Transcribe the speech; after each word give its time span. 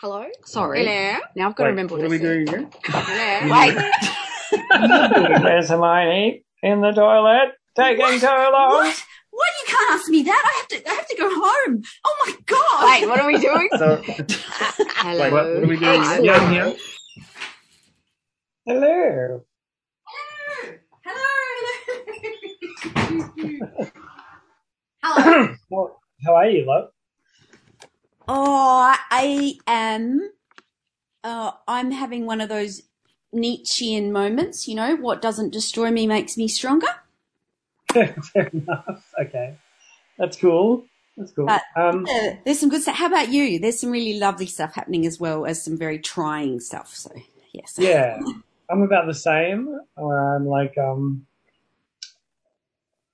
Hello? 0.00 0.24
Sorry. 0.44 0.84
Hello? 0.84 1.18
Now 1.36 1.48
I've 1.48 1.56
got 1.56 1.64
to 1.64 1.70
remember 1.70 1.94
what 1.94 2.02
what, 2.02 2.06
are 2.06 2.10
we 2.10 2.16
I 2.16 2.18
said. 2.20 2.44
doing 2.44 2.46
here? 2.48 2.68
Hello? 2.84 3.54
Wait. 3.54 3.74
There's 5.42 5.68
Hermione 5.70 6.44
in 6.62 6.80
the 6.82 6.92
toilet 6.92 7.52
taking 7.74 8.20
too 8.20 8.26
long. 8.26 8.72
What? 8.72 9.02
What? 9.30 9.48
You 9.60 9.66
can't 9.74 9.90
ask 9.92 10.08
me 10.10 10.22
that. 10.24 10.42
I 10.44 10.52
have 10.58 10.68
to. 10.68 10.76
I 10.90 10.92
have 10.94 11.08
to 11.08 11.16
go 11.16 11.28
home. 11.30 11.82
Oh 12.04 12.16
my 12.26 12.32
god. 12.44 12.84
Wait, 13.00 13.08
what 13.08 13.20
are 13.20 13.26
we 13.26 13.38
doing? 13.38 13.68
So, 13.78 14.02
Hello? 14.96 15.20
wait, 15.22 15.32
what, 15.32 15.44
what 15.54 15.62
are 15.62 15.66
we 15.66 15.78
doing? 15.78 16.02
Hello? 16.02 16.22
Yeah, 16.22 16.50
here. 16.50 16.76
Hello. 18.66 19.40
Hello. 21.04 21.04
Hello. 21.04 21.16
How, 25.02 25.56
how 26.26 26.34
are 26.34 26.50
you, 26.50 26.66
love? 26.66 26.90
Oh, 28.28 28.94
I 29.10 29.58
am. 29.66 30.30
Uh, 31.22 31.52
I'm 31.66 31.90
having 31.90 32.26
one 32.26 32.40
of 32.40 32.48
those 32.48 32.82
Nietzschean 33.32 34.12
moments. 34.12 34.66
You 34.66 34.74
know, 34.74 34.96
what 34.96 35.22
doesn't 35.22 35.52
destroy 35.52 35.90
me 35.90 36.06
makes 36.06 36.36
me 36.36 36.48
stronger. 36.48 36.88
Fair 37.92 38.50
enough. 38.52 39.14
Okay, 39.20 39.54
that's 40.18 40.36
cool. 40.36 40.84
That's 41.16 41.32
cool. 41.32 41.46
But- 41.46 41.62
um, 41.76 42.04
Uh, 42.08 42.32
there's 42.44 42.60
some 42.60 42.68
good 42.68 42.82
stuff. 42.82 42.96
How 42.96 43.06
about 43.06 43.30
you? 43.30 43.58
There's 43.58 43.80
some 43.80 43.90
really 43.90 44.18
lovely 44.18 44.46
stuff 44.46 44.74
happening 44.74 45.06
as 45.06 45.18
well 45.18 45.46
as 45.46 45.62
some 45.62 45.76
very 45.78 45.98
trying 45.98 46.60
stuff. 46.60 46.94
So 46.94 47.10
yes. 47.52 47.74
yeah, 47.78 48.18
I'm 48.70 48.82
about 48.82 49.06
the 49.06 49.14
same. 49.14 49.78
Where 49.94 50.34
I'm 50.36 50.46
like, 50.46 50.76
um, 50.76 51.26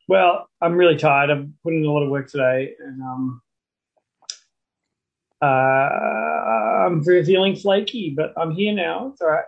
well, 0.08 0.48
I'm 0.60 0.74
really 0.74 0.96
tired. 0.96 1.30
I've 1.30 1.48
put 1.62 1.74
in 1.74 1.84
a 1.84 1.90
lot 1.90 2.02
of 2.02 2.10
work 2.10 2.28
today, 2.28 2.74
and 2.80 3.00
um, 3.02 3.42
uh, 5.42 6.86
I'm 6.86 7.02
feeling 7.02 7.56
flaky, 7.56 8.14
but 8.16 8.32
I'm 8.36 8.52
here 8.52 8.72
now. 8.72 9.08
It's 9.12 9.20
all 9.20 9.28
right. 9.28 9.44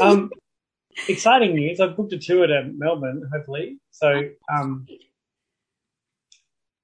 Um, 0.00 0.30
exciting 1.08 1.54
news! 1.54 1.80
I've 1.80 1.96
booked 1.96 2.12
a 2.12 2.18
tour 2.18 2.46
to 2.46 2.70
Melbourne. 2.74 3.22
Hopefully, 3.32 3.78
so 3.90 4.22
um, 4.52 4.86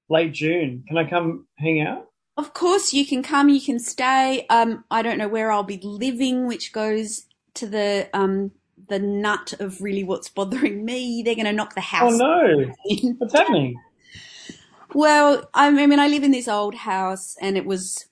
late 0.09 0.33
June. 0.33 0.85
Can 0.87 0.97
I 0.97 1.09
come 1.09 1.47
hang 1.59 1.81
out? 1.81 2.07
Of 2.37 2.53
course, 2.53 2.93
you 2.93 3.07
can 3.07 3.23
come, 3.23 3.49
you 3.49 3.61
can 3.61 3.79
stay. 3.79 4.47
Um, 4.49 4.85
I 4.91 5.03
don't 5.03 5.19
know 5.19 5.29
where 5.29 5.53
I'll 5.53 5.63
be 5.63 5.81
living, 5.83 6.47
which 6.47 6.73
goes 6.73 7.27
to 7.55 7.67
the 7.67 8.09
um 8.13 8.53
the 8.89 8.99
nut 8.99 9.55
of 9.61 9.81
really 9.81 10.05
what's 10.05 10.29
bothering 10.29 10.85
me. 10.85 11.23
They're 11.25 11.35
going 11.35 11.47
to 11.47 11.53
knock 11.53 11.75
the 11.75 11.81
house. 11.81 12.13
Oh 12.15 12.17
no! 12.17 12.73
What's 13.19 13.33
happening? 13.33 13.77
Well, 14.95 15.49
I 15.55 15.71
mean, 15.71 15.99
I 15.99 16.09
live 16.09 16.23
in 16.23 16.31
this 16.31 16.49
old 16.49 16.75
house, 16.75 17.37
and 17.41 17.57
it 17.57 17.67
was 17.67 18.07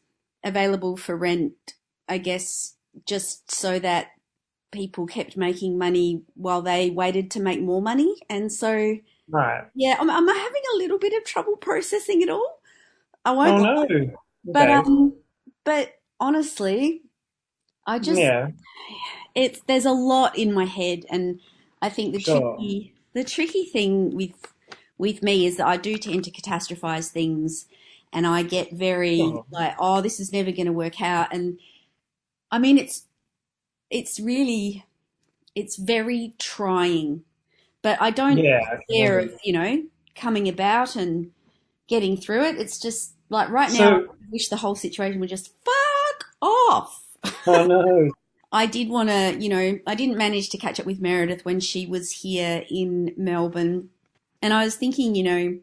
available 0.44 0.96
for 0.96 1.16
rent. 1.16 1.74
I 2.08 2.18
guess 2.18 2.76
just 3.06 3.50
so 3.54 3.78
that 3.78 4.08
people 4.72 5.06
kept 5.06 5.36
making 5.36 5.78
money 5.78 6.22
while 6.34 6.62
they 6.62 6.90
waited 6.90 7.30
to 7.32 7.40
make 7.40 7.60
more 7.62 7.82
money, 7.82 8.16
and 8.30 8.52
so 8.52 8.98
Right. 9.28 9.64
yeah, 9.74 9.96
I'm, 10.00 10.10
I'm 10.10 10.28
having 10.28 10.62
a 10.74 10.78
little 10.78 10.98
bit 10.98 11.14
of 11.14 11.24
trouble 11.24 11.56
processing 11.56 12.22
it 12.22 12.30
all. 12.30 12.60
I 13.24 13.32
Oh 13.44 13.58
won't. 13.58 13.58
no! 13.58 13.86
But 14.44 14.68
Okay. 14.68 14.70
um, 14.70 15.14
but 15.64 15.94
honestly, 16.20 17.02
I 17.86 17.98
just 18.00 18.32
yeah. 18.32 18.48
it's 19.34 19.60
there's 19.66 19.84
a 19.86 19.92
lot 19.92 20.36
in 20.38 20.52
my 20.52 20.64
head, 20.64 21.04
and 21.10 21.40
I 21.80 21.88
think 21.88 22.12
the 22.12 22.20
Sure. 22.24 22.64
tricky 22.64 22.94
the 23.14 23.24
tricky 23.24 23.64
thing 23.64 24.14
with 24.14 24.32
with 25.02 25.22
me 25.22 25.44
is 25.46 25.56
that 25.58 25.66
I 25.66 25.76
do 25.76 25.98
tend 25.98 26.24
to 26.24 26.30
catastrophize 26.30 27.10
things, 27.10 27.66
and 28.12 28.26
I 28.26 28.42
get 28.44 28.72
very 28.72 29.16
Sure. 29.18 29.44
like, 29.50 29.74
oh, 29.78 30.00
this 30.00 30.20
is 30.20 30.32
never 30.32 30.52
going 30.52 30.66
to 30.66 30.72
work 30.72 31.02
out, 31.02 31.34
and 31.34 31.58
I 32.50 32.58
mean 32.58 32.78
it's 32.78 33.06
it's 33.90 34.18
really 34.20 34.84
it's 35.54 35.76
very 35.76 36.34
trying, 36.38 37.24
but 37.82 38.00
I 38.00 38.10
don't 38.10 38.38
Yeah. 38.38 38.60
care 38.90 39.18
of 39.18 39.32
you 39.44 39.52
know 39.52 39.82
coming 40.14 40.48
about 40.48 40.96
and 40.96 41.32
getting 41.88 42.16
through 42.16 42.44
it. 42.44 42.56
It's 42.58 42.78
just 42.78 43.14
like 43.28 43.50
right 43.50 43.72
now, 43.72 43.96
I 43.96 44.24
wish 44.30 44.48
the 44.48 44.56
whole 44.58 44.74
situation 44.76 45.20
would 45.20 45.28
just 45.28 45.52
fuck 45.64 46.24
off. 46.40 47.04
Oh 47.46 47.66
know. 47.66 48.10
I 48.52 48.66
did 48.66 48.90
want 48.90 49.08
to, 49.08 49.34
you 49.40 49.48
know, 49.48 49.78
I 49.86 49.94
didn't 49.94 50.18
manage 50.18 50.50
to 50.50 50.58
catch 50.58 50.78
up 50.78 50.84
with 50.84 51.00
Meredith 51.00 51.44
when 51.44 51.58
she 51.58 51.86
was 51.86 52.10
here 52.10 52.64
in 52.70 53.14
Melbourne, 53.16 53.88
and 54.42 54.52
I 54.52 54.64
was 54.64 54.74
thinking, 54.76 55.14
you 55.14 55.22
know, 55.22 55.58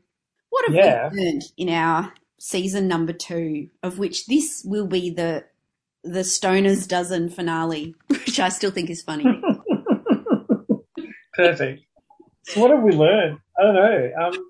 what 0.49 0.65
have 0.67 0.75
Yeah. 0.75 1.09
we 1.11 1.19
learned 1.25 1.43
in 1.57 1.69
our 1.69 2.13
season 2.39 2.87
number 2.87 3.13
two, 3.13 3.69
of 3.83 3.99
which 3.99 4.25
this 4.27 4.63
will 4.65 4.87
be 4.87 5.09
the 5.11 5.45
the 6.03 6.21
Stoners 6.21 6.87
Dozen 6.87 7.29
finale, 7.29 7.93
which 8.07 8.39
I 8.39 8.47
still 8.49 8.71
think 8.71 8.89
is 8.89 9.01
funny. 9.01 9.25
Perfect. 11.33 11.83
So 12.43 12.61
what 12.61 12.71
have 12.71 12.81
we 12.81 12.91
learned? 12.91 13.39
I 13.57 13.61
don't 13.63 13.75
know. 13.75 14.11
Um, 14.21 14.45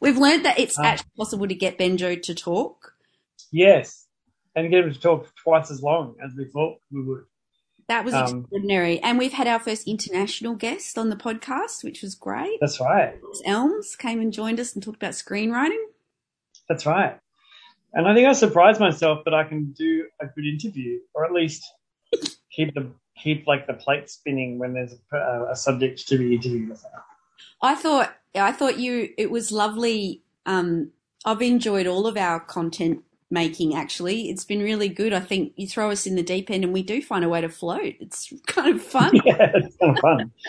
We've 0.00 0.18
learned 0.18 0.44
that 0.44 0.58
it's 0.58 0.78
Ah. 0.78 0.84
actually 0.84 1.10
possible 1.16 1.48
to 1.48 1.54
get 1.54 1.78
Benjo 1.78 2.20
to 2.22 2.34
talk. 2.34 2.92
yes, 3.50 4.06
and 4.54 4.70
get 4.70 4.84
him 4.84 4.92
to 4.92 5.00
talk 5.00 5.34
twice 5.42 5.70
as 5.70 5.82
long 5.82 6.16
as 6.22 6.32
we 6.36 6.44
thought 6.46 6.78
we 6.90 7.02
would. 7.02 7.24
That 7.88 8.04
was 8.04 8.14
Um, 8.14 8.40
extraordinary. 8.40 8.98
And 9.00 9.18
we've 9.18 9.32
had 9.32 9.46
our 9.46 9.60
first 9.60 9.86
international 9.86 10.54
guest 10.54 10.98
on 10.98 11.08
the 11.08 11.16
podcast, 11.16 11.84
which 11.84 12.02
was 12.02 12.14
great. 12.14 12.58
That's 12.60 12.80
right. 12.80 13.14
Elms 13.44 13.94
came 13.96 14.20
and 14.20 14.32
joined 14.32 14.58
us 14.58 14.74
and 14.74 14.82
talked 14.82 14.96
about 14.96 15.12
screenwriting. 15.12 15.82
That's 16.68 16.84
right. 16.84 17.18
And 17.92 18.08
I 18.08 18.14
think 18.14 18.26
I 18.28 18.32
surprised 18.32 18.80
myself 18.80 19.24
that 19.24 19.34
I 19.34 19.44
can 19.44 19.72
do 19.72 20.06
a 20.20 20.26
good 20.26 20.44
interview, 20.44 20.98
or 21.14 21.24
at 21.24 21.32
least 21.32 21.64
keep 22.50 22.74
the 22.74 22.90
keep 23.16 23.46
like 23.46 23.66
the 23.66 23.72
plate 23.72 24.10
spinning 24.10 24.58
when 24.58 24.74
there's 24.74 24.94
a, 25.12 25.46
a 25.52 25.56
subject 25.56 26.06
to 26.08 26.18
be 26.18 26.34
interviewed 26.34 26.70
about. 26.70 27.04
I 27.62 27.74
thought 27.74 28.14
I 28.34 28.52
thought 28.52 28.78
you 28.78 29.10
it 29.16 29.30
was 29.30 29.50
lovely. 29.52 30.22
Um, 30.44 30.90
I've 31.24 31.40
enjoyed 31.40 31.86
all 31.86 32.06
of 32.06 32.16
our 32.16 32.38
content 32.40 33.02
making. 33.30 33.74
Actually, 33.74 34.30
it's 34.30 34.44
been 34.44 34.60
really 34.62 34.88
good. 34.88 35.12
I 35.12 35.20
think 35.20 35.52
you 35.56 35.66
throw 35.66 35.90
us 35.90 36.06
in 36.06 36.14
the 36.16 36.22
deep 36.22 36.50
end, 36.50 36.64
and 36.64 36.72
we 36.72 36.82
do 36.82 37.02
find 37.02 37.24
a 37.24 37.28
way 37.28 37.40
to 37.40 37.48
float. 37.48 37.94
It's 38.00 38.32
kind 38.46 38.76
of 38.76 38.82
fun. 38.82 39.12
yeah, 39.24 39.50
it's 39.54 39.76
kind 39.76 39.96
of 39.96 40.00
fun. 40.00 40.32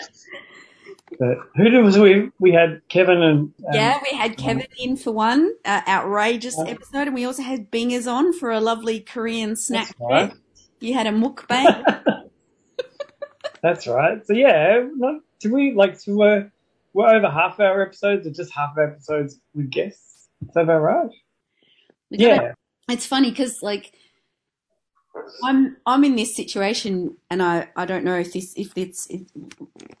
But 1.18 1.38
who 1.56 1.70
did 1.70 1.82
was 1.82 1.98
we? 1.98 2.30
We 2.38 2.52
had 2.52 2.82
Kevin 2.90 3.22
and, 3.22 3.50
and 3.64 3.74
yeah, 3.74 3.98
we 4.02 4.14
had 4.16 4.36
Kevin 4.36 4.66
in 4.78 4.94
for 4.98 5.10
one 5.10 5.54
uh, 5.64 5.80
outrageous 5.88 6.54
Yeah. 6.58 6.72
episode, 6.72 7.06
and 7.06 7.14
we 7.14 7.24
also 7.24 7.42
had 7.42 7.70
Bingers 7.70 8.06
on 8.06 8.34
for 8.34 8.50
a 8.50 8.60
lovely 8.60 9.00
Korean 9.00 9.56
snack. 9.56 9.94
Right. 9.98 10.34
You 10.80 10.92
had 10.92 11.06
a 11.06 11.10
mukbang. 11.10 11.82
That's 13.62 13.86
right. 13.86 14.24
So 14.26 14.34
yeah, 14.34 14.86
not, 14.96 15.22
do 15.40 15.52
we 15.52 15.72
like 15.72 15.98
so 15.98 16.12
we're 16.14 16.52
we're 16.92 17.08
over 17.08 17.30
half 17.30 17.58
our 17.58 17.80
episodes 17.82 18.26
or 18.26 18.30
just 18.30 18.52
half 18.52 18.76
our 18.76 18.84
episodes 18.92 19.40
with 19.54 19.70
guests? 19.70 20.28
Is 20.46 20.52
that 20.54 20.64
about 20.64 20.80
right? 20.80 21.10
We 22.10 22.18
Yeah. 22.18 22.52
It's 22.88 23.06
funny 23.06 23.30
because 23.30 23.62
like 23.62 23.92
I'm 25.44 25.76
I'm 25.86 26.04
in 26.04 26.16
this 26.16 26.34
situation 26.34 27.16
and 27.30 27.42
I 27.42 27.68
I 27.76 27.84
don't 27.84 28.04
know 28.04 28.16
if 28.16 28.32
this 28.32 28.54
if 28.56 28.72
it's 28.76 29.06
it 29.08 29.26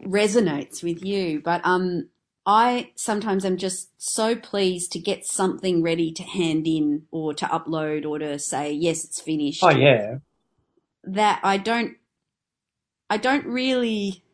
resonates 0.02 0.82
with 0.82 1.04
you 1.04 1.40
but 1.40 1.60
um 1.64 2.08
I 2.46 2.92
sometimes 2.96 3.44
am 3.44 3.58
just 3.58 3.90
so 3.98 4.34
pleased 4.34 4.90
to 4.92 4.98
get 4.98 5.26
something 5.26 5.82
ready 5.82 6.10
to 6.12 6.22
hand 6.22 6.66
in 6.66 7.02
or 7.10 7.34
to 7.34 7.44
upload 7.46 8.06
or 8.08 8.18
to 8.18 8.38
say 8.38 8.72
yes 8.72 9.04
it's 9.04 9.20
finished 9.20 9.62
Oh 9.62 9.70
yeah. 9.70 10.16
that 11.04 11.40
I 11.42 11.58
don't 11.58 11.96
I 13.10 13.16
don't 13.18 13.46
really 13.46 14.24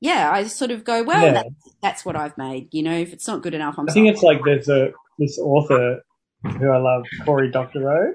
yeah 0.00 0.30
I 0.32 0.44
sort 0.44 0.70
of 0.70 0.84
go 0.84 1.02
well 1.02 1.24
Yeah. 1.26 1.32
that's, 1.32 1.74
that's 1.82 2.04
what 2.04 2.16
I've 2.16 2.36
made 2.36 2.68
you 2.72 2.82
know 2.82 2.96
if 2.96 3.12
it's 3.12 3.26
not 3.26 3.42
good 3.42 3.54
enough 3.54 3.78
I'm 3.78 3.88
I 3.88 3.92
think 3.92 4.04
sorry. 4.04 4.14
it's 4.14 4.22
like 4.22 4.44
there's 4.44 4.68
a 4.68 4.92
this 5.18 5.38
author 5.38 6.02
who 6.42 6.70
I 6.70 6.78
love, 6.78 7.04
Cory 7.24 7.50
Doctorow. 7.50 8.12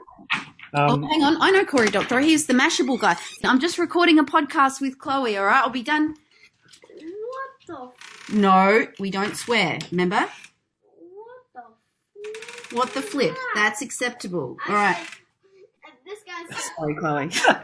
Um, 0.73 1.03
oh, 1.03 1.07
hang 1.07 1.23
on. 1.23 1.37
I 1.41 1.51
know 1.51 1.63
Corey 1.66 1.89
Doctor. 1.89 2.19
He's 2.19 2.47
the 2.47 2.53
Mashable 2.53 2.99
guy. 2.99 3.16
I'm 3.43 3.59
just 3.59 3.77
recording 3.77 4.19
a 4.19 4.23
podcast 4.23 4.81
with 4.81 4.99
Chloe, 4.99 5.37
all 5.37 5.45
right? 5.45 5.61
I'll 5.63 5.69
be 5.69 5.83
done. 5.83 6.16
What 7.67 7.93
the? 8.27 8.35
No, 8.35 8.87
we 8.99 9.09
don't 9.11 9.35
swear. 9.37 9.79
Remember? 9.91 10.27
What 11.13 11.43
the? 11.53 12.75
What 12.75 12.93
the 12.93 13.01
flip? 13.01 13.35
That's 13.53 13.81
acceptable. 13.81 14.57
All 14.67 14.75
right. 14.75 14.97
This 16.05 16.19
guy's. 16.25 16.63
Sorry, 16.78 16.95
Chloe. 16.95 17.29
I 17.31 17.61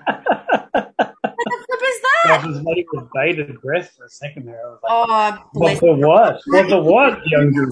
What 1.33 1.45
the 1.45 1.65
flip 1.65 1.81
is 1.83 2.01
that? 2.01 2.43
was 2.47 2.61
waiting 2.61 2.85
with 2.93 3.07
bated 3.13 3.61
breath 3.61 3.91
for 3.97 4.05
a 4.05 4.09
second 4.09 4.45
there. 4.45 4.61
I 4.63 4.69
was 4.69 4.79
like, 4.83 4.91
Oh, 4.91 5.49
bless. 5.53 5.81
what 5.81 5.97
the 5.99 6.07
what? 6.07 6.39
What 6.45 6.69
the 6.69 6.79
what, 6.81 7.27
young 7.27 7.51
guru? 7.51 7.71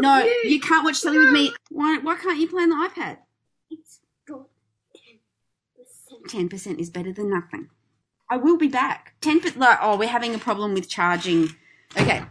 No, 0.00 0.24
you 0.44 0.60
can't 0.60 0.84
watch 0.84 1.02
telly 1.02 1.18
with 1.18 1.32
me. 1.32 1.52
Why, 1.70 1.98
why 1.98 2.16
can't 2.16 2.38
you 2.38 2.48
play 2.48 2.62
on 2.62 2.70
the 2.70 2.76
iPad? 2.76 3.18
It's 3.70 4.00
got 4.26 4.46
ten 6.26 6.48
percent. 6.48 6.78
10% 6.78 6.80
is 6.80 6.90
better 6.90 7.12
than 7.12 7.30
nothing. 7.30 7.68
I 8.30 8.36
will 8.36 8.56
be 8.56 8.68
back. 8.68 9.14
10%. 9.20 9.56
Like, 9.56 9.78
oh, 9.82 9.96
we're 9.96 10.08
having 10.08 10.34
a 10.34 10.38
problem 10.38 10.74
with 10.74 10.88
charging. 10.88 11.50
Okay. 11.98 12.22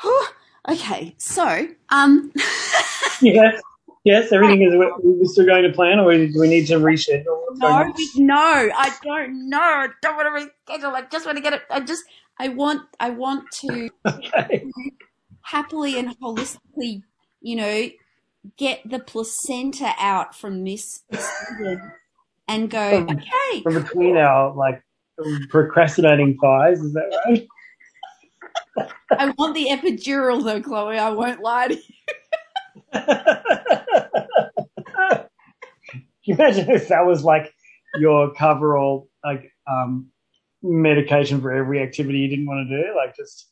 Whew. 0.00 0.26
Okay. 0.68 1.14
So, 1.18 1.68
um, 1.90 2.32
Yes. 3.20 3.60
Yes, 4.04 4.32
everything 4.32 4.62
is. 4.62 4.72
Are 4.74 5.24
still 5.24 5.44
going 5.44 5.64
to 5.64 5.72
plan, 5.72 5.98
or 5.98 6.16
do 6.16 6.40
we 6.40 6.48
need 6.48 6.66
to 6.68 6.74
reschedule? 6.74 7.42
No, 7.56 7.92
no, 8.16 8.34
I 8.34 8.94
don't 9.02 9.50
know. 9.50 9.58
I 9.58 9.88
don't 10.00 10.16
want 10.16 10.28
to 10.28 10.72
reschedule. 10.72 10.94
I 10.94 11.02
just 11.02 11.26
want 11.26 11.36
to 11.36 11.42
get 11.42 11.52
it. 11.52 11.62
I 11.68 11.80
just, 11.80 12.04
I 12.38 12.48
want, 12.48 12.82
I 13.00 13.10
want 13.10 13.50
to 13.60 13.90
Okay. 14.06 14.64
happily 15.48 15.98
and 15.98 16.18
holistically, 16.20 17.02
you 17.40 17.56
know, 17.56 17.88
get 18.56 18.80
the 18.88 18.98
placenta 18.98 19.92
out 19.98 20.34
from 20.34 20.64
this 20.64 21.02
and 22.46 22.70
go, 22.70 23.06
From- 23.06 23.16
okay, 23.16 23.62
From 23.62 23.82
between 23.82 24.16
our 24.16 24.54
like 24.54 24.82
procrastinating 25.48 26.36
thighs, 26.40 26.80
is 26.80 26.92
that 26.92 27.10
right? 27.26 27.48
I 29.10 29.30
want 29.38 29.54
the 29.54 29.68
epidural 29.70 30.44
though, 30.44 30.60
Chloe. 30.60 30.98
I 30.98 31.10
won't 31.10 31.40
lie 31.40 31.68
to 31.68 31.74
you. 31.74 31.82
Can 32.92 33.06
you 36.24 36.34
imagine 36.34 36.70
if 36.70 36.88
that 36.88 37.06
was 37.06 37.24
like 37.24 37.52
your 37.96 38.34
coverall, 38.34 39.08
like 39.24 39.50
um, 39.66 40.08
medication 40.62 41.40
for 41.40 41.52
every 41.52 41.82
activity 41.82 42.18
you 42.18 42.28
didn't 42.28 42.46
want 42.46 42.68
to 42.68 42.82
do? 42.82 42.94
Like 42.94 43.16
just, 43.16 43.48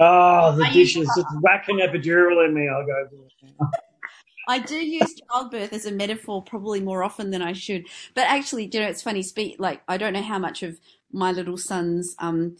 oh, 0.00 0.56
the 0.56 0.66
dishes, 0.72 1.08
just 1.16 1.28
whack 1.42 1.66
an 1.68 1.78
epidural 1.78 2.44
in 2.46 2.54
me. 2.54 2.68
I'll 2.68 2.86
go. 2.86 3.06
do 3.10 3.22
it 3.24 3.32
now. 3.60 3.70
I 4.48 4.60
do 4.60 4.76
use 4.76 5.14
childbirth 5.30 5.72
as 5.72 5.86
a 5.86 5.92
metaphor 5.92 6.42
probably 6.42 6.80
more 6.80 7.02
often 7.04 7.30
than 7.30 7.42
I 7.42 7.52
should. 7.52 7.86
But 8.14 8.26
actually, 8.28 8.70
you 8.72 8.80
know, 8.80 8.86
it's 8.88 9.02
funny. 9.02 9.22
Speak 9.22 9.56
like 9.58 9.82
I 9.88 9.96
don't 9.96 10.12
know 10.12 10.22
how 10.22 10.38
much 10.38 10.62
of 10.62 10.80
my 11.12 11.32
little 11.32 11.56
son's 11.56 12.14
um, 12.18 12.56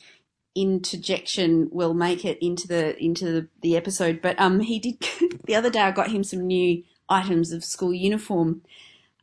interjection 0.56 1.68
will 1.72 1.94
make 1.94 2.24
it 2.24 2.38
into 2.44 2.68
the 2.68 3.02
into 3.02 3.26
the, 3.26 3.48
the 3.62 3.76
episode. 3.76 4.20
But 4.22 4.40
um, 4.40 4.60
he 4.60 4.78
did 4.80 4.98
the 5.44 5.54
other 5.56 5.70
day. 5.70 5.80
I 5.80 5.92
got 5.92 6.10
him 6.10 6.24
some 6.24 6.46
new 6.46 6.82
items 7.08 7.52
of 7.52 7.64
school 7.64 7.94
uniform 7.94 8.62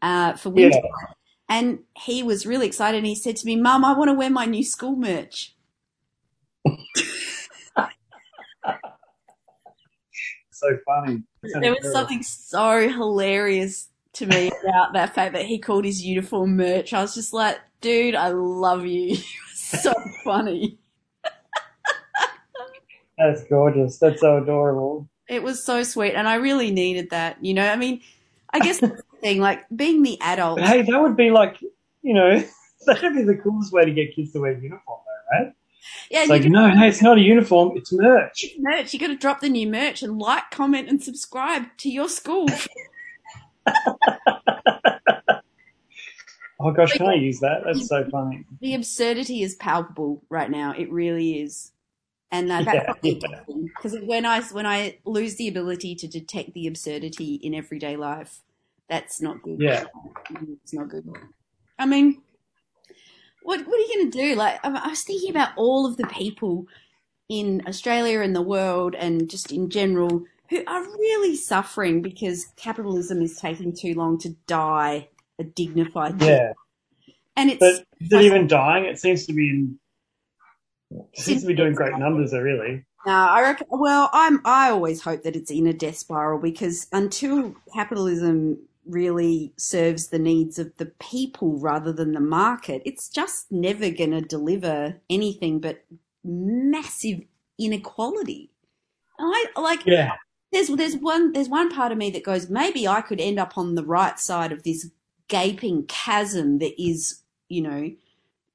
uh, 0.02 0.34
for 0.34 0.50
winter, 0.52 0.80
Yeah. 0.84 1.08
and 1.50 1.80
he 1.98 2.24
was 2.24 2.46
really 2.46 2.68
excited. 2.68 3.00
And 3.00 3.08
he 3.08 3.16
said 3.16 3.36
to 3.38 3.46
me, 3.46 3.56
"Mum, 3.58 3.86
I 3.86 3.98
want 3.98 4.10
to 4.10 4.14
wear 4.16 4.30
my 4.30 4.46
new 4.46 4.64
school 4.64 4.96
merch." 4.96 5.56
So 10.64 10.78
funny. 10.86 11.24
There 11.42 11.74
was 11.74 11.92
something 11.92 12.24
so 12.24 12.88
hilarious 12.90 13.90
to 14.14 14.26
me 14.26 14.50
about 14.64 14.94
that 14.94 15.14
fact 15.14 15.34
that 15.34 15.46
he 15.46 15.60
called 15.60 15.84
his 15.84 16.04
uniform 16.04 16.56
merch. 16.56 16.94
I 16.94 17.02
was 17.02 17.14
just 17.14 17.34
like, 17.34 17.60
dude, 17.82 18.16
I 18.16 18.30
love 18.30 18.86
you. 18.86 19.18
So 19.74 19.92
funny. 20.24 20.78
That's 23.18 23.44
gorgeous. 23.46 23.98
That's 23.98 24.22
so 24.22 24.38
adorable. 24.38 25.10
It 25.28 25.42
was 25.42 25.64
so 25.64 25.82
sweet. 25.82 26.14
And 26.14 26.28
I 26.28 26.36
really 26.36 26.70
needed 26.70 27.10
that. 27.10 27.44
You 27.44 27.56
know, 27.56 27.68
I 27.68 27.76
mean, 27.76 28.02
I 28.52 28.60
guess 28.60 28.80
that's 28.80 29.02
the 29.02 29.18
thing, 29.20 29.40
like 29.40 29.66
being 29.76 30.04
the 30.04 30.20
adult. 30.22 30.60
But 30.60 30.68
hey, 30.68 30.84
that 30.84 31.02
would 31.02 31.18
be 31.18 31.32
like, 31.32 31.60
you 32.04 32.14
know, 32.14 32.44
that 32.86 33.02
would 33.02 33.16
be 33.16 33.24
the 33.24 33.36
coolest 33.36 33.74
way 33.74 33.86
to 33.86 33.92
get 33.92 34.16
kids 34.16 34.32
to 34.34 34.42
wear 34.42 34.52
uniform, 34.52 34.80
though, 34.88 35.38
right? 35.40 35.54
Yeah, 36.10 36.22
It's 36.22 36.30
like, 36.30 36.44
no, 36.46 36.70
hey, 36.70 36.88
it's 36.90 37.02
not 37.02 37.18
a 37.18 37.22
uniform, 37.22 37.76
it's 37.76 37.92
merch. 37.92 38.42
do 38.42 38.50
merch. 38.60 38.94
You 38.94 39.00
got 39.00 39.08
to 39.08 39.16
drop 39.18 39.42
the 39.42 39.50
new 39.50 39.68
merch 39.68 40.04
and 40.04 40.20
like, 40.20 40.52
comment, 40.52 40.90
and 40.90 41.02
subscribe 41.02 41.66
to 41.78 41.90
your 41.90 42.10
school. 42.10 42.48
Oh 46.60 46.72
gosh, 46.72 46.94
can 46.94 47.08
I 47.08 47.16
use 47.16 47.40
that? 47.42 47.64
That's 47.66 47.88
so 47.88 48.08
funny. 48.10 48.46
the 48.62 48.74
absurdity 48.76 49.44
is 49.44 49.56
palpable 49.56 50.24
right 50.30 50.50
now. 50.50 50.74
It 50.78 50.90
really 50.90 51.42
is. 51.42 51.74
And 52.32 52.50
uh, 52.50 52.64
that's 52.64 52.88
Yeah, 53.02 53.14
yeah. 53.22 53.40
because 53.76 53.98
when 54.02 54.26
I 54.26 54.42
when 54.42 54.66
I 54.66 54.98
lose 55.04 55.36
the 55.36 55.50
ability 55.50 55.94
to 55.96 56.08
detect 56.08 56.54
the 56.54 56.68
absurdity 56.68 57.36
in 57.36 57.54
everyday 57.54 57.98
life, 57.98 58.42
that's 58.88 59.22
not 59.22 59.42
good. 59.42 59.60
Yeah. 59.60 59.84
it's 60.64 60.74
not 60.74 60.88
good. 60.88 61.06
I 61.78 61.86
mean, 61.86 62.22
what 63.44 63.66
what 63.68 63.76
are 63.76 63.82
you 63.82 63.94
going 63.96 64.12
to 64.12 64.18
do? 64.18 64.36
Like, 64.36 64.60
I 64.64 64.90
was 64.90 65.04
thinking 65.04 65.30
about 65.30 65.50
all 65.56 65.86
of 65.86 65.98
the 65.98 66.08
people 66.08 66.66
in 67.30 67.64
Australia 67.68 68.22
and 68.22 68.36
the 68.36 68.42
world, 68.42 68.96
and 68.96 69.30
just 69.30 69.52
in 69.52 69.70
general, 69.70 70.24
who 70.50 70.64
are 70.68 70.84
really 70.84 71.36
suffering 71.36 72.02
because 72.02 72.48
capitalism 72.56 73.22
is 73.22 73.38
taking 73.38 73.76
too 73.76 73.94
long 73.94 74.18
to 74.20 74.36
die 74.48 75.10
a 75.40 75.44
dignified 75.44 76.18
death. 76.18 76.56
Yeah. 77.08 77.14
And 77.36 77.50
it's 77.50 77.60
But 77.60 77.86
is 78.00 78.12
it 78.12 78.22
even 78.22 78.48
dying? 78.48 78.86
It 78.86 79.00
seems 79.00 79.26
to 79.26 79.34
be 79.34 79.50
in, 79.50 79.80
it 80.92 81.20
seems 81.20 81.42
to 81.42 81.48
be 81.48 81.56
doing 81.56 81.74
great 81.74 81.98
numbers, 81.98 82.32
though, 82.32 82.40
really. 82.40 82.86
No, 83.06 83.12
I 83.12 83.42
reckon. 83.42 83.68
Well, 83.70 84.10
I'm. 84.14 84.40
I 84.46 84.70
always 84.70 85.02
hope 85.02 85.24
that 85.24 85.36
it's 85.36 85.52
in 85.52 85.68
a 85.68 85.74
death 85.74 85.98
spiral 85.98 86.40
because 86.40 86.88
until 86.94 87.56
capitalism 87.74 88.60
really 88.86 89.54
serves 89.58 90.08
the 90.08 90.20
needs 90.20 90.60
of 90.60 90.76
the 90.78 90.86
people 90.86 91.58
rather 91.60 91.94
than 91.94 92.12
the 92.14 92.20
market, 92.20 92.82
it's 92.86 93.10
just 93.10 93.52
never 93.52 93.90
going 93.90 94.12
to 94.12 94.22
deliver 94.22 94.96
anything 95.10 95.60
but 95.60 95.84
massive 96.24 97.22
inequality. 97.60 98.52
And 99.20 99.32
I 99.34 99.62
like. 99.62 99.86
Yeah. 99.86 100.14
There's 100.52 100.68
there's 100.68 100.96
one 100.98 101.32
there's 101.32 101.50
one 101.50 101.72
part 101.72 101.92
of 101.92 101.98
me 101.98 102.12
that 102.12 102.24
goes 102.24 102.48
maybe 102.50 102.88
I 102.88 103.02
could 103.02 103.20
end 103.20 103.40
up 103.40 103.58
on 103.58 103.74
the 103.74 103.84
right 103.84 104.20
side 104.20 104.52
of 104.52 104.62
this 104.64 104.90
gaping 105.28 105.86
chasm 105.88 106.60
that 106.60 106.80
is 106.80 107.22
you 107.50 107.62
know 107.62 107.92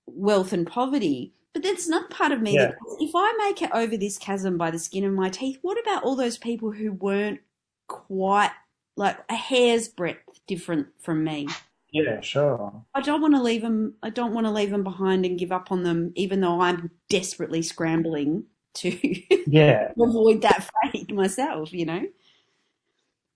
wealth 0.07 0.53
and 0.53 0.67
poverty. 0.67 1.33
But 1.55 1.63
there's 1.65 1.89
another 1.89 2.07
part 2.07 2.31
of 2.31 2.41
me 2.41 2.55
Yeah. 2.55 2.67
that 2.69 2.77
if 3.01 3.11
I 3.17 3.33
make 3.39 3.63
it 3.63 3.71
over 3.75 3.97
this 3.97 4.17
chasm 4.17 4.57
by 4.57 4.71
the 4.71 4.79
skin 4.79 5.05
of 5.05 5.13
my 5.13 5.29
teeth, 5.29 5.59
what 5.63 5.81
about 5.81 6.05
all 6.05 6.15
those 6.15 6.39
people 6.39 6.71
who 6.71 6.93
weren't 6.93 7.41
quite 7.89 8.53
like 8.99 9.19
a 9.31 9.35
hair's 9.35 9.89
breadth 9.89 10.41
different 10.47 10.89
from 11.01 11.25
me? 11.25 11.49
Yeah, 11.93 12.21
sure. 12.21 12.85
I 12.95 13.01
don't 13.01 13.23
want 13.23 13.35
to 13.35 13.43
leave 13.43 13.63
them. 13.63 13.95
I 14.03 14.11
don't 14.11 14.35
want 14.35 14.47
to 14.47 14.51
leave 14.51 14.71
them 14.71 14.85
behind 14.85 15.25
and 15.25 15.39
give 15.39 15.53
up 15.53 15.73
on 15.73 15.85
them, 15.85 16.13
even 16.17 16.41
though 16.41 16.61
I'm 16.61 16.91
desperately 17.09 17.63
scrambling 17.63 18.45
to 18.75 18.91
Yeah. 19.47 19.93
avoid 19.99 20.43
that 20.43 20.69
fate 20.83 21.11
myself. 21.13 21.73
You 21.73 21.87
know. 21.87 22.07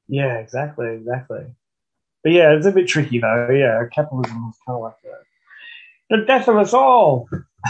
Yeah, 0.09 0.39
exactly, 0.39 0.89
exactly. 0.95 1.47
But 2.23 2.33
yeah, 2.33 2.53
it's 2.53 2.67
a 2.67 2.73
bit 2.73 2.89
tricky 2.89 3.21
though. 3.21 3.49
Yeah, 3.51 3.83
capitalism 3.93 4.51
is 4.51 4.59
kind 4.67 4.77
of 4.77 4.83
like 4.83 5.01
the, 5.03 6.17
the 6.17 6.25
death 6.27 6.49
of 6.49 6.57
us 6.57 6.75
all. 6.75 7.29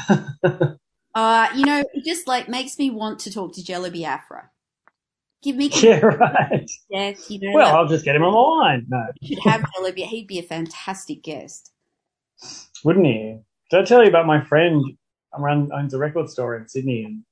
Uh, 1.15 1.49
you 1.55 1.67
know, 1.67 1.85
it 1.93 2.05
just 2.07 2.27
like 2.27 2.49
makes 2.49 2.79
me 2.79 2.89
want 2.89 3.19
to 3.19 3.31
talk 3.31 3.53
to 3.55 3.63
Jello 3.63 3.91
Biafra. 3.91 4.51
Give 5.43 5.57
me 5.57 5.69
Yeah, 5.83 5.99
right. 6.01 6.71
death, 6.93 7.31
you 7.31 7.41
know. 7.41 7.53
Well, 7.57 7.67
like, 7.67 7.75
I'll 7.75 7.89
just 7.89 8.05
get 8.05 8.15
him 8.17 8.23
on 8.23 8.33
the 8.33 8.39
line. 8.39 8.87
No, 8.89 9.03
you 9.21 9.37
should 9.37 9.45
have 9.45 9.63
Biafra. 9.63 10.07
He'd 10.07 10.27
be 10.29 10.39
a 10.39 10.43
fantastic 10.43 11.23
guest. 11.23 11.73
wouldn't 12.85 13.07
he? 13.07 13.39
Did 13.71 13.81
I 13.81 13.85
tell 13.85 14.03
you 14.03 14.09
about 14.09 14.27
my 14.27 14.41
friend? 14.45 14.85
Run 15.37 15.71
owns 15.73 15.95
a 15.95 15.99
record 15.99 16.29
store 16.29 16.57
in 16.57 16.69
Sydney, 16.69 17.05
and 17.05 17.23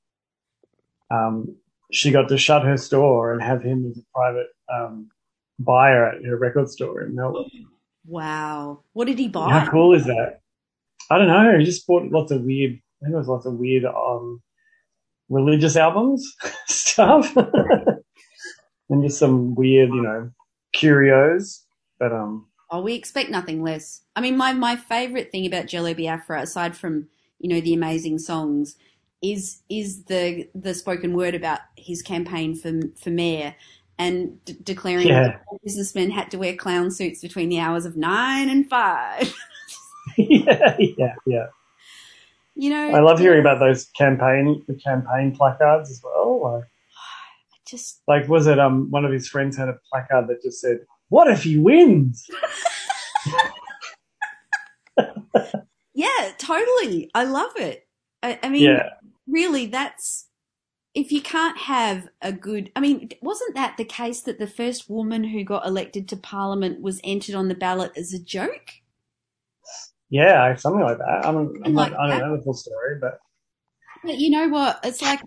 um, 1.10 1.56
she 1.92 2.10
got 2.10 2.28
to 2.30 2.38
shut 2.38 2.64
her 2.64 2.78
store 2.78 3.32
and 3.32 3.42
have 3.42 3.62
him 3.62 3.86
as 3.90 3.98
a 3.98 4.02
private 4.14 4.46
um, 4.72 5.10
buyer 5.58 6.06
at 6.08 6.24
her 6.24 6.36
record 6.38 6.70
store 6.70 7.02
in 7.02 7.14
Melbourne. 7.14 7.44
Wow. 8.06 8.84
What 8.94 9.04
did 9.06 9.18
he 9.18 9.28
buy? 9.28 9.50
How 9.50 9.70
cool 9.70 9.92
is 9.94 10.06
that? 10.06 10.40
I 11.10 11.18
don't 11.18 11.28
know. 11.28 11.58
He 11.58 11.64
just 11.66 11.86
bought 11.86 12.10
lots 12.10 12.32
of 12.32 12.40
weird. 12.42 12.72
I 13.02 13.04
think 13.04 13.14
it 13.14 13.18
was 13.18 13.28
lots 13.28 13.44
of 13.44 13.54
weird 13.54 13.84
um, 13.84 14.40
religious 15.28 15.76
albums 15.76 16.34
stuff, 16.66 17.34
and 18.90 19.02
just 19.02 19.18
some 19.18 19.54
weird, 19.54 19.90
you 19.90 20.02
know, 20.02 20.30
curios. 20.72 21.64
But 21.98 22.12
um, 22.12 22.46
Oh, 22.70 22.80
we 22.80 22.94
expect 22.94 23.30
nothing 23.30 23.62
less. 23.62 24.02
I 24.14 24.20
mean, 24.20 24.36
my, 24.36 24.52
my 24.52 24.76
favorite 24.76 25.32
thing 25.32 25.44
about 25.46 25.66
Jello 25.66 25.92
Biafra, 25.92 26.42
aside 26.42 26.76
from, 26.76 27.08
you 27.40 27.48
know, 27.48 27.60
the 27.60 27.74
amazing 27.74 28.18
songs, 28.18 28.76
is 29.22 29.60
is 29.68 30.04
the 30.04 30.48
the 30.54 30.72
spoken 30.72 31.14
word 31.14 31.34
about 31.34 31.60
his 31.76 32.00
campaign 32.00 32.54
for 32.54 32.80
for 32.98 33.10
mayor 33.10 33.54
and 33.98 34.42
d- 34.46 34.56
declaring 34.62 35.08
Yeah. 35.08 35.24
that 35.24 35.42
businessmen 35.62 36.10
had 36.10 36.30
to 36.30 36.38
wear 36.38 36.56
clown 36.56 36.90
suits 36.90 37.20
between 37.20 37.50
the 37.50 37.60
hours 37.60 37.84
of 37.84 37.96
nine 37.98 38.48
and 38.48 38.68
five. 38.68 39.34
yeah, 40.16 40.74
yeah, 40.78 41.14
yeah. 41.26 41.46
You 42.54 42.70
know, 42.70 42.90
I 42.90 43.00
love 43.00 43.18
hearing 43.18 43.40
about 43.40 43.58
those 43.60 43.84
campaign 43.96 44.64
the 44.66 44.74
campaign 44.74 45.36
placards 45.36 45.90
as 45.90 46.00
well. 46.02 46.40
Like, 46.42 46.69
just 47.70 48.02
like 48.08 48.28
was 48.28 48.46
it 48.46 48.58
um 48.58 48.90
one 48.90 49.04
of 49.04 49.12
his 49.12 49.28
friends 49.28 49.56
had 49.56 49.68
a 49.68 49.78
placard 49.90 50.28
that 50.28 50.42
just 50.42 50.60
said, 50.60 50.80
"What 51.08 51.28
if 51.28 51.42
he 51.44 51.58
wins?" 51.58 52.26
yeah, 55.94 56.32
totally. 56.38 57.10
I 57.14 57.24
love 57.24 57.52
it. 57.56 57.88
I, 58.22 58.38
I 58.42 58.48
mean, 58.48 58.64
Yeah, 58.64 58.90
really, 59.26 59.66
that's 59.66 60.28
if 60.94 61.12
you 61.12 61.22
can't 61.22 61.58
have 61.58 62.08
a 62.22 62.32
good. 62.32 62.70
I 62.76 62.80
mean, 62.80 63.10
wasn't 63.22 63.54
that 63.54 63.76
the 63.76 63.84
case 63.84 64.22
that 64.22 64.38
the 64.38 64.46
first 64.46 64.90
woman 64.90 65.24
who 65.24 65.44
got 65.44 65.66
elected 65.66 66.08
to 66.08 66.16
parliament 66.16 66.80
was 66.82 67.00
entered 67.04 67.34
on 67.34 67.48
the 67.48 67.54
ballot 67.54 67.92
as 67.96 68.12
a 68.12 68.18
joke? 68.22 68.72
yeah, 70.10 70.54
something 70.56 70.82
like 70.82 70.98
that. 70.98 71.22
I'm, 71.24 71.36
I'm 71.64 71.74
Like 71.74 71.92
not, 71.92 72.00
I 72.00 72.08
don't 72.08 72.20
know 72.20 72.36
the 72.36 72.42
full 72.42 72.54
story, 72.54 72.98
but 73.00 73.18
But 74.04 74.18
you 74.18 74.30
know 74.30 74.48
what? 74.48 74.80
It's 74.84 75.02
like, 75.02 75.20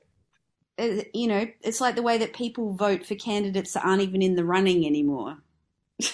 Uh, 0.78 1.04
you 1.14 1.28
know, 1.28 1.48
it's 1.62 1.80
like 1.80 1.96
the 1.96 2.02
way 2.02 2.18
that 2.18 2.34
people 2.34 2.74
vote 2.74 3.06
for 3.06 3.16
candidates 3.16 3.74
that 3.74 3.86
aren't 3.86 4.02
even 4.02 4.22
in 4.22 4.36
the 4.36 4.46
running 4.46 4.86
anymore. 4.86 5.38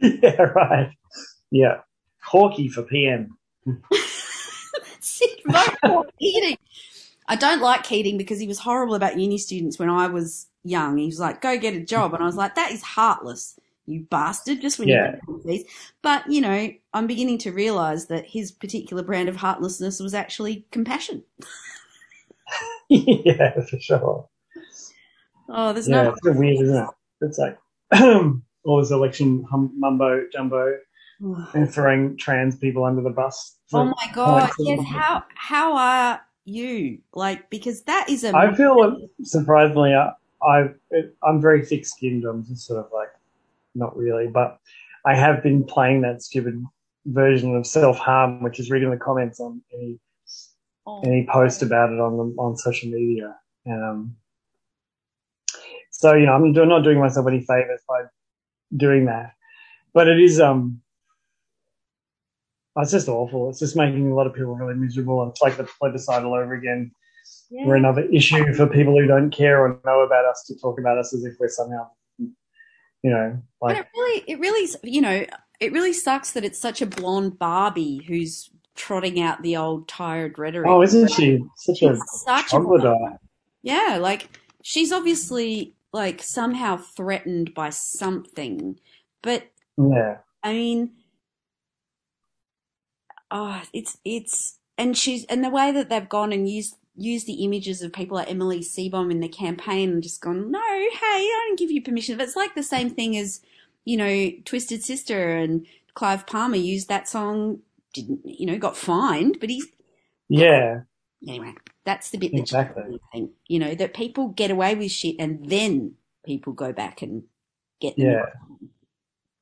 yeah, 0.00 0.42
right. 0.42 0.90
Yeah. 1.50 1.80
Hawkey 2.26 2.70
for 2.70 2.82
PM. 2.82 3.36
Sit 5.00 5.40
vote 5.46 5.76
for 5.84 6.04
Keating. 6.18 6.56
I 7.28 7.36
don't 7.36 7.60
like 7.60 7.84
Keating 7.84 8.16
because 8.18 8.38
he 8.38 8.46
was 8.48 8.58
horrible 8.58 8.94
about 8.94 9.18
uni 9.18 9.38
students 9.38 9.78
when 9.78 9.90
I 9.90 10.06
was 10.06 10.46
young. 10.64 10.96
He 10.98 11.06
was 11.06 11.20
like, 11.20 11.40
"Go 11.42 11.58
get 11.58 11.74
a 11.74 11.80
job," 11.80 12.14
and 12.14 12.22
I 12.22 12.26
was 12.26 12.36
like, 12.36 12.54
"That 12.54 12.72
is 12.72 12.82
heartless, 12.82 13.58
you 13.86 14.00
bastard!" 14.10 14.60
Just 14.60 14.78
when 14.78 14.88
Yeah. 14.88 15.16
you 15.26 15.38
get 15.38 15.46
these. 15.46 15.64
But 16.02 16.30
you 16.30 16.40
know, 16.40 16.70
I'm 16.94 17.06
beginning 17.06 17.38
to 17.38 17.52
realise 17.52 18.06
that 18.06 18.26
his 18.26 18.50
particular 18.52 19.02
brand 19.02 19.28
of 19.28 19.36
heartlessness 19.36 20.00
was 20.00 20.14
actually 20.14 20.66
compassion. 20.70 21.22
yeah, 23.24 23.60
for 23.64 23.80
sure. 23.80 24.28
Oh, 25.48 25.72
there's 25.72 25.88
Yeah, 25.88 26.02
no. 26.04 26.10
it's 26.10 26.38
weird, 26.38 26.60
isn't 26.60 26.76
it? 26.76 26.88
It's 27.20 27.38
like 27.38 27.58
all 28.64 28.80
this 28.80 28.90
election 28.90 29.44
hum- 29.50 29.72
mumbo 29.76 30.26
jumbo 30.32 30.78
and 31.54 31.72
throwing 31.72 32.16
trans 32.16 32.56
people 32.56 32.84
under 32.84 33.02
the 33.02 33.10
bus. 33.10 33.56
Oh 33.72 33.84
my 33.84 34.12
god! 34.12 34.42
Like, 34.42 34.52
Yes, 34.58 34.84
how 34.86 35.24
how 35.34 35.76
are 35.76 36.20
you? 36.44 36.98
Like 37.14 37.48
because 37.50 37.82
that 37.82 38.08
is 38.08 38.24
a. 38.24 38.36
I 38.36 38.54
feel 38.54 38.96
surprisingly, 39.22 39.94
uh, 39.94 40.10
I, 40.42 40.68
I 40.92 41.02
I'm 41.22 41.40
very 41.40 41.64
thick-skinned. 41.64 42.24
I'm 42.24 42.44
just 42.44 42.66
sort 42.66 42.84
of 42.84 42.90
like 42.92 43.08
not 43.74 43.96
really, 43.96 44.26
but 44.26 44.58
I 45.04 45.14
have 45.14 45.42
been 45.42 45.64
playing 45.64 46.02
that 46.02 46.22
stupid 46.22 46.62
version 47.06 47.54
of 47.54 47.66
self-harm, 47.66 48.42
which 48.42 48.58
is 48.58 48.70
reading 48.70 48.90
the 48.90 48.96
comments 48.96 49.40
on 49.40 49.62
any 49.72 49.98
Oh. 50.88 51.00
any 51.00 51.26
post 51.30 51.62
about 51.62 51.92
it 51.92 51.98
on 51.98 52.16
the, 52.16 52.24
on 52.38 52.56
social 52.56 52.88
media. 52.90 53.34
Um, 53.66 54.16
so 55.90 56.14
you 56.14 56.26
know, 56.26 56.32
I'm 56.32 56.52
not 56.52 56.84
doing 56.84 57.00
myself 57.00 57.26
any 57.26 57.40
favors 57.40 57.80
by 57.88 58.02
doing 58.76 59.06
that, 59.06 59.32
but 59.92 60.08
it 60.08 60.20
is 60.20 60.40
um, 60.40 60.80
it's 62.76 62.92
just 62.92 63.08
awful. 63.08 63.48
It's 63.48 63.58
just 63.58 63.76
making 63.76 64.10
a 64.10 64.14
lot 64.14 64.26
of 64.26 64.34
people 64.34 64.54
really 64.54 64.74
miserable, 64.74 65.22
and 65.22 65.30
it's 65.30 65.40
like 65.40 65.56
the 65.56 65.64
plebiscite 65.64 66.24
all 66.24 66.34
over 66.34 66.54
again. 66.54 66.92
Yeah. 67.50 67.66
We're 67.66 67.76
another 67.76 68.02
issue 68.02 68.52
for 68.54 68.66
people 68.66 68.98
who 68.98 69.06
don't 69.06 69.30
care 69.30 69.60
or 69.60 69.80
know 69.84 70.00
about 70.00 70.24
us 70.26 70.44
to 70.46 70.58
talk 70.58 70.78
about 70.78 70.98
us 70.98 71.14
as 71.14 71.24
if 71.24 71.34
we're 71.40 71.48
somehow, 71.48 71.88
you 72.18 72.30
know, 73.04 73.30
And 73.30 73.42
like 73.60 73.78
it 73.78 73.86
really, 73.94 74.24
it 74.28 74.38
really, 74.38 74.68
you 74.82 75.00
know, 75.00 75.26
it 75.58 75.72
really 75.72 75.92
sucks 75.92 76.32
that 76.32 76.44
it's 76.44 76.58
such 76.58 76.82
a 76.82 76.86
blonde 76.86 77.38
Barbie 77.38 78.04
who's 78.06 78.50
trotting 78.76 79.20
out 79.20 79.42
the 79.42 79.56
old 79.56 79.88
tired 79.88 80.38
rhetoric. 80.38 80.68
oh, 80.68 80.82
isn't 80.82 81.10
she 81.10 81.44
such 81.56 81.82
a 81.82 81.96
such 81.96 82.48
troglodyte? 82.50 83.18
yeah, 83.62 83.98
like 84.00 84.38
she's 84.62 84.92
obviously 84.92 85.74
like 85.92 86.22
somehow 86.22 86.76
threatened 86.76 87.54
by 87.54 87.70
something, 87.70 88.78
but 89.22 89.50
Yeah, 89.76 90.18
I 90.42 90.52
mean, 90.52 90.92
oh, 93.30 93.62
it's 93.72 93.98
it's 94.04 94.58
and 94.78 94.96
she's 94.96 95.24
and 95.26 95.42
the 95.44 95.50
way 95.50 95.72
that 95.72 95.88
they've 95.88 96.08
gone 96.08 96.32
and 96.32 96.48
used 96.48 96.76
used 96.96 97.26
the 97.26 97.44
images 97.44 97.82
of 97.82 97.92
people 97.92 98.16
like 98.16 98.30
Emily 98.30 98.60
Seebohm 98.60 99.10
in 99.10 99.20
the 99.20 99.28
campaign 99.28 99.90
and 99.90 100.02
just 100.02 100.20
gone, 100.22 100.50
no, 100.50 100.60
hey, 100.60 100.96
I 101.02 101.44
don't 101.48 101.58
give 101.58 101.70
you 101.70 101.82
permission. 101.82 102.16
But 102.16 102.24
it's 102.24 102.36
like 102.36 102.54
the 102.54 102.62
same 102.62 102.90
thing 102.90 103.16
as 103.16 103.40
you 103.84 103.96
know, 103.96 104.30
Twisted 104.44 104.82
Sister 104.82 105.36
and 105.36 105.66
Clive 105.94 106.26
Palmer 106.26 106.56
used 106.56 106.88
that 106.88 107.08
song. 107.08 107.60
Didn't 107.96 108.20
you 108.24 108.46
know? 108.46 108.58
Got 108.58 108.76
fined, 108.76 109.38
but 109.40 109.50
he's 109.50 109.66
yeah, 110.28 110.80
anyway. 111.26 111.54
That's 111.84 112.10
the 112.10 112.18
bit 112.18 112.32
that 112.32 112.40
Exactly. 112.40 113.00
You 113.46 113.58
know 113.58 113.74
that 113.74 113.94
people 113.94 114.28
get 114.28 114.50
away 114.50 114.74
with 114.74 114.90
shit 114.90 115.16
and 115.18 115.48
then 115.48 115.94
people 116.24 116.52
go 116.52 116.72
back 116.72 117.02
and 117.02 117.24
get 117.80 117.96
them. 117.96 118.06
yeah. 118.06 118.24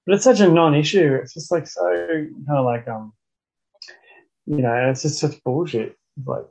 But 0.06 0.16
it's 0.16 0.24
such 0.24 0.40
a 0.40 0.48
non-issue. 0.48 1.18
It's 1.22 1.32
just 1.32 1.50
like 1.50 1.66
so 1.66 1.82
kind 1.90 2.58
of 2.58 2.64
like 2.64 2.86
um, 2.88 3.14
you 4.46 4.58
know, 4.58 4.90
it's 4.90 5.02
just 5.02 5.18
such 5.18 5.42
bullshit. 5.42 5.96
It's 6.16 6.26
like, 6.26 6.44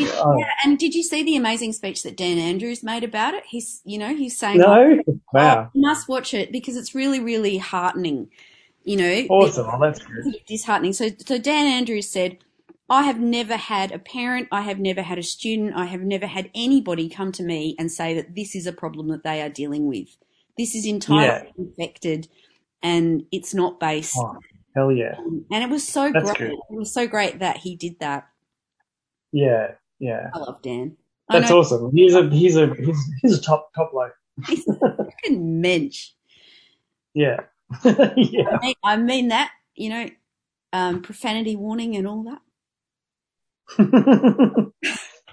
oh, 0.00 0.38
Yeah, 0.38 0.50
and 0.64 0.78
did 0.78 0.94
you 0.94 1.02
see 1.02 1.22
the 1.22 1.36
amazing 1.36 1.72
speech 1.72 2.02
that 2.04 2.16
Dan 2.16 2.38
Andrews 2.38 2.82
made 2.82 3.04
about 3.04 3.34
it? 3.34 3.44
He's, 3.48 3.80
you 3.84 3.98
know, 3.98 4.14
he's 4.14 4.38
saying, 4.38 4.58
no, 4.58 5.00
"Oh, 5.08 5.20
wow, 5.32 5.70
you 5.74 5.82
must 5.82 6.08
watch 6.08 6.34
it 6.34 6.52
because 6.52 6.76
it's 6.76 6.94
really, 6.94 7.20
really 7.20 7.58
heartening." 7.58 8.30
You 8.84 8.96
know, 8.96 9.26
awesome. 9.30 9.66
Well, 9.66 9.76
oh, 9.76 9.80
that's 9.80 10.00
good. 10.04 10.34
disheartening. 10.46 10.92
So, 10.92 11.08
so 11.24 11.38
Dan 11.38 11.66
Andrews 11.66 12.10
said, 12.10 12.38
"I 12.90 13.04
have 13.04 13.20
never 13.20 13.56
had 13.56 13.92
a 13.92 13.98
parent, 13.98 14.48
I 14.50 14.62
have 14.62 14.78
never 14.80 15.02
had 15.02 15.18
a 15.18 15.22
student, 15.22 15.74
I 15.76 15.84
have 15.86 16.00
never 16.02 16.26
had 16.26 16.50
anybody 16.54 17.08
come 17.08 17.30
to 17.32 17.42
me 17.42 17.76
and 17.78 17.90
say 17.92 18.14
that 18.14 18.34
this 18.34 18.54
is 18.56 18.66
a 18.66 18.72
problem 18.72 19.08
that 19.08 19.22
they 19.24 19.40
are 19.40 19.48
dealing 19.48 19.86
with. 19.86 20.16
This 20.58 20.74
is 20.74 20.84
entirely 20.86 21.52
infected, 21.56 22.28
and 22.82 23.24
it's 23.30 23.54
not 23.54 23.78
based." 23.78 24.16
Oh, 24.18 24.36
hell 24.74 24.90
yeah, 24.90 25.14
And 25.50 25.62
it 25.64 25.70
was 25.70 25.86
so 25.86 26.10
That's 26.12 26.32
great. 26.32 26.50
good. 26.50 26.58
It 26.70 26.76
was 26.76 26.92
so 26.92 27.06
great 27.06 27.38
that 27.38 27.58
he 27.58 27.76
did 27.76 28.00
that. 28.00 28.26
yeah, 29.32 29.72
yeah. 30.00 30.30
I 30.34 30.38
love 30.38 30.60
Dan. 30.62 30.96
I 31.28 31.38
That's 31.38 31.50
know 31.50 31.58
awesome. 31.60 31.92
He's 31.94 32.14
a 32.14 32.28
he's 32.28 32.56
a 32.56 32.74
he's, 32.74 32.98
he's 33.22 33.38
a 33.38 33.40
top 33.40 33.70
top 33.76 33.92
bloke. 33.92 34.12
he's 34.48 34.66
a 34.66 34.74
fucking 34.96 35.60
mensch. 35.60 36.10
Yeah, 37.14 37.40
yeah. 38.16 38.48
I 38.50 38.58
mean, 38.60 38.74
I 38.82 38.96
mean 38.96 39.28
that, 39.28 39.52
you 39.74 39.90
know, 39.90 40.08
um, 40.72 41.02
profanity 41.02 41.56
warning 41.56 41.96
and 41.96 42.06
all 42.06 42.24
that. 42.24 42.40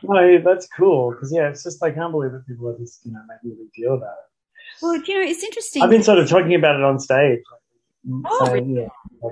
no, 0.03 0.37
that's 0.43 0.67
cool 0.77 1.11
because 1.11 1.31
yeah, 1.33 1.49
it's 1.49 1.63
just 1.63 1.83
I 1.83 1.91
can't 1.91 2.11
believe 2.11 2.31
that 2.31 2.47
people 2.47 2.69
are 2.69 2.77
just 2.77 3.05
you 3.05 3.11
know 3.11 3.19
making 3.27 3.57
a 3.57 3.61
big 3.61 3.71
deal 3.73 3.95
about 3.95 4.13
it. 4.13 4.81
Well, 4.81 4.95
you 4.95 5.15
know, 5.15 5.29
it's 5.29 5.43
interesting. 5.43 5.81
I've 5.81 5.89
been 5.89 6.03
sort 6.03 6.19
of 6.19 6.29
talking 6.29 6.55
about 6.55 6.75
it 6.75 6.83
on 6.83 6.99
stage, 6.99 7.39
like, 7.51 7.59
Oh, 8.25 8.45
saying, 8.45 8.75
yeah, 8.75 9.29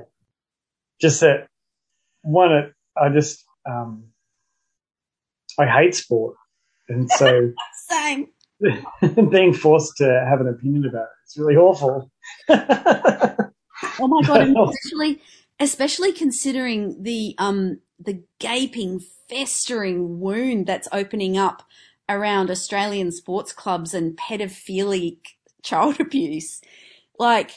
just 1.00 1.22
that 1.22 1.48
one. 2.22 2.52
It, 2.52 2.74
I 2.98 3.10
just 3.10 3.46
um, 3.66 4.06
I 5.58 5.66
hate 5.66 5.96
sport, 5.96 6.36
and 6.90 7.10
so 7.10 7.54
Same. 7.88 8.28
being 9.30 9.54
forced 9.54 9.98
to 9.98 10.26
have 10.28 10.42
an 10.42 10.48
opinion 10.48 10.86
about 10.86 11.04
it, 11.04 11.17
really 11.38 11.56
awful. 11.56 12.12
Oh 14.00 14.08
my 14.08 14.22
god, 14.28 14.48
especially, 14.74 15.22
especially 15.60 16.12
considering 16.12 17.02
the 17.04 17.36
um 17.38 17.80
the 18.00 18.24
gaping, 18.40 19.00
festering 19.30 20.20
wound 20.20 20.68
that's 20.68 20.88
opening 20.92 21.38
up 21.38 21.64
around 22.10 22.50
Australian 22.50 23.12
sports 23.12 23.52
clubs 23.54 23.94
and 23.94 24.18
pedophilic 24.18 25.18
child 25.64 26.00
abuse. 26.00 26.62
Like, 27.20 27.52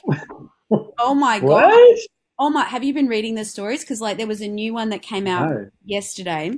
oh 0.99 1.15
my 1.15 1.41
god. 1.41 1.49
what? 1.49 1.99
Oh 2.39 2.49
my, 2.49 2.65
have 2.65 2.83
you 2.83 2.95
been 2.95 3.07
reading 3.07 3.35
the 3.35 3.45
stories? 3.45 3.83
Because 3.83 4.01
like 4.01 4.17
there 4.17 4.27
was 4.27 4.41
a 4.41 4.49
new 4.49 4.73
one 4.73 4.89
that 4.91 5.03
came 5.03 5.27
out 5.27 5.51
No. 5.51 5.71
yesterday. 5.85 6.53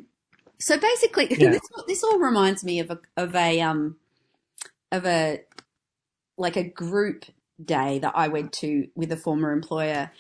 So 0.61 0.79
basically, 0.79 1.27
Yeah. 1.31 1.51
this, 1.51 1.61
this 1.89 2.05
all 2.05 2.19
reminds 2.21 2.63
me 2.63 2.79
of 2.79 2.91
a 2.91 3.01
of 3.17 3.35
a 3.35 3.61
um 3.61 3.97
of 4.93 5.05
a 5.07 5.41
like 6.39 6.57
a 6.57 6.65
group 6.65 7.27
day 7.65 8.01
that 8.01 8.13
I 8.17 8.29
went 8.29 8.53
to 8.55 8.89
with 8.97 9.13
a 9.13 9.17
former 9.17 9.53
employer, 9.53 10.11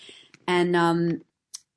and 0.48 0.76
um 0.76 1.20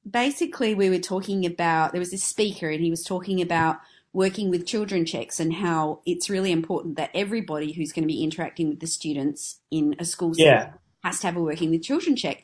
basically 0.10 0.76
we 0.76 0.90
were 0.90 1.00
talking 1.00 1.46
about 1.46 1.92
there 1.94 2.00
was 2.00 2.12
this 2.12 2.24
speaker 2.24 2.70
and 2.70 2.82
he 2.84 2.90
was 2.90 3.04
talking 3.04 3.42
about 3.42 3.78
working 4.14 4.50
with 4.50 4.66
children 4.68 5.06
checks 5.06 5.40
and 5.40 5.54
how 5.56 6.02
it's 6.06 6.30
really 6.30 6.52
important 6.52 6.98
that 6.98 7.12
everybody 7.14 7.74
who's 7.74 7.92
going 7.94 8.04
to 8.04 8.14
be 8.14 8.24
interacting 8.24 8.70
with 8.70 8.80
the 8.80 8.88
students 8.88 9.60
in 9.72 9.96
a 10.00 10.06
school 10.06 10.34
setting 10.34 10.46
Yeah. 10.46 10.74
has 11.04 11.20
to 11.22 11.28
have 11.28 11.38
a 11.38 11.42
working 11.42 11.72
with 11.72 11.84
children 11.84 12.16
check. 12.16 12.44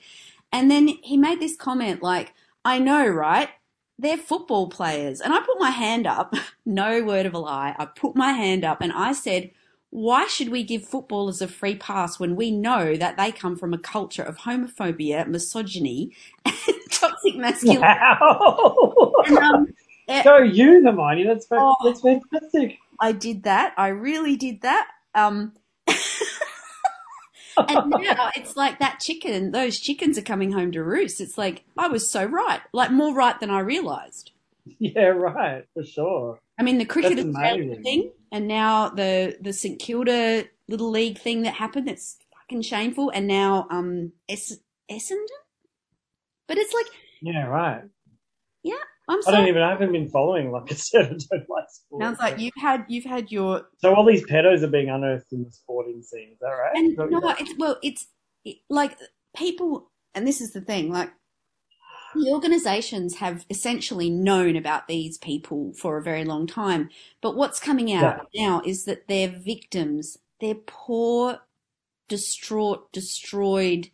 And 0.51 0.71
then 0.71 0.89
he 1.03 1.17
made 1.17 1.39
this 1.39 1.55
comment 1.57 2.03
like, 2.03 2.33
I 2.65 2.79
know, 2.79 3.07
right? 3.07 3.49
They're 3.99 4.17
football 4.17 4.69
players. 4.69 5.21
And 5.21 5.33
I 5.33 5.39
put 5.41 5.59
my 5.59 5.71
hand 5.71 6.07
up, 6.07 6.35
no 6.65 7.03
word 7.03 7.25
of 7.25 7.33
a 7.35 7.39
lie. 7.39 7.75
I 7.79 7.85
put 7.85 8.15
my 8.17 8.33
hand 8.33 8.65
up 8.65 8.81
and 8.81 8.93
I 8.93 9.13
said, 9.13 9.51
why 9.91 10.25
should 10.27 10.49
we 10.49 10.63
give 10.63 10.83
footballers 10.85 11.41
a 11.41 11.47
free 11.47 11.75
pass 11.75 12.17
when 12.19 12.35
we 12.35 12.49
know 12.49 12.95
that 12.95 13.17
they 13.17 13.31
come 13.31 13.57
from 13.57 13.73
a 13.73 13.77
culture 13.77 14.23
of 14.23 14.37
homophobia, 14.37 15.27
misogyny, 15.27 16.15
and 16.45 16.55
toxic 16.89 17.35
masculinity? 17.35 17.81
Wow. 17.81 19.13
And, 19.27 19.37
um, 19.37 19.67
eh, 20.07 20.23
Go 20.23 20.37
you, 20.37 20.81
Hermione. 20.83 21.25
That's, 21.25 21.45
oh, 21.51 21.75
that's 21.83 22.01
fantastic. 22.01 22.77
I 22.99 23.11
did 23.11 23.43
that. 23.43 23.73
I 23.77 23.89
really 23.89 24.37
did 24.37 24.61
that. 24.61 24.87
Um, 25.13 25.53
and 27.57 27.89
now 27.89 28.31
it's 28.33 28.55
like 28.55 28.79
that 28.79 29.01
chicken, 29.01 29.51
those 29.51 29.77
chickens 29.77 30.17
are 30.17 30.23
coming 30.23 30.53
home 30.53 30.71
to 30.71 30.81
roost. 30.83 31.19
It's 31.19 31.37
like, 31.37 31.65
I 31.77 31.89
was 31.89 32.09
so 32.09 32.23
right, 32.23 32.61
like 32.71 32.91
more 32.91 33.13
right 33.13 33.37
than 33.41 33.49
I 33.49 33.59
realized. 33.59 34.31
Yeah, 34.79 35.07
right, 35.07 35.65
for 35.73 35.83
sure. 35.83 36.39
I 36.57 36.63
mean, 36.63 36.77
the 36.77 36.85
cricket 36.85 37.19
Australia 37.19 37.73
amazing. 37.73 37.83
thing, 37.83 38.11
and 38.31 38.47
now 38.47 38.89
the, 38.89 39.37
the 39.41 39.53
St 39.53 39.79
Kilda 39.79 40.45
little 40.67 40.89
league 40.89 41.19
thing 41.19 41.41
that 41.43 41.53
happened, 41.55 41.89
it's 41.89 42.17
fucking 42.33 42.61
shameful. 42.61 43.09
And 43.09 43.27
now, 43.27 43.67
um, 43.69 44.13
Es- 44.29 44.59
Essendon? 44.89 45.25
But 46.47 46.57
it's 46.57 46.73
like, 46.73 46.85
Yeah, 47.21 47.45
right. 47.45 47.83
Yeah. 48.63 48.75
I'm 49.09 49.21
sorry. 49.21 49.35
I 49.35 49.39
don't 49.39 49.49
even. 49.49 49.61
I 49.61 49.69
haven't 49.71 49.91
been 49.91 50.07
following. 50.09 50.51
Like 50.51 50.71
I 50.71 50.75
said, 50.75 51.05
I 51.05 51.07
don't 51.07 51.49
like 51.49 51.65
sport. 51.69 52.01
Sounds 52.01 52.19
like 52.19 52.39
you've 52.39 52.53
had, 52.57 52.85
you've 52.87 53.05
had 53.05 53.31
your, 53.31 53.63
So 53.79 53.93
all 53.93 54.05
these 54.05 54.25
pedos 54.25 54.61
are 54.63 54.67
being 54.67 54.89
unearthed 54.89 55.33
in 55.33 55.43
the 55.43 55.51
sporting 55.51 56.01
scene. 56.01 56.29
Is 56.31 56.39
that 56.39 56.47
right? 56.47 56.71
and 56.75 56.91
Is 56.91 56.97
that 56.97 57.11
what 57.11 57.23
no, 57.23 57.35
it's, 57.39 57.53
well, 57.57 57.77
it's, 57.83 58.07
like 58.69 58.97
people, 59.35 59.91
and 60.15 60.25
this 60.25 60.41
is 60.41 60.53
the 60.53 60.61
thing, 60.61 60.91
like 60.91 61.11
the 62.13 62.29
organizations 62.31 63.15
have 63.17 63.45
essentially 63.49 64.09
known 64.09 64.55
about 64.55 64.87
these 64.87 65.17
people 65.17 65.73
for 65.73 65.97
a 65.97 66.03
very 66.03 66.25
long 66.25 66.47
time. 66.47 66.89
But 67.21 67.35
what's 67.35 67.59
coming 67.59 67.91
out 67.93 68.15
now 68.35 68.61
is 68.65 68.85
that 68.85 69.07
they're 69.07 69.29
victims. 69.29 70.17
They're 70.39 70.55
poor, 70.55 71.39
distraught, 72.09 72.91
destroyed. 72.93 73.91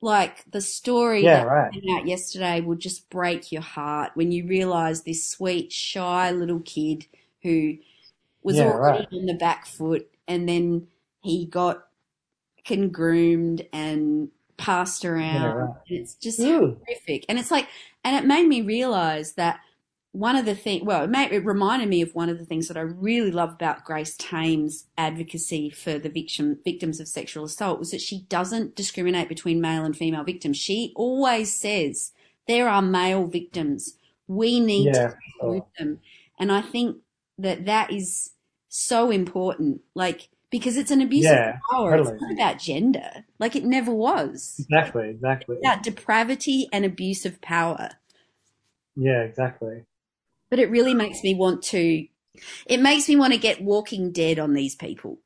Like 0.00 0.44
the 0.50 0.60
story 0.60 1.26
Yeah, 1.26 1.28
that 1.28 1.44
right. 1.44 1.72
came 1.72 1.96
out 1.98 2.06
yesterday 2.06 2.60
will 2.60 2.76
just 2.76 3.10
break 3.10 3.50
your 3.52 3.62
heart 3.62 4.12
when 4.14 4.30
you 4.32 4.46
realize 4.46 5.02
this 5.02 5.26
sweet, 5.28 5.72
shy 5.72 6.30
little 6.30 6.60
kid 6.60 7.06
who 7.42 7.78
was 8.42 8.60
Yeah, 8.60 8.62
already 8.62 9.06
right. 9.06 9.08
on 9.12 9.26
the 9.26 9.34
back 9.34 9.66
foot 9.66 10.08
and 10.28 10.48
then 10.48 10.88
he 11.22 11.46
got 11.46 11.88
con 12.66 12.90
groomed 12.90 13.66
and 13.72 14.30
passed 14.58 15.04
around. 15.04 15.42
Yeah, 15.42 15.52
right. 15.52 15.70
And 15.88 15.98
it's 15.98 16.14
just 16.14 16.40
Ooh. 16.40 16.76
horrific. 16.84 17.24
And 17.28 17.38
it's 17.38 17.50
like, 17.50 17.68
and 18.04 18.14
it 18.16 18.26
made 18.26 18.46
me 18.46 18.60
realize 18.60 19.32
that 19.34 19.60
one 20.12 20.36
of 20.36 20.46
the 20.46 20.54
things, 20.54 20.84
well, 20.84 21.04
it, 21.04 21.10
made, 21.10 21.32
it 21.32 21.44
reminded 21.44 21.88
me 21.88 22.02
of 22.02 22.14
one 22.14 22.28
of 22.28 22.38
the 22.38 22.44
things 22.44 22.68
that 22.68 22.76
I 22.76 22.80
really 22.80 23.30
love 23.30 23.52
about 23.52 23.84
Grace 23.84 24.16
Tame's 24.18 24.86
advocacy 24.96 25.70
for 25.70 25.98
the 25.98 26.08
victim, 26.08 26.58
victims 26.64 26.98
of 26.98 27.08
sexual 27.08 27.44
assault 27.44 27.78
was 27.78 27.90
that 27.92 28.00
she 28.00 28.22
doesn't 28.22 28.74
discriminate 28.74 29.28
between 29.28 29.60
male 29.60 29.84
and 29.84 29.96
female 29.96 30.24
victims. 30.24 30.56
She 30.56 30.92
always 30.96 31.54
says 31.54 32.12
there 32.46 32.68
are 32.68 32.82
male 32.82 33.26
victims. 33.26 33.96
We 34.26 34.60
need 34.60 34.86
Yeah. 34.86 35.08
to 35.08 35.16
include 35.34 35.62
them. 35.78 36.00
And 36.38 36.50
I 36.50 36.62
think 36.62 36.98
that 37.38 37.66
that 37.66 37.92
is 37.92 38.30
so 38.68 39.10
important. 39.10 39.82
Like, 39.94 40.28
because 40.50 40.76
it's 40.76 40.90
an 40.90 41.00
abuse 41.00 41.24
Yeah, 41.24 41.56
of 41.56 41.60
power. 41.70 41.96
It's 41.96 42.08
totally. 42.08 42.20
not 42.20 42.32
about 42.32 42.58
gender. 42.60 43.10
Like 43.38 43.56
it 43.56 43.64
never 43.64 43.92
was. 43.92 44.56
Exactly. 44.58 45.10
Exactly. 45.10 45.56
About 45.58 45.82
depravity 45.82 46.68
and 46.72 46.84
abuse 46.84 47.24
of 47.26 47.40
power. 47.40 47.90
Yeah. 48.96 49.22
Exactly. 49.22 49.84
But 50.50 50.58
it 50.58 50.70
really 50.70 50.94
makes 50.94 51.22
me 51.22 51.34
want 51.34 51.62
to, 51.64 52.06
it 52.66 52.80
makes 52.80 53.08
me 53.08 53.16
want 53.16 53.32
to 53.34 53.38
get 53.38 53.62
Walking 53.62 54.12
Dead 54.12 54.38
on 54.38 54.54
these 54.54 54.74
people. 54.74 55.18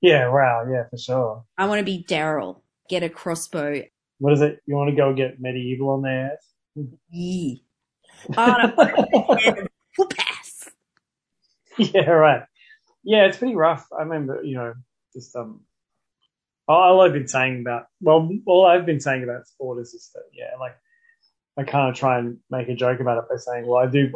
Yeah. 0.00 0.28
Wow. 0.28 0.66
Yeah. 0.70 0.84
For 0.90 0.98
sure. 0.98 1.44
I 1.56 1.66
want 1.66 1.78
to 1.80 1.84
be 1.84 2.04
Daryl, 2.08 2.60
get 2.88 3.02
a 3.02 3.08
crossbow. 3.08 3.82
What 4.18 4.32
is 4.32 4.42
it? 4.42 4.60
You 4.66 4.76
want 4.76 4.90
to 4.90 4.96
go 4.96 5.14
get 5.14 5.40
medieval 5.40 5.90
on 5.90 6.02
their 6.02 6.32
ass? 6.32 6.84
Yeah. 7.10 7.54
I 8.36 8.72
want 8.76 9.40
to 9.40 9.68
full 9.96 10.06
pass. 10.06 10.68
yeah, 11.78 12.10
right. 12.10 12.42
Yeah, 13.08 13.24
it's 13.24 13.38
pretty 13.38 13.56
rough. 13.56 13.86
I 13.90 14.02
remember, 14.02 14.42
you 14.44 14.56
know, 14.56 14.74
just 15.14 15.34
um, 15.34 15.62
all 16.68 17.00
I've 17.00 17.14
been 17.14 17.26
saying 17.26 17.62
about, 17.62 17.86
well, 18.02 18.28
all 18.46 18.66
I've 18.66 18.84
been 18.84 19.00
saying 19.00 19.22
about 19.22 19.46
sport 19.46 19.80
is 19.80 19.92
just 19.92 20.12
that, 20.12 20.24
yeah, 20.34 20.50
like 20.60 20.76
I 21.56 21.62
kind 21.62 21.88
of 21.88 21.94
try 21.94 22.18
and 22.18 22.36
make 22.50 22.68
a 22.68 22.74
joke 22.74 23.00
about 23.00 23.16
it 23.16 23.24
by 23.30 23.36
saying, 23.36 23.66
well, 23.66 23.82
I 23.82 23.86
do, 23.86 24.12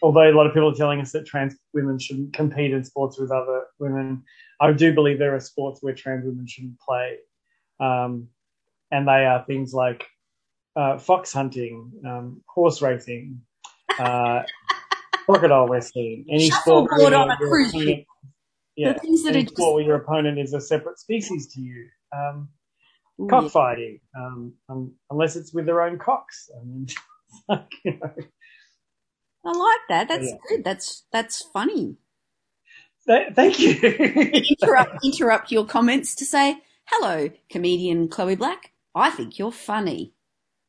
although 0.00 0.30
a 0.30 0.30
lot 0.30 0.46
of 0.46 0.54
people 0.54 0.70
are 0.70 0.76
telling 0.76 1.00
us 1.00 1.10
that 1.10 1.26
trans 1.26 1.56
women 1.74 1.98
shouldn't 1.98 2.32
compete 2.32 2.72
in 2.72 2.84
sports 2.84 3.18
with 3.18 3.32
other 3.32 3.64
women, 3.80 4.22
I 4.60 4.74
do 4.74 4.94
believe 4.94 5.18
there 5.18 5.34
are 5.34 5.40
sports 5.40 5.82
where 5.82 5.92
trans 5.92 6.24
women 6.24 6.46
shouldn't 6.46 6.78
play, 6.78 7.16
um, 7.80 8.28
and 8.92 9.08
they 9.08 9.26
are 9.26 9.44
things 9.44 9.74
like 9.74 10.06
uh, 10.76 10.98
fox 10.98 11.32
hunting, 11.32 11.90
um, 12.06 12.42
horse 12.46 12.80
racing. 12.80 13.40
Uh, 13.98 14.44
crocodile 15.26 15.66
wrestling, 15.68 16.26
any 16.30 16.50
sport 16.50 16.90
where 16.96 17.14
on 17.14 17.30
a 17.30 17.36
your 17.40 17.48
cruise 17.48 17.68
opponent- 17.70 17.88
ship. 17.98 18.06
yeah, 18.76 18.92
The 18.94 18.98
things 19.00 19.22
that 19.24 19.30
any 19.34 19.40
are 19.40 19.48
just- 19.48 19.58
where 19.58 19.80
your 19.82 19.96
opponent 19.96 20.38
is 20.38 20.52
a 20.54 20.60
separate 20.60 20.98
species 20.98 21.52
to 21.54 21.60
you. 21.60 21.88
Um, 22.12 22.48
Ooh, 23.20 23.26
cockfighting, 23.28 24.00
um, 24.18 24.54
um, 24.68 24.94
unless 25.10 25.36
it's 25.36 25.52
with 25.52 25.66
their 25.66 25.82
own 25.82 25.98
cocks. 25.98 26.48
I 26.58 26.64
mean, 26.64 26.86
like, 27.48 27.70
you 27.84 27.98
know, 27.98 28.12
I 29.44 29.50
like 29.52 29.80
that. 29.88 30.08
That's 30.08 30.26
Yeah. 30.28 30.36
good. 30.48 30.64
That's 30.64 31.04
that's 31.12 31.42
funny. 31.42 31.96
Th- 33.06 33.32
thank 33.34 33.58
you. 33.58 33.72
Interrupt 33.80 34.98
interrupt 35.04 35.50
your 35.52 35.64
comments 35.66 36.14
to 36.16 36.24
say, 36.26 36.58
"Hello, 36.86 37.30
comedian 37.48 38.08
Chloe 38.08 38.36
Black. 38.36 38.72
I 38.94 39.10
think 39.10 39.38
you're 39.38 39.52
funny." 39.52 40.12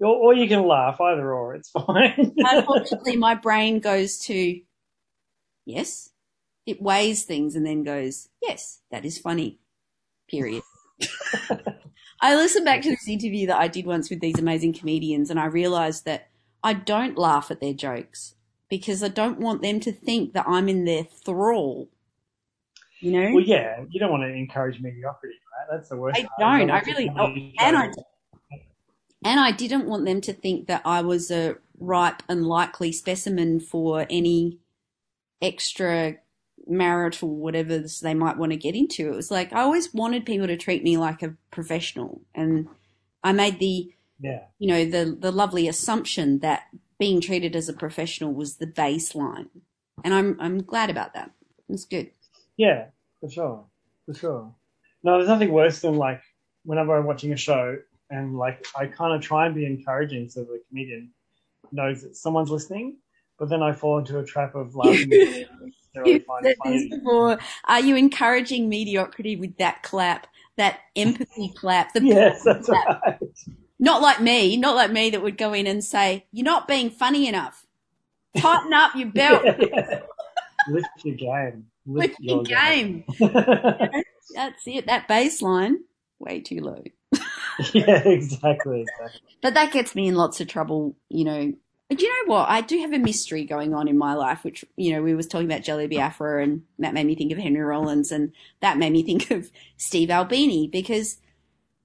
or, 0.00 0.14
or 0.14 0.34
you 0.34 0.48
can 0.48 0.66
laugh, 0.66 1.00
either 1.00 1.32
or. 1.32 1.54
It's 1.54 1.70
fine. 1.86 2.34
Unfortunately, 2.36 3.16
my 3.16 3.34
brain 3.34 3.80
goes 3.80 4.18
to 4.26 4.60
yes. 5.64 6.10
It 6.66 6.82
weighs 6.82 7.24
things 7.24 7.56
and 7.56 7.64
then 7.64 7.82
goes, 7.82 8.28
yes, 8.42 8.80
that 8.90 9.04
is 9.04 9.18
funny. 9.18 9.58
Period. 10.28 10.62
I 12.20 12.34
listened 12.34 12.66
back 12.66 12.82
to 12.82 12.90
this 12.90 13.08
interview 13.08 13.46
that 13.46 13.58
I 13.58 13.68
did 13.68 13.86
once 13.86 14.10
with 14.10 14.20
these 14.20 14.38
amazing 14.38 14.74
comedians 14.74 15.30
and 15.30 15.40
I 15.40 15.46
realized 15.46 16.04
that 16.04 16.28
I 16.62 16.74
don't 16.74 17.16
laugh 17.16 17.50
at 17.50 17.60
their 17.60 17.72
jokes 17.72 18.34
because 18.68 19.02
I 19.02 19.08
don't 19.08 19.40
want 19.40 19.62
them 19.62 19.80
to 19.80 19.92
think 19.92 20.34
that 20.34 20.46
I'm 20.46 20.68
in 20.68 20.84
their 20.84 21.04
thrall. 21.04 21.88
You 23.00 23.12
know? 23.12 23.30
well, 23.32 23.44
yeah, 23.44 23.84
you 23.88 24.00
don't 24.00 24.10
want 24.10 24.24
to 24.24 24.28
encourage 24.28 24.80
mediocrity, 24.80 25.36
right? 25.56 25.76
That's 25.76 25.88
the 25.88 25.96
worst. 25.96 26.18
I 26.18 26.22
part. 26.24 26.60
don't. 26.60 26.70
I 26.70 26.80
really. 26.80 27.54
And 27.58 27.76
I 27.76 27.90
and 29.24 29.40
I 29.40 29.50
didn't 29.50 29.86
want 29.86 30.04
them 30.04 30.20
to 30.22 30.32
think 30.32 30.66
that 30.66 30.82
I 30.84 31.02
was 31.02 31.30
a 31.30 31.56
ripe 31.78 32.22
and 32.28 32.46
likely 32.46 32.92
specimen 32.92 33.60
for 33.60 34.06
any 34.10 34.58
extra 35.40 36.16
marital 36.66 37.34
whatever 37.34 37.82
they 38.02 38.14
might 38.14 38.36
want 38.36 38.52
to 38.52 38.58
get 38.58 38.74
into. 38.74 39.10
It 39.10 39.16
was 39.16 39.30
like 39.30 39.52
I 39.52 39.60
always 39.60 39.92
wanted 39.94 40.26
people 40.26 40.46
to 40.46 40.56
treat 40.56 40.84
me 40.84 40.96
like 40.96 41.22
a 41.22 41.34
professional, 41.50 42.20
and 42.34 42.68
I 43.24 43.32
made 43.32 43.58
the 43.58 43.92
yeah, 44.20 44.44
you 44.58 44.68
know 44.68 44.84
the 44.84 45.16
the 45.18 45.32
lovely 45.32 45.68
assumption 45.68 46.40
that 46.40 46.64
being 46.98 47.20
treated 47.20 47.56
as 47.56 47.68
a 47.68 47.72
professional 47.72 48.32
was 48.32 48.56
the 48.56 48.66
baseline, 48.66 49.48
and 50.04 50.14
I'm 50.14 50.36
I'm 50.40 50.62
glad 50.62 50.90
about 50.90 51.14
that. 51.14 51.30
It's 51.68 51.84
good. 51.84 52.10
Yeah, 52.56 52.86
for 53.20 53.30
sure, 53.30 53.64
for 54.06 54.14
sure. 54.14 54.54
No, 55.02 55.16
there's 55.16 55.28
nothing 55.28 55.52
worse 55.52 55.80
than 55.80 55.94
like 55.94 56.20
whenever 56.64 56.96
I'm 56.96 57.06
watching 57.06 57.32
a 57.32 57.36
show 57.36 57.78
and 58.10 58.36
like 58.36 58.66
I 58.76 58.86
kind 58.86 59.14
of 59.14 59.20
try 59.22 59.46
and 59.46 59.54
be 59.54 59.66
encouraging 59.66 60.28
so 60.28 60.40
the 60.44 60.60
comedian 60.68 61.10
knows 61.72 62.02
that 62.02 62.16
someone's 62.16 62.50
listening, 62.50 62.96
but 63.38 63.48
then 63.48 63.62
I 63.62 63.72
fall 63.72 63.98
into 63.98 64.18
a 64.18 64.24
trap 64.24 64.54
of 64.54 64.74
laughing. 64.74 65.12
at 65.12 65.48
what 65.60 66.04
they 66.04 66.12
You've 66.12 66.24
find 66.24 66.44
said 66.46 66.56
funny. 66.62 66.88
this 66.88 66.98
before. 66.98 67.38
Are 67.64 67.80
you 67.80 67.96
encouraging 67.96 68.68
mediocrity 68.68 69.36
with 69.36 69.56
that 69.58 69.82
clap, 69.82 70.26
that 70.56 70.80
empathy 70.96 71.52
clap? 71.56 71.92
The 71.92 72.04
Yes, 72.04 72.42
that's 72.44 72.68
right. 72.68 73.18
Not 73.80 74.02
like 74.02 74.20
me, 74.20 74.56
not 74.56 74.74
like 74.74 74.90
me 74.90 75.10
that 75.10 75.22
would 75.22 75.38
go 75.38 75.52
in 75.52 75.66
and 75.66 75.84
say, 75.84 76.26
"You're 76.32 76.44
not 76.44 76.66
being 76.68 76.90
funny 76.90 77.28
enough. 77.28 77.64
Tighten 78.36 78.72
up 78.72 78.94
your 78.96 79.08
belt. 79.08 79.42
Yeah, 79.44 79.56
yeah. 79.72 80.00
Lift 80.68 80.88
your 81.04 81.14
game. 81.16 81.66
Lift 81.86 82.16
your 82.20 82.42
game." 82.42 83.04
That's 84.34 84.66
it. 84.66 84.86
That 84.86 85.08
baseline, 85.08 85.76
way 86.18 86.40
too 86.40 86.60
low. 86.60 86.82
yeah, 87.74 88.02
exactly, 88.08 88.82
exactly. 88.82 89.20
But 89.42 89.54
that 89.54 89.72
gets 89.72 89.94
me 89.94 90.08
in 90.08 90.14
lots 90.14 90.40
of 90.40 90.48
trouble, 90.48 90.96
you 91.08 91.24
know. 91.24 91.52
But 91.88 92.02
you 92.02 92.08
know 92.08 92.34
what? 92.34 92.48
I 92.50 92.60
do 92.60 92.78
have 92.80 92.92
a 92.92 92.98
mystery 92.98 93.44
going 93.44 93.72
on 93.72 93.88
in 93.88 93.96
my 93.96 94.14
life, 94.14 94.44
which, 94.44 94.64
you 94.76 94.92
know, 94.92 95.02
we 95.02 95.14
was 95.14 95.26
talking 95.26 95.46
about 95.50 95.62
Jello 95.62 95.88
Biafra 95.88 96.42
and 96.42 96.62
that 96.78 96.92
made 96.92 97.06
me 97.06 97.14
think 97.14 97.32
of 97.32 97.38
Henry 97.38 97.62
Rollins 97.62 98.12
and 98.12 98.32
that 98.60 98.76
made 98.76 98.92
me 98.92 99.02
think 99.06 99.30
of 99.30 99.50
Steve 99.78 100.10
Albini 100.10 100.68
because 100.68 101.18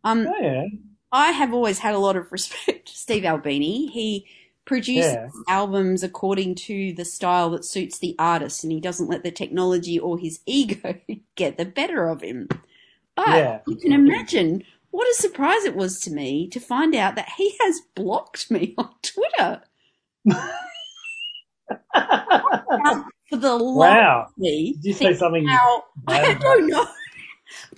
um 0.04 0.28
Oh 0.28 0.38
yeah, 0.42 0.66
I 1.12 1.32
have 1.32 1.54
always 1.54 1.80
had 1.80 1.96
a 1.96 2.00
lot 2.00 2.16
of 2.18 2.32
respect 2.32 2.90
for 2.90 2.96
Steve 2.96 3.24
Albini. 3.26 3.88
He 3.88 4.26
produces 4.66 5.14
Yeah. 5.16 5.28
albums 5.48 6.04
according 6.04 6.56
to 6.56 6.94
the 6.94 7.06
style 7.06 7.50
that 7.52 7.66
suits 7.66 8.00
the 8.00 8.16
artist 8.18 8.64
and 8.64 8.72
he 8.72 8.80
doesn't 8.80 9.10
let 9.10 9.24
the 9.24 9.32
technology 9.32 10.00
or 10.00 10.18
his 10.18 10.40
ego 10.46 10.96
get 11.36 11.58
the 11.58 11.66
better 11.66 12.08
of 12.10 12.22
him. 12.22 12.48
But 13.16 13.28
Yeah. 13.28 13.60
you 13.68 13.76
can 13.76 13.94
imagine 13.94 14.64
what 14.92 15.08
a 15.08 15.14
surprise 15.16 15.64
it 15.66 15.76
was 15.76 16.00
to 16.02 16.12
me 16.12 16.48
to 16.50 16.60
find 16.60 16.94
out 16.96 17.16
that 17.16 17.30
he 17.38 17.56
has 17.62 17.82
blocked 17.96 18.52
me 18.52 18.76
on 18.78 18.90
Twitter 19.02 19.62
for 23.30 23.38
the 23.38 23.58
wow. 23.58 24.26
of 24.28 24.38
me. 24.38 24.74
Did 24.74 24.86
you 24.86 24.94
say 24.94 25.14
something? 25.14 25.48
How 25.48 25.84
bad 25.98 26.38
I 26.38 26.40
don't 26.40 26.68
know. 26.68 26.86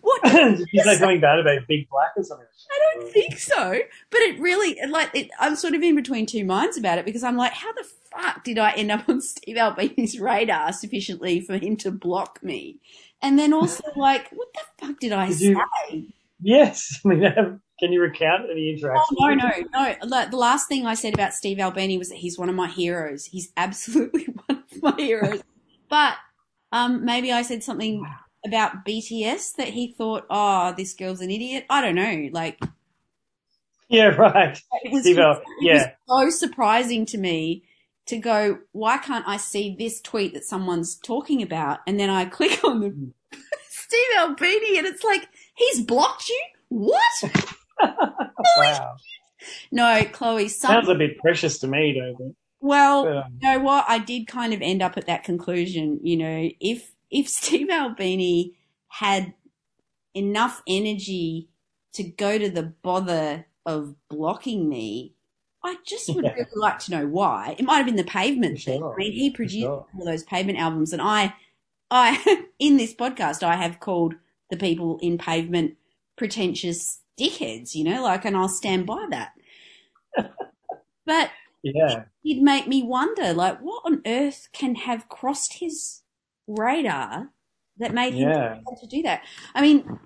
What 0.02 0.24
Did 0.32 0.68
you 0.72 0.84
say 0.84 0.96
something 0.96 1.20
bad 1.20 1.40
about 1.40 1.68
Big 1.68 1.90
Black 1.90 2.12
or 2.16 2.24
something? 2.24 2.46
I 2.72 2.80
don't 2.94 3.12
think 3.12 3.38
so. 3.38 3.80
But 4.10 4.20
it 4.22 4.40
really, 4.40 4.78
like, 4.90 5.10
it, 5.14 5.30
I'm 5.40 5.56
sort 5.56 5.74
of 5.74 5.82
in 5.82 5.96
between 5.96 6.26
two 6.26 6.46
minds 6.46 6.78
about 6.78 6.98
it 6.98 7.06
because 7.06 7.24
I'm 7.24 7.36
like, 7.36 7.52
how 7.52 7.74
the 7.74 7.86
fuck 8.12 8.44
did 8.44 8.58
I 8.58 8.72
end 8.72 8.92
up 8.92 9.10
on 9.10 9.20
Steve 9.20 9.58
Albini's 9.58 10.20
radar 10.20 10.72
sufficiently 10.72 11.42
for 11.42 11.58
him 11.58 11.76
to 11.78 11.92
block 11.92 12.42
me? 12.44 12.78
And 13.26 13.40
then 13.40 13.54
also, 13.54 13.84
like, 13.96 14.30
what 14.32 14.48
the 14.54 14.86
fuck 14.86 15.00
did 15.00 15.12
I 15.12 15.28
Did 15.30 15.38
say? 15.38 15.46
you- 15.90 16.08
Yes. 16.42 17.00
I 17.06 17.10
mean, 17.10 17.22
can 17.80 17.92
you 17.92 18.02
recount 18.02 18.44
any 18.52 18.80
Oh, 18.84 19.02
no, 19.20 19.34
no, 19.34 19.52
no. 19.74 19.96
Like, 20.04 20.30
the 20.30 20.38
last 20.38 20.68
thing 20.68 20.86
I 20.86 20.94
said 20.94 21.14
about 21.16 21.34
Steve 21.34 21.60
Albini 21.60 21.98
was 21.98 22.10
that 22.10 22.18
he's 22.20 22.38
one 22.38 22.50
of 22.50 22.56
my 22.56 22.68
heroes. 22.68 23.26
He's 23.26 23.52
absolutely 23.58 24.26
one 24.46 24.64
of 24.72 24.84
my 24.84 24.94
heroes. 24.98 25.42
But 25.90 26.16
um, 26.72 27.04
maybe 27.04 27.32
I 27.32 27.42
said 27.42 27.64
something 27.64 28.06
about 28.46 28.86
BTS 28.86 29.56
that 29.58 29.70
he 29.70 29.94
thought, 29.98 30.26
oh, 30.30 30.74
this 30.78 30.94
girl's 30.94 31.22
an 31.22 31.32
idiot? 31.32 31.66
I 31.70 31.82
don't 31.82 31.96
know. 31.96 32.30
Like, 32.32 32.60
Yeah, 33.90 34.08
right. 34.18 34.62
it 34.84 34.92
was, 34.92 35.02
Steve-O, 35.02 35.32
it 35.32 35.38
was 35.40 35.44
yeah. 35.62 35.92
so 36.08 36.30
surprising 36.30 37.06
to 37.08 37.18
me 37.18 37.64
to 38.08 38.18
go, 38.18 38.60
why 38.72 38.98
can't 38.98 39.28
I 39.28 39.38
see 39.38 39.76
this 39.78 40.02
tweet 40.02 40.34
that 40.34 40.44
someone's 40.46 40.96
talking 40.96 41.42
about? 41.42 41.80
And 41.88 42.00
then 42.00 42.10
I 42.10 42.26
click 42.38 42.64
on 42.64 42.80
the 42.82 43.12
Steve 43.70 44.18
Albini 44.20 44.78
and 44.78 44.88
it's 44.88 45.04
like, 45.04 45.28
he's 45.56 45.82
blocked 45.82 46.30
you? 46.30 46.42
What? 46.70 47.24
wow. 48.58 48.96
No, 49.72 50.04
Chloe, 50.12 50.48
some, 50.48 50.72
Sounds 50.72 50.90
a 50.90 50.96
bit 50.96 51.18
precious 51.20 51.60
to 51.60 51.68
me, 51.68 52.00
though. 52.00 52.16
but- 52.18 52.36
well, 52.62 53.04
but, 53.04 53.18
um, 53.18 53.38
you 53.42 53.50
know 53.52 53.60
what? 53.60 53.86
I 53.88 54.00
did 54.00 54.26
kind 54.26 54.52
of 54.52 54.62
end 54.62 54.82
up 54.82 54.98
at 54.98 55.06
that 55.06 55.24
conclusion. 55.24 56.00
You 56.02 56.18
know, 56.18 56.50
if 56.60 56.94
if 57.12 57.30
Steve 57.30 57.70
Albini 57.70 58.56
had 58.88 59.36
enough 60.16 60.64
energy 60.68 61.48
to 61.94 62.04
go 62.04 62.40
to 62.40 62.50
the 62.50 62.64
bother 62.82 63.46
of 63.68 63.94
blocking 64.10 64.68
me, 64.68 65.14
I 65.66 65.76
just 65.86 66.14
would 66.14 66.24
really 66.24 66.46
like 66.56 66.80
to 66.80 66.92
know 66.92 67.08
why. 67.08 67.56
It 67.58 67.66
might 67.66 67.78
have 67.78 67.86
been 67.86 67.96
the 67.96 68.04
pavement 68.04 68.60
For 68.60 68.66
thing. 68.66 68.84
I 68.84 68.96
mean, 68.96 69.12
he 69.12 69.30
produced 69.32 69.58
sure. 69.66 69.86
all 69.98 70.06
those 70.06 70.24
pavement 70.24 70.60
albums, 70.60 70.94
and 70.94 71.02
I, 71.02 71.34
I 71.90 72.46
in 72.60 72.78
this 72.78 72.94
podcast, 72.94 73.42
I 73.44 73.56
have 73.56 73.80
called 73.80 74.16
the 74.50 74.58
people 74.58 75.00
in 75.02 75.18
pavement 75.18 75.76
pretentious 76.18 77.00
dickheads. 77.20 77.74
You 77.76 77.84
know, 77.86 78.04
like, 78.04 78.26
and 78.26 78.38
I'll 78.38 78.48
stand 78.48 78.86
by 78.86 79.06
that. 79.10 79.32
but 81.06 81.32
yeah. 81.64 82.04
it'd 82.24 82.44
make 82.44 82.68
me 82.68 82.84
wonder, 82.84 83.34
like, 83.34 83.60
what 83.60 83.82
on 83.86 84.02
earth 84.06 84.48
can 84.54 84.76
have 84.76 85.10
crossed 85.10 85.56
his 85.56 86.04
radar 86.48 87.30
that 87.78 87.94
made 87.94 88.14
him 88.14 88.30
Yeah. 88.30 88.60
want 88.64 88.80
to 88.82 88.88
do 88.88 89.02
that? 89.02 89.24
I 89.56 89.62
mean, 89.62 90.00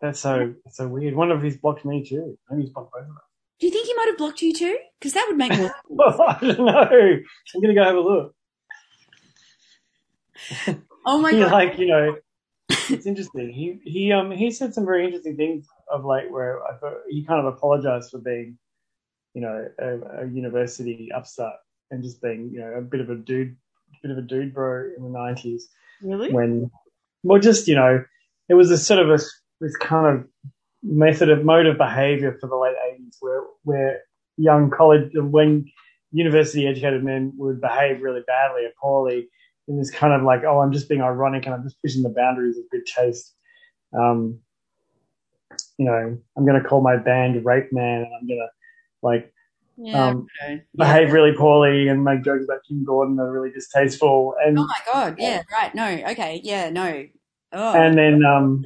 That's 0.00 0.18
so 0.20 0.54
that's 0.64 0.78
so 0.78 0.88
weird. 0.88 1.14
One 1.14 1.30
of 1.30 1.42
he's 1.42 1.58
blocked 1.58 1.84
me 1.84 2.02
too. 2.02 2.38
Maybe 2.48 2.62
he's 2.62 2.70
blocked 2.72 2.92
both 2.92 3.02
of 3.02 3.10
us. 3.10 3.22
Do 3.60 3.66
you 3.66 3.72
think 3.72 3.86
he 3.86 3.94
might 3.94 4.08
have 4.08 4.18
blocked 4.18 4.42
you 4.42 4.52
too? 4.52 4.78
Because 4.98 5.12
that 5.12 5.26
would 5.28 5.36
make 5.36 5.56
more. 5.56 5.70
Well, 5.88 6.20
I 6.22 6.38
don't 6.40 6.58
know. 6.58 7.20
I'm 7.54 7.60
gonna 7.60 7.74
go 7.74 7.84
have 7.84 7.96
a 7.96 8.00
look. 8.00 8.34
oh 11.06 11.18
my 11.18 11.32
god! 11.32 11.52
like 11.52 11.78
you 11.78 11.86
know 11.86 12.16
it's 12.88 13.06
interesting 13.06 13.50
he 13.52 13.78
he 13.84 14.12
um 14.12 14.30
he 14.30 14.50
said 14.50 14.74
some 14.74 14.84
very 14.84 15.04
interesting 15.04 15.36
things 15.36 15.66
of 15.90 16.04
late 16.04 16.30
where 16.30 16.62
i 16.66 16.76
thought 16.76 16.94
he 17.08 17.24
kind 17.24 17.44
of 17.44 17.52
apologized 17.52 18.10
for 18.10 18.18
being 18.18 18.56
you 19.34 19.40
know 19.40 19.68
a, 19.78 20.22
a 20.22 20.26
university 20.26 21.10
upstart 21.12 21.54
and 21.90 22.02
just 22.02 22.22
being 22.22 22.50
you 22.52 22.60
know 22.60 22.74
a 22.74 22.80
bit 22.80 23.00
of 23.00 23.10
a 23.10 23.14
dude 23.14 23.56
bit 24.02 24.10
of 24.10 24.18
a 24.18 24.22
dude 24.22 24.54
bro 24.54 24.88
in 24.96 25.02
the 25.02 25.18
90s 25.18 25.62
really? 26.02 26.32
when 26.32 26.70
well 27.22 27.40
just 27.40 27.68
you 27.68 27.74
know 27.74 28.02
it 28.48 28.54
was 28.54 28.70
a 28.70 28.78
sort 28.78 29.00
of 29.00 29.10
a 29.10 29.18
this 29.60 29.76
kind 29.76 30.06
of 30.06 30.52
method 30.82 31.28
of 31.28 31.44
mode 31.44 31.66
of 31.66 31.76
behavior 31.76 32.36
for 32.40 32.46
the 32.48 32.56
late 32.56 32.74
80s 32.98 33.16
where 33.20 33.42
where 33.64 34.00
young 34.36 34.70
college 34.70 35.10
when 35.14 35.66
university 36.12 36.66
educated 36.66 37.04
men 37.04 37.32
would 37.36 37.60
behave 37.60 38.00
really 38.00 38.22
badly 38.26 38.64
or 38.64 38.70
poorly 38.80 39.28
in 39.68 39.78
this 39.78 39.90
kind 39.90 40.12
of 40.14 40.22
like 40.22 40.42
oh 40.44 40.60
i'm 40.60 40.72
just 40.72 40.88
being 40.88 41.02
ironic 41.02 41.44
and 41.44 41.54
i'm 41.54 41.62
just 41.62 41.80
pushing 41.82 42.02
the 42.02 42.08
boundaries 42.08 42.56
of 42.56 42.64
good 42.70 42.86
taste 42.86 43.34
um 43.92 44.38
you 45.78 45.84
know 45.84 46.18
i'm 46.36 46.46
going 46.46 46.60
to 46.60 46.66
call 46.66 46.80
my 46.80 46.96
band 46.96 47.44
rape 47.44 47.72
man 47.72 48.02
and 48.02 48.14
i'm 48.18 48.26
going 48.26 48.38
to 48.38 48.48
like 49.02 49.32
Yeah. 49.76 50.08
um, 50.08 50.26
okay. 50.42 50.62
behave 50.76 51.12
really 51.12 51.32
poorly 51.36 51.88
and 51.88 52.02
make 52.04 52.24
jokes 52.24 52.44
about 52.44 52.60
kim 52.66 52.84
gordon 52.84 53.16
that 53.16 53.24
are 53.24 53.32
really 53.32 53.52
distasteful 53.52 54.34
and 54.44 54.58
Oh 54.58 54.66
my 54.66 54.92
god! 54.92 55.16
Yeah. 55.18 55.42
Right. 55.52 55.74
No. 55.74 55.86
Okay. 56.12 56.40
Yeah. 56.42 56.70
No. 56.70 57.04
Oh. 57.52 57.74
And 57.74 57.96
then 57.98 58.24
um, 58.24 58.64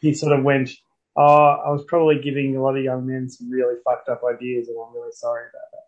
he 0.00 0.14
sort 0.14 0.32
of 0.36 0.42
went, 0.44 0.70
"Oh, 1.16 1.22
I 1.22 1.70
was 1.70 1.84
probably 1.86 2.20
giving 2.20 2.56
a 2.56 2.62
lot 2.62 2.76
of 2.76 2.84
young 2.84 3.06
men 3.06 3.28
some 3.28 3.50
really 3.50 3.76
fucked 3.84 4.08
up 4.08 4.22
ideas, 4.24 4.68
and 4.68 4.76
I'm 4.78 4.94
really 4.94 5.12
sorry 5.12 5.44
about 5.44 5.70
that." 5.72 5.86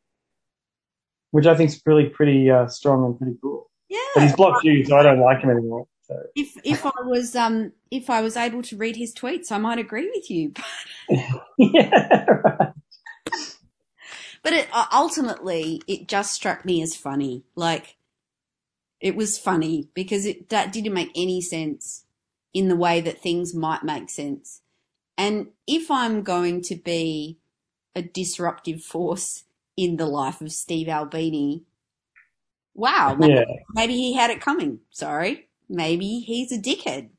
Which 1.31 1.47
I 1.47 1.57
think 1.57 1.71
is 1.71 1.83
really 1.85 2.09
pretty 2.09 2.51
uh, 2.51 2.69
strong 2.69 3.05
and 3.05 3.19
pretty 3.19 3.37
cool. 3.43 3.71
Yeah, 3.89 3.99
but 4.15 4.23
he's 4.23 4.37
blocked 4.37 4.65
you, 4.65 4.85
so 4.85 4.97
I 4.97 5.03
don't 5.03 5.21
like 5.21 5.41
him 5.41 5.51
anymore. 5.51 5.87
So 6.03 6.23
If 6.37 6.57
if 6.65 6.85
I 6.85 6.93
was 7.05 7.35
um 7.35 7.73
if 7.91 8.11
I 8.11 8.21
was 8.21 8.37
able 8.37 8.63
to 8.63 8.77
read 8.77 8.97
his 8.97 9.15
tweets, 9.15 9.51
I 9.51 9.59
might 9.59 9.79
agree 9.79 10.11
with 10.15 10.31
you. 10.31 10.53
yeah, 11.59 12.25
right. 12.29 12.75
But 14.45 14.53
it, 14.53 14.69
uh, 14.73 14.85
ultimately, 14.93 15.81
it 15.87 16.07
just 16.07 16.35
struck 16.35 16.67
me 16.67 16.83
as 16.83 16.95
funny. 16.95 17.45
Like, 17.57 17.97
it 19.01 19.17
was 19.17 19.39
funny 19.39 19.89
because 19.95 20.27
it 20.27 20.51
that 20.51 20.71
didn't 20.71 20.93
make 20.93 21.11
any 21.17 21.41
sense 21.41 22.05
in 22.53 22.69
the 22.69 22.77
way 22.77 23.01
that 23.01 23.23
things 23.23 23.55
might 23.55 23.83
make 23.83 24.11
sense. 24.11 24.61
And 25.17 25.49
if 25.67 25.91
I'm 25.91 26.23
going 26.23 26.63
to 26.63 26.75
be 26.77 27.39
a 27.95 28.03
disruptive 28.03 28.83
force 28.83 29.45
in 29.77 29.97
the 29.97 30.07
life 30.07 30.41
of 30.41 30.53
Steve 30.53 30.89
Albini, 30.89 31.63
wow, 32.75 33.15
maybe, 33.19 33.35
yeah, 33.35 33.45
maybe 33.73 33.95
he 33.95 34.15
had 34.15 34.31
it 34.31 34.41
coming. 34.41 34.81
Sorry. 34.91 35.49
Maybe 35.69 36.21
he's 36.21 36.53
a 36.53 36.59
dickhead. 36.59 37.11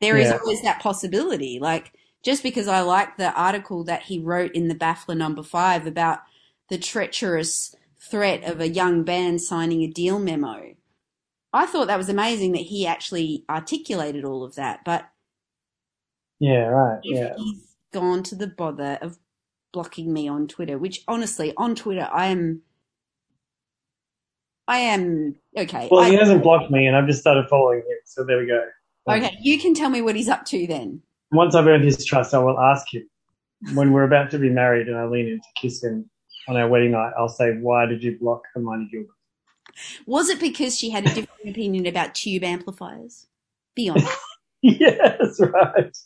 There 0.00 0.16
is 0.16 0.28
Yeah. 0.28 0.38
always 0.38 0.62
that 0.62 0.82
possibility. 0.82 1.58
Like, 1.58 1.92
just 2.22 2.42
because 2.42 2.68
I 2.68 2.80
like 2.80 3.16
the 3.16 3.32
article 3.32 3.84
that 3.84 4.02
he 4.02 4.18
wrote 4.18 4.52
in 4.52 4.68
the 4.68 4.74
Baffler 4.74 5.16
number 5.16 5.42
five 5.42 5.86
about 5.86 6.20
the 6.68 6.78
treacherous 6.78 7.74
threat 7.98 8.44
of 8.44 8.60
a 8.60 8.68
young 8.68 9.02
band 9.02 9.40
signing 9.40 9.82
a 9.82 9.86
deal 9.86 10.18
memo. 10.18 10.74
I 11.52 11.66
thought 11.66 11.86
that 11.86 11.98
was 11.98 12.08
amazing 12.08 12.52
that 12.52 12.62
he 12.62 12.86
actually 12.86 13.44
articulated 13.48 14.24
all 14.24 14.42
of 14.44 14.56
that. 14.56 14.84
But 14.84 15.08
yeah, 16.40 16.66
right, 16.66 17.00
if 17.02 17.16
yeah, 17.16 17.34
he's 17.36 17.74
gone 17.92 18.22
to 18.24 18.34
the 18.34 18.46
bother 18.46 18.98
of 19.00 19.18
blocking 19.72 20.12
me 20.12 20.28
on 20.28 20.46
Twitter, 20.48 20.78
which 20.78 21.02
honestly, 21.08 21.52
on 21.56 21.74
Twitter, 21.74 22.08
I 22.12 22.26
am, 22.26 22.62
I 24.66 24.78
am 24.78 25.36
okay. 25.56 25.88
Well, 25.90 26.02
I- 26.02 26.10
he 26.10 26.16
hasn't 26.16 26.42
blocked 26.42 26.70
me, 26.70 26.86
and 26.86 26.96
I've 26.96 27.06
just 27.06 27.20
started 27.20 27.46
following 27.48 27.78
him. 27.80 27.98
So 28.04 28.24
there 28.24 28.38
we 28.38 28.46
go. 28.46 28.64
Okay, 29.08 29.36
you 29.40 29.58
can 29.60 29.74
tell 29.74 29.90
me 29.90 30.00
what 30.00 30.16
he's 30.16 30.28
up 30.28 30.44
to 30.46 30.66
then. 30.66 31.02
Once 31.30 31.54
I've 31.54 31.66
earned 31.66 31.84
his 31.84 32.04
trust, 32.04 32.32
I 32.32 32.38
will 32.38 32.58
ask 32.58 32.92
him 32.94 33.08
when 33.74 33.92
we're 33.92 34.04
about 34.04 34.30
to 34.30 34.38
be 34.38 34.48
married, 34.48 34.88
and 34.88 34.96
I 34.96 35.04
lean 35.06 35.26
in 35.28 35.40
to 35.40 35.48
kiss 35.60 35.82
him 35.82 36.08
on 36.48 36.56
our 36.56 36.68
wedding 36.68 36.92
night. 36.92 37.12
I'll 37.18 37.28
say, 37.28 37.52
"Why 37.58 37.86
did 37.86 38.02
you 38.02 38.18
block 38.18 38.44
Hermione 38.54 38.88
Gilbert?" 38.90 39.10
Was 40.06 40.28
it 40.30 40.40
because 40.40 40.78
she 40.78 40.90
had 40.90 41.04
a 41.04 41.14
different 41.14 41.50
opinion 41.50 41.86
about 41.86 42.14
tube 42.14 42.44
amplifiers? 42.44 43.26
Be 43.74 43.88
honest. 43.90 44.16
yes, 44.62 45.40
right. 45.40 45.96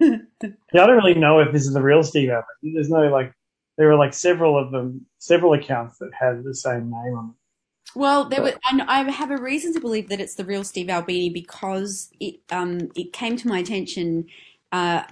Yeah, 0.00 0.82
I 0.82 0.86
don't 0.86 0.96
really 0.96 1.14
know 1.14 1.40
if 1.40 1.52
this 1.52 1.66
is 1.66 1.72
the 1.72 1.82
real 1.82 2.02
Steve 2.02 2.28
Albini. 2.30 2.74
There's 2.74 2.90
no 2.90 3.08
like, 3.08 3.32
there 3.78 3.88
were 3.88 3.96
like 3.96 4.14
several 4.14 4.58
of 4.58 4.70
them, 4.72 5.06
several 5.18 5.54
accounts 5.54 5.98
that 5.98 6.10
had 6.18 6.44
the 6.44 6.54
same 6.54 6.90
name 6.90 7.16
on 7.16 7.26
them. 7.28 7.34
Well, 7.94 8.28
there 8.28 8.42
were, 8.42 8.52
and 8.70 8.82
I 8.82 9.10
have 9.10 9.30
a 9.30 9.38
reason 9.38 9.72
to 9.72 9.80
believe 9.80 10.10
that 10.10 10.20
it's 10.20 10.34
the 10.34 10.44
real 10.44 10.64
Steve 10.64 10.90
Albini 10.90 11.30
because 11.30 12.10
it 12.20 12.40
um 12.50 12.90
it 12.94 13.12
came 13.12 13.36
to 13.36 13.48
my 13.48 13.60
attention 13.60 14.26
uh 14.72 15.04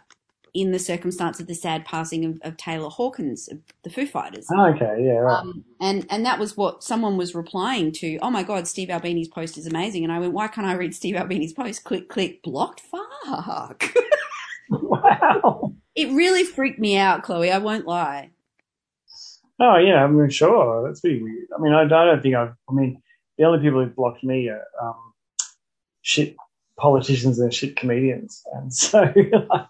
in 0.54 0.70
the 0.70 0.78
circumstance 0.78 1.40
of 1.40 1.48
the 1.48 1.54
sad 1.54 1.84
passing 1.84 2.24
of, 2.24 2.38
of 2.42 2.56
Taylor 2.56 2.88
Hawkins 2.88 3.48
of 3.48 3.58
the 3.82 3.90
Foo 3.90 4.06
Fighters. 4.06 4.46
Oh, 4.52 4.66
okay, 4.66 5.04
yeah, 5.04 5.14
right. 5.14 5.40
Um, 5.40 5.64
and 5.80 6.06
and 6.10 6.24
that 6.24 6.38
was 6.38 6.56
what 6.56 6.84
someone 6.84 7.16
was 7.16 7.34
replying 7.34 7.90
to. 7.92 8.18
Oh 8.18 8.30
my 8.30 8.42
God, 8.42 8.68
Steve 8.68 8.90
Albini's 8.90 9.28
post 9.28 9.58
is 9.58 9.66
amazing. 9.66 10.04
And 10.04 10.12
I 10.12 10.20
went, 10.20 10.32
why 10.32 10.48
can't 10.48 10.66
I 10.66 10.74
read 10.74 10.94
Steve 10.94 11.16
Albini's 11.16 11.52
post? 11.52 11.84
Click, 11.84 12.08
click, 12.08 12.42
blocked. 12.42 12.80
Fuck. 12.80 13.94
wow. 15.04 15.72
it 15.94 16.12
really 16.12 16.44
freaked 16.44 16.78
me 16.78 16.96
out, 16.96 17.22
Chloe. 17.22 17.50
I 17.50 17.58
won't 17.58 17.86
lie. 17.86 18.30
Oh 19.60 19.76
yeah, 19.76 20.02
I 20.02 20.06
mean, 20.08 20.30
sure, 20.30 20.86
that's 20.86 21.00
pretty 21.00 21.22
weird. 21.22 21.46
I 21.56 21.62
mean, 21.62 21.72
I, 21.72 21.82
I 21.82 21.86
don't 21.86 22.22
think 22.22 22.34
I've. 22.34 22.54
I 22.68 22.72
mean, 22.72 23.00
the 23.38 23.44
only 23.44 23.60
people 23.60 23.84
who've 23.84 23.94
blocked 23.94 24.24
me 24.24 24.48
are 24.48 24.64
um, 24.82 25.12
shit 26.02 26.34
politicians 26.76 27.38
and 27.38 27.54
shit 27.54 27.76
comedians, 27.76 28.42
and 28.52 28.72
so 28.72 29.02
like, 29.02 29.68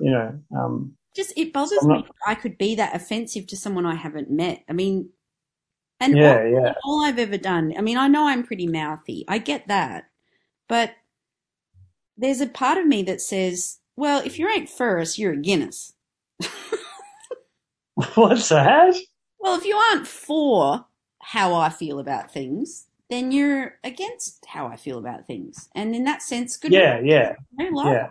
you 0.00 0.10
know, 0.10 0.38
um, 0.56 0.96
Just 1.14 1.32
it 1.36 1.52
bothers 1.52 1.78
I'm 1.82 1.88
me. 1.88 2.06
I 2.26 2.34
could 2.34 2.58
be 2.58 2.74
that 2.76 2.96
offensive 2.96 3.46
to 3.48 3.56
someone 3.56 3.86
I 3.86 3.94
haven't 3.94 4.30
met. 4.30 4.64
I 4.68 4.72
mean, 4.72 5.10
and 6.00 6.16
yeah, 6.16 6.38
all, 6.38 6.50
yeah, 6.50 6.74
all 6.84 7.04
I've 7.04 7.18
ever 7.18 7.38
done. 7.38 7.74
I 7.78 7.82
mean, 7.82 7.98
I 7.98 8.08
know 8.08 8.26
I'm 8.26 8.42
pretty 8.42 8.66
mouthy. 8.66 9.24
I 9.28 9.38
get 9.38 9.68
that, 9.68 10.06
but 10.68 10.92
there's 12.16 12.40
a 12.40 12.46
part 12.46 12.78
of 12.78 12.86
me 12.86 13.02
that 13.04 13.20
says, 13.20 13.78
well, 13.96 14.22
if 14.24 14.38
you 14.38 14.48
ain't 14.48 14.68
first, 14.68 15.18
you're 15.18 15.32
a 15.32 15.36
Guinness. 15.36 15.94
What's 18.14 18.50
that? 18.50 18.94
Well, 19.40 19.58
if 19.58 19.64
you 19.64 19.76
aren't 19.76 20.06
for 20.06 20.86
how 21.22 21.54
I 21.54 21.70
feel 21.70 21.98
about 21.98 22.30
things, 22.30 22.86
then 23.10 23.32
you're 23.32 23.78
against 23.84 24.44
how 24.46 24.66
I 24.66 24.76
feel 24.76 24.98
about 24.98 25.26
things. 25.26 25.68
And 25.74 25.94
in 25.94 26.04
that 26.04 26.22
sense, 26.22 26.56
good. 26.56 26.72
Yeah, 26.72 27.00
yeah, 27.00 27.34
riddance, 27.58 27.76
like, 27.76 27.94
yeah. 27.94 28.08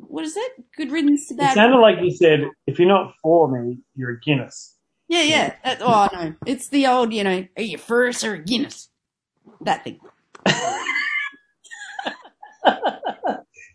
What 0.00 0.24
is 0.24 0.36
it? 0.36 0.52
Good 0.76 0.92
riddance 0.92 1.28
to 1.28 1.34
that. 1.36 1.52
It 1.52 1.54
sounded 1.54 1.78
like 1.78 2.00
you 2.00 2.10
said, 2.10 2.44
if 2.66 2.78
you're 2.78 2.88
not 2.88 3.14
for 3.22 3.48
me, 3.50 3.78
you're 3.96 4.10
a 4.10 4.20
Guinness. 4.20 4.76
Yeah, 5.08 5.22
yeah. 5.22 5.54
That, 5.64 5.82
uh, 5.82 6.08
oh 6.12 6.16
no, 6.16 6.34
it's 6.46 6.68
the 6.68 6.86
old, 6.86 7.12
you 7.12 7.24
know, 7.24 7.46
are 7.56 7.62
you 7.62 7.78
first 7.78 8.24
or 8.24 8.34
a 8.34 8.38
Guinness? 8.38 8.90
That 9.62 9.84
thing. 9.84 10.00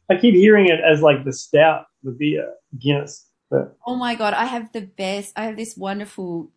I 0.09 0.17
keep 0.17 0.33
hearing 0.33 0.67
it 0.67 0.79
as 0.79 1.01
like 1.01 1.23
the 1.23 1.33
stout, 1.33 1.85
the 2.03 2.11
beer, 2.11 2.53
Guinness. 2.77 3.27
But 3.49 3.75
Oh 3.85 3.95
my 3.95 4.15
god, 4.15 4.33
I 4.33 4.45
have 4.45 4.71
the 4.73 4.81
best. 4.81 5.33
I 5.35 5.43
have 5.45 5.57
this 5.57 5.75
wonderful 5.77 6.51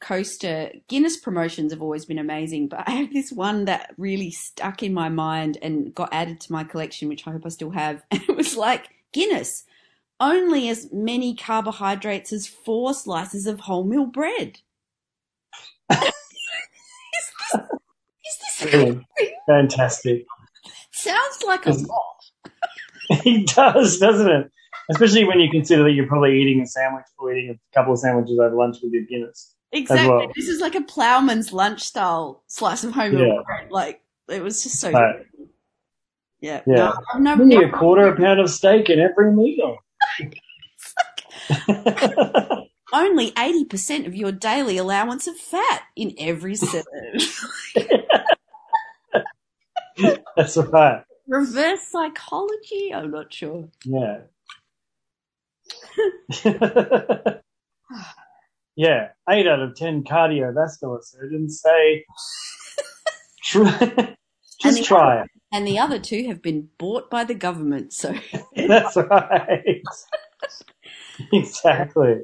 coaster. 0.00 0.72
Guinness 0.88 1.16
promotions 1.16 1.72
have 1.72 1.80
always 1.80 2.04
been 2.04 2.18
amazing, 2.18 2.68
but 2.68 2.86
I 2.86 2.92
have 2.92 3.12
this 3.12 3.32
one 3.32 3.64
that 3.66 3.94
really 3.96 4.30
stuck 4.30 4.82
in 4.82 4.92
my 4.92 5.08
mind 5.08 5.58
and 5.62 5.94
got 5.94 6.10
added 6.12 6.40
to 6.40 6.52
my 6.52 6.64
collection, 6.64 7.08
which 7.08 7.26
I 7.26 7.32
hope 7.32 7.46
I 7.46 7.48
still 7.48 7.70
have. 7.70 8.02
And 8.10 8.22
it 8.28 8.36
was 8.36 8.56
like 8.56 8.88
Guinness, 9.12 9.64
only 10.20 10.68
as 10.68 10.92
many 10.92 11.34
carbohydrates 11.34 12.32
as 12.32 12.46
four 12.46 12.94
slices 12.94 13.46
of 13.46 13.60
wholemeal 13.60 14.12
bread. 14.12 14.60
is 15.90 15.98
this, 17.52 17.60
is 18.24 18.62
this 18.62 18.72
really 18.72 19.06
fantastic. 19.46 20.24
sounds 20.92 21.42
like 21.46 21.66
a 21.66 21.72
lot. 21.72 22.21
it 23.24 23.46
does, 23.54 23.98
doesn't 23.98 24.30
it? 24.30 24.50
Especially 24.90 25.24
when 25.24 25.38
you 25.40 25.50
consider 25.50 25.84
that 25.84 25.92
you're 25.92 26.06
probably 26.06 26.40
eating 26.40 26.60
a 26.62 26.66
sandwich 26.66 27.04
or 27.18 27.32
eating 27.32 27.50
a 27.50 27.74
couple 27.74 27.92
of 27.92 27.98
sandwiches 27.98 28.38
over 28.38 28.54
lunch 28.54 28.78
with 28.82 28.92
your 28.92 29.04
Guinness. 29.04 29.54
Exactly. 29.72 30.08
well. 30.08 30.30
This 30.34 30.48
is 30.48 30.60
like 30.60 30.74
a 30.74 30.82
ploughman's 30.82 31.52
lunch 31.52 31.82
style 31.82 32.42
slice 32.46 32.84
of 32.84 32.92
wholemeal 32.92 33.28
Yeah. 33.36 33.42
bread. 33.46 33.70
Like 33.70 34.02
it 34.28 34.42
was 34.42 34.62
just 34.62 34.80
so 34.80 34.90
Right. 34.90 35.16
good. 35.38 35.48
Yeah. 36.40 36.60
Yeah. 36.66 36.92
No, 37.14 37.18
never, 37.18 37.44
Maybe 37.44 37.64
a 37.64 37.70
quarter 37.70 38.08
a 38.08 38.16
pound 38.16 38.40
of 38.40 38.50
steak 38.50 38.90
in 38.90 38.98
every 38.98 39.32
meal. 39.32 39.76
only 42.92 43.30
80% 43.32 44.06
of 44.06 44.14
your 44.14 44.32
daily 44.32 44.76
allowance 44.76 45.26
of 45.26 45.36
fat 45.36 45.82
in 45.96 46.14
every 46.18 46.54
serve. 46.56 46.84
That's 50.36 50.56
right. 50.56 51.04
Reverse 51.32 51.82
psychology? 51.84 52.92
I'm 52.94 53.10
not 53.10 53.32
sure. 53.32 53.66
Yeah. 53.86 54.18
yeah. 58.76 59.08
Eight 59.30 59.46
out 59.46 59.60
of 59.60 59.74
ten 59.74 60.04
cardiovascular 60.04 61.02
surgeons 61.02 61.62
say 61.62 62.04
tr- 63.42 63.62
And 63.64 64.14
just 64.60 64.84
try 64.84 65.22
it. 65.22 65.30
And 65.54 65.66
the 65.66 65.78
other 65.78 65.98
two 65.98 66.26
have 66.26 66.42
been 66.42 66.68
bought 66.76 67.08
by 67.08 67.24
the 67.24 67.34
government. 67.34 67.94
So, 67.94 68.14
That's 68.56 68.94
right. 68.94 69.82
exactly. 71.32 72.16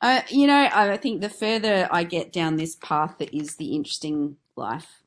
uh, 0.00 0.20
you 0.28 0.46
know, 0.46 0.68
I 0.72 0.96
think 0.98 1.20
the 1.20 1.28
further 1.28 1.88
I 1.90 2.04
get 2.04 2.32
down 2.32 2.54
this 2.54 2.76
path 2.76 3.16
that 3.18 3.34
is 3.36 3.56
the 3.56 3.74
interesting 3.74 4.36
life, 4.54 5.02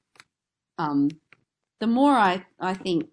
um, 0.77 1.09
the 1.79 1.87
more 1.87 2.11
I, 2.11 2.45
I 2.59 2.73
think 2.73 3.07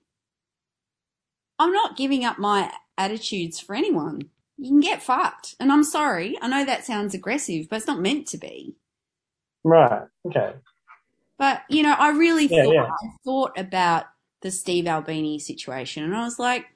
I'm 1.62 1.72
not 1.72 1.96
giving 1.96 2.24
up 2.24 2.38
my 2.40 2.72
attitudes 2.98 3.60
for 3.60 3.76
anyone. 3.76 4.22
You 4.58 4.68
can 4.68 4.80
get 4.80 5.00
fucked. 5.02 5.54
And 5.60 5.70
I'm 5.70 5.84
sorry. 5.84 6.36
I 6.42 6.48
know 6.48 6.64
that 6.64 6.84
sounds 6.84 7.14
aggressive, 7.14 7.68
but 7.70 7.76
it's 7.76 7.86
not 7.86 8.00
meant 8.00 8.26
to 8.28 8.38
be. 8.38 8.74
Right. 9.62 10.02
Okay. 10.26 10.54
But 11.38 11.62
you 11.68 11.84
know, 11.84 11.94
I 11.96 12.10
really 12.10 12.46
Yeah, 12.46 12.64
thought 12.64 12.74
yeah. 12.74 12.82
I 12.90 13.08
thought 13.24 13.52
about 13.58 14.06
the 14.40 14.50
Steve 14.50 14.88
Albini 14.88 15.38
situation, 15.38 16.02
and 16.02 16.16
I 16.16 16.24
was 16.24 16.38
like, 16.40 16.66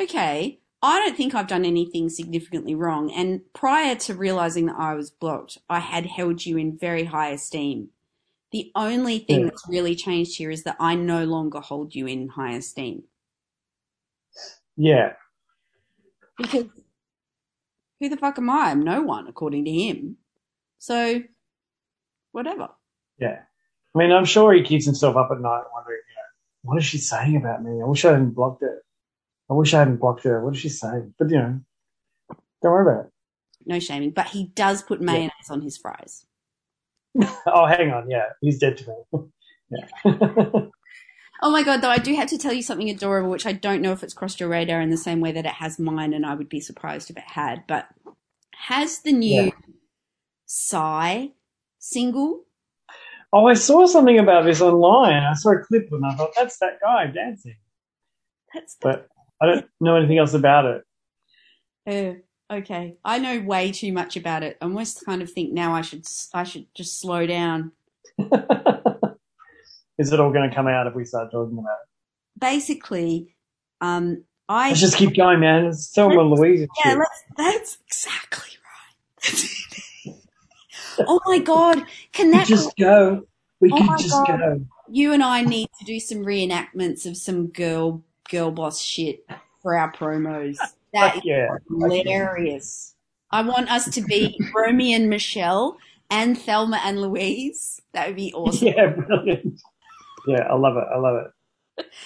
okay, 0.00 0.60
I 0.80 1.00
don't 1.00 1.16
think 1.16 1.34
I've 1.34 1.48
done 1.48 1.64
anything 1.64 2.08
significantly 2.08 2.76
wrong. 2.76 3.12
And 3.12 3.40
prior 3.52 3.96
to 3.96 4.14
realizing 4.14 4.66
that 4.66 4.78
I 4.78 4.94
was 4.94 5.10
blocked, 5.10 5.58
I 5.68 5.80
had 5.80 6.06
held 6.06 6.46
you 6.46 6.56
in 6.56 6.78
very 6.78 7.04
high 7.04 7.30
esteem. 7.30 7.90
The 8.52 8.70
only 8.76 9.18
thing 9.18 9.40
Yeah. 9.40 9.46
that's 9.46 9.68
really 9.68 9.96
changed 9.96 10.38
here 10.38 10.50
is 10.50 10.62
that 10.64 10.76
I 10.78 10.94
no 10.94 11.24
longer 11.24 11.60
hold 11.60 11.94
you 11.94 12.06
in 12.06 12.28
high 12.28 12.52
esteem 12.54 13.04
Yeah. 14.76 15.12
because 16.38 16.66
who 18.00 18.08
the 18.08 18.16
fuck 18.16 18.38
am 18.38 18.50
I? 18.50 18.70
I'm 18.70 18.82
no 18.82 19.02
one, 19.02 19.28
according 19.28 19.64
to 19.66 19.70
him. 19.70 20.16
So, 20.78 21.22
whatever. 22.32 22.68
Yeah. 23.18 23.42
I 23.94 23.98
mean, 23.98 24.10
I'm 24.10 24.24
sure 24.24 24.52
he 24.52 24.62
keeps 24.62 24.84
himself 24.84 25.16
up 25.16 25.30
at 25.30 25.40
night 25.40 25.62
wondering, 25.72 26.00
you 26.08 26.14
know, 26.16 26.28
what 26.62 26.78
is 26.78 26.84
she 26.84 26.98
saying 26.98 27.36
about 27.36 27.62
me? 27.62 27.80
I 27.80 27.84
wish 27.84 28.04
I 28.04 28.12
hadn't 28.12 28.30
blocked 28.30 28.62
her. 28.62 28.82
I 29.50 29.54
wish 29.54 29.74
I 29.74 29.80
hadn't 29.80 29.98
blocked 29.98 30.24
her. 30.24 30.44
What 30.44 30.54
is 30.54 30.60
she 30.60 30.68
saying? 30.68 31.14
But, 31.18 31.30
you 31.30 31.36
know, 31.38 31.60
don't 32.62 32.72
worry 32.72 32.92
about 32.92 33.06
it. 33.06 33.12
No 33.66 33.78
shaming, 33.78 34.10
but 34.10 34.26
he 34.26 34.46
does 34.46 34.82
put 34.82 35.00
mayonnaise 35.00 35.50
on 35.50 35.60
his 35.62 35.76
fries. 35.78 36.26
Oh, 37.46 37.66
hang 37.66 37.92
on. 37.92 38.08
Yeah. 38.08 38.30
He's 38.40 38.58
dead 38.58 38.78
to 38.78 38.88
me. 39.12 39.28
yeah. 39.70 40.60
Oh 41.44 41.50
my 41.50 41.64
god, 41.64 41.80
though, 41.80 41.90
I 41.90 41.98
do 41.98 42.14
have 42.14 42.28
to 42.28 42.38
tell 42.38 42.52
you 42.52 42.62
something 42.62 42.88
adorable, 42.88 43.28
which 43.28 43.46
I 43.46 43.52
don't 43.52 43.82
know 43.82 43.90
if 43.92 44.04
it's 44.04 44.14
crossed 44.14 44.38
your 44.38 44.48
radar 44.48 44.80
in 44.80 44.90
the 44.90 44.96
same 44.96 45.20
way 45.20 45.32
that 45.32 45.44
it 45.44 45.54
has 45.54 45.78
mine, 45.78 46.12
and 46.14 46.24
I 46.24 46.34
would 46.34 46.48
be 46.48 46.60
surprised 46.60 47.10
if 47.10 47.16
it 47.16 47.24
had. 47.26 47.64
But 47.66 47.88
has 48.54 49.00
the 49.00 49.12
new 49.12 49.44
Yeah. 49.44 49.50
Psy 50.46 51.28
single? 51.78 52.44
oh, 53.32 53.46
I 53.46 53.54
saw 53.54 53.86
something 53.86 54.18
about 54.18 54.44
this 54.44 54.60
online. 54.60 55.22
I 55.24 55.32
saw 55.34 55.50
a 55.52 55.58
clip 55.58 55.88
and 55.90 56.04
I 56.04 56.14
thought, 56.14 56.30
that's 56.36 56.58
that 56.58 56.78
guy 56.80 57.06
dancing. 57.06 57.56
That's 58.54 58.74
the, 58.76 58.80
But 58.82 59.08
I 59.40 59.46
don't 59.46 59.66
know 59.80 59.96
anything 59.96 60.18
else 60.18 60.34
about 60.34 60.66
it. 60.66 60.84
oh, 61.88 62.16
okay. 62.58 62.96
I 63.04 63.18
know 63.18 63.40
way 63.40 63.72
too 63.72 63.92
much 63.92 64.16
about 64.16 64.42
it. 64.42 64.58
I 64.60 64.66
almost 64.66 65.04
kind 65.04 65.22
of 65.22 65.32
think 65.32 65.52
now 65.52 65.74
I 65.74 65.80
should 65.80 66.06
I 66.34 66.44
should 66.44 66.66
just 66.74 67.00
slow 67.00 67.26
down. 67.26 67.72
is 69.98 70.12
it 70.12 70.20
all 70.20 70.32
going 70.32 70.48
to 70.48 70.54
come 70.54 70.66
out 70.68 70.86
if 70.86 70.94
we 70.94 71.04
start 71.04 71.30
talking 71.30 71.58
about 71.58 71.72
it? 71.82 72.40
Basically, 72.40 73.34
um, 73.80 74.24
I 74.48 74.70
Let's 74.70 74.80
just 74.80 74.96
keep 74.96 75.16
going, 75.16 75.40
man. 75.40 75.66
It's 75.66 75.90
Thelma 75.92 76.20
and 76.20 76.30
Louise. 76.30 76.68
yeah, 76.84 76.94
let's, 76.94 77.22
that's 77.36 77.78
exactly 77.86 78.50
right. 79.24 80.14
oh 81.06 81.20
my 81.26 81.38
god, 81.38 81.84
can 82.12 82.28
We 82.28 82.32
that 82.32 82.46
just 82.46 82.76
go. 82.76 83.22
We 83.60 83.72
Oh 83.72 83.76
could 83.76 83.98
just 83.98 84.10
God. 84.26 84.38
go. 84.40 84.66
you 84.88 85.12
and 85.12 85.22
I 85.22 85.42
need 85.42 85.68
to 85.78 85.84
do 85.84 86.00
some 86.00 86.18
reenactments 86.18 87.06
of 87.06 87.16
some 87.16 87.48
girl 87.48 88.02
girl 88.30 88.50
boss 88.50 88.80
shit 88.80 89.24
for 89.62 89.76
our 89.76 89.92
promos. 89.92 90.58
That 90.92 91.16
is 91.16 91.22
Yeah. 91.24 91.48
hilarious. 91.68 92.94
I 93.30 93.42
want 93.42 93.70
us 93.70 93.88
to 93.90 94.02
be 94.02 94.38
Romy 94.54 94.92
and 94.92 95.08
Michelle 95.08 95.78
and 96.10 96.36
Thelma 96.38 96.80
and 96.84 97.00
Louise. 97.00 97.80
That 97.94 98.08
would 98.08 98.16
be 98.16 98.32
awesome. 98.34 98.68
Yeah, 98.76 98.88
brilliant. 98.88 99.60
Yeah, 100.26 100.42
I 100.48 100.54
love 100.54 100.76
it. 100.76 100.84
I 100.92 100.98
love 100.98 101.26
it. 101.26 101.86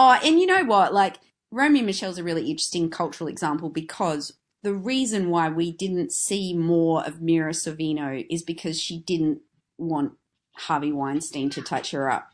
Oh, 0.00 0.16
and 0.22 0.38
you 0.38 0.46
know 0.46 0.64
what? 0.64 0.94
Like 0.94 1.16
Romy 1.50 1.80
and 1.80 1.86
Michelle's 1.86 2.18
a 2.18 2.22
really 2.22 2.48
interesting 2.50 2.88
cultural 2.88 3.26
example 3.26 3.68
because 3.68 4.34
the 4.62 4.74
reason 4.74 5.30
why 5.30 5.48
we 5.48 5.72
didn't 5.72 6.12
see 6.12 6.54
more 6.54 7.04
of 7.04 7.20
Mira 7.20 7.52
Sorvino 7.52 8.24
is 8.30 8.42
because 8.42 8.80
she 8.80 9.00
didn't 9.00 9.40
want 9.76 10.12
Harvey 10.54 10.92
Weinstein 10.92 11.50
to 11.50 11.62
touch 11.62 11.90
her 11.90 12.08
up. 12.08 12.30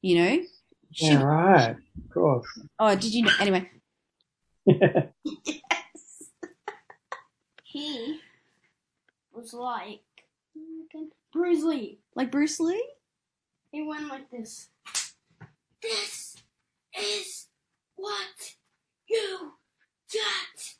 You 0.00 0.16
know? 0.16 0.42
She, 0.90 1.06
Yeah, 1.12 1.22
right. 1.22 1.70
Of 1.76 2.14
course. 2.14 2.46
Oh, 2.80 2.96
did 2.96 3.12
you 3.12 3.24
know? 3.24 3.32
Anyway, 3.38 3.70
Yes. 4.66 5.12
He 7.62 8.20
was 9.32 9.52
like 9.52 10.00
oh 10.56 11.08
Bruce 11.32 11.62
Lee. 11.62 12.00
like 12.16 12.32
Bruce 12.32 12.58
Lee? 12.58 12.84
He 13.76 13.82
went 13.82 14.08
like 14.08 14.30
this. 14.30 14.70
This 15.82 16.36
is 16.98 17.48
what 17.94 18.54
you 19.06 19.52
get. 20.10 20.76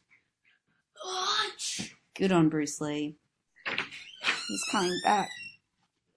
Watch. 1.04 1.94
Good 2.14 2.32
on 2.32 2.48
Bruce 2.48 2.80
Lee. 2.80 3.18
He's 3.68 4.62
coming 4.72 4.98
back. 5.04 5.28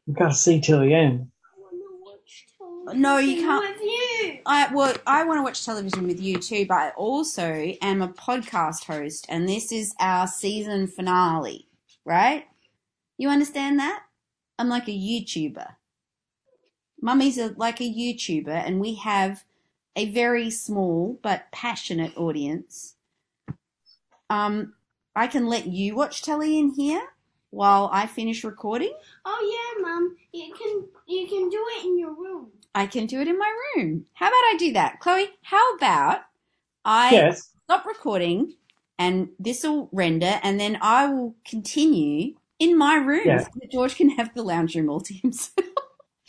you've 0.08 0.15
got 0.15 0.30
to 0.30 0.34
see 0.34 0.62
till 0.62 0.80
the 0.80 0.94
end. 0.94 1.28
I 1.44 1.60
wanna 1.60 1.82
watch 2.02 2.46
television 2.58 3.02
No, 3.02 3.18
you 3.18 3.42
can't. 3.42 3.78
With 3.78 3.84
you. 3.84 4.39
I 4.46 4.74
well, 4.74 4.96
I 5.06 5.26
want 5.26 5.39
to 5.39 5.44
watch 5.44 5.65
television 5.65 6.08
with 6.08 6.22
you 6.22 6.38
too, 6.38 6.65
but 6.65 6.76
I 6.76 6.89
also 6.92 7.74
am 7.82 8.02
a 8.02 8.08
podcast 8.08 8.86
host, 8.86 9.26
and 9.28 9.50
this 9.50 9.74
is 9.74 9.94
our 10.00 10.28
season 10.28 10.88
finale, 10.88 11.68
right? 12.06 12.46
You 13.18 13.28
understand 13.28 13.80
that? 13.80 14.04
I'm 14.58 14.70
like 14.70 14.88
a 14.88 14.92
YouTuber. 14.92 15.76
Mummy's 17.01 17.38
a, 17.38 17.53
like 17.57 17.79
a 17.81 17.83
YouTuber, 17.83 18.49
and 18.49 18.79
we 18.79 18.95
have 18.95 19.43
a 19.95 20.12
very 20.12 20.49
small 20.49 21.19
but 21.21 21.45
passionate 21.51 22.15
audience. 22.17 22.95
Um, 24.29 24.73
I 25.15 25.27
can 25.27 25.47
let 25.47 25.67
you 25.67 25.95
watch 25.95 26.21
telly 26.21 26.59
in 26.59 26.69
here 26.71 27.01
while 27.49 27.89
I 27.91 28.05
finish 28.05 28.43
recording. 28.43 28.93
Oh 29.25 29.73
yeah, 29.81 29.83
Mum. 29.83 30.15
You 30.33 30.53
can 30.53 30.88
you 31.07 31.27
can 31.27 31.49
do 31.49 31.65
it 31.77 31.85
in 31.85 31.97
your 31.97 32.13
room. 32.13 32.51
I 32.75 32.85
can 32.85 33.07
do 33.07 33.19
it 33.19 33.27
in 33.27 33.38
my 33.38 33.51
room. 33.75 34.05
How 34.13 34.27
about 34.27 34.35
I 34.38 34.55
do 34.59 34.73
that? 34.73 34.99
Chloe, 34.99 35.29
how 35.41 35.75
about 35.75 36.21
I 36.85 37.13
Yes. 37.13 37.49
stop 37.65 37.85
recording 37.85 38.53
and 38.99 39.29
this 39.39 39.63
will 39.63 39.89
render 39.91 40.39
and 40.43 40.59
then 40.59 40.77
I 40.81 41.07
will 41.07 41.35
continue 41.45 42.35
in 42.59 42.77
my 42.77 42.95
room 42.95 43.25
Yeah. 43.27 43.39
so 43.39 43.49
that 43.55 43.71
George 43.71 43.95
can 43.95 44.09
have 44.12 44.33
the 44.35 44.43
lounge 44.43 44.75
room 44.75 44.89
all 44.89 45.01
to 45.01 45.13
himself 45.13 45.67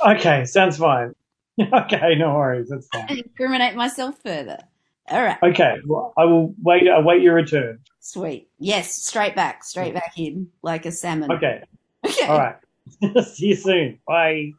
Okay, 0.06 0.44
sounds 0.44 0.78
fine. 0.78 1.14
okay, 1.60 2.14
no 2.16 2.34
worries. 2.34 2.68
That's 2.68 2.88
fine. 2.88 3.06
and 3.08 3.18
incriminate 3.26 3.74
myself 3.76 4.16
further. 4.22 4.58
All 5.10 5.22
right. 5.22 5.38
Okay, 5.42 5.76
well, 5.86 6.12
I 6.16 6.24
will 6.24 6.54
wait. 6.62 6.88
I 6.88 6.98
Await 6.98 7.22
your 7.22 7.34
return. 7.34 7.80
Sweet. 8.00 8.48
Yes, 8.58 8.94
straight 9.04 9.34
back, 9.34 9.64
straight 9.64 9.92
back 9.94 10.12
in 10.16 10.48
like 10.62 10.86
a 10.86 10.92
salmon. 10.92 11.30
Okay, 11.32 11.62
Okay. 12.06 12.26
all 12.26 12.38
right. 12.38 12.56
See 13.24 13.48
you 13.48 13.54
soon. 13.56 13.98
Bye. 14.06 14.52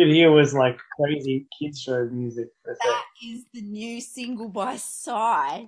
Could 0.00 0.08
hear 0.08 0.32
was 0.32 0.54
like 0.54 0.78
crazy 0.98 1.46
kids 1.58 1.78
show 1.78 2.06
music. 2.06 2.48
For 2.64 2.72
a 2.72 2.74
sec. 2.74 2.84
That 2.84 3.04
is 3.22 3.44
the 3.52 3.60
new 3.60 4.00
single 4.00 4.48
by 4.48 4.76
Psy. 4.76 5.66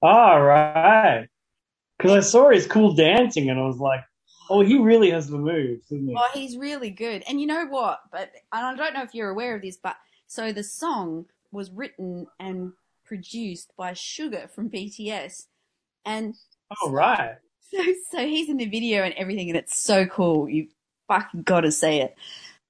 All 0.00 0.40
right. 0.40 1.28
Because 1.98 2.12
I 2.12 2.20
saw 2.20 2.48
his 2.48 2.66
cool 2.66 2.94
dancing 2.94 3.50
and 3.50 3.60
I 3.60 3.66
was 3.66 3.76
like, 3.76 4.00
oh, 4.48 4.62
he 4.62 4.78
really 4.78 5.10
has 5.10 5.28
the 5.28 5.36
moves, 5.36 5.84
doesn't 5.90 6.08
he? 6.08 6.14
Oh, 6.16 6.26
he's 6.32 6.56
really 6.56 6.88
good. 6.88 7.22
And 7.28 7.38
you 7.38 7.46
know 7.46 7.66
what? 7.66 8.00
But 8.10 8.32
and 8.50 8.64
I 8.64 8.74
don't 8.74 8.94
know 8.94 9.02
if 9.02 9.14
you're 9.14 9.28
aware 9.28 9.56
of 9.56 9.60
this, 9.60 9.76
but 9.76 9.96
so 10.26 10.52
the 10.52 10.64
song 10.64 11.26
was 11.52 11.70
written 11.70 12.28
and 12.40 12.72
produced 13.04 13.74
by 13.76 13.92
Suga 13.92 14.50
from 14.50 14.70
BTS, 14.70 15.48
and 16.06 16.34
All 16.80 16.92
right. 16.92 17.34
so 17.70 17.82
so 18.10 18.18
he's 18.26 18.48
in 18.48 18.56
the 18.56 18.70
video 18.70 19.02
and 19.02 19.12
everything, 19.18 19.50
and 19.50 19.58
it's 19.58 19.78
so 19.78 20.06
cool. 20.06 20.48
You 20.48 20.68
fucking 21.08 21.42
got 21.42 21.60
to 21.60 21.70
see 21.70 21.98
it. 21.98 22.16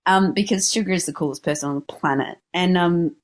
Um, 0.06 0.32
because 0.32 0.64
Suga 0.64 0.94
is 0.94 1.06
the 1.06 1.12
coolest 1.12 1.42
person 1.42 1.68
on 1.68 1.74
the 1.74 1.80
planet, 1.80 2.38
and 2.54 2.78
um, 2.78 3.16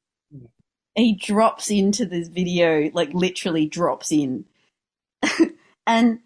he 0.95 1.15
drops 1.15 1.71
into 1.71 2.05
this 2.05 2.29
video 2.29 2.91
like 2.93 3.15
literally 3.15 3.67
drops 3.67 4.11
in, 4.11 4.45
and 5.87 6.19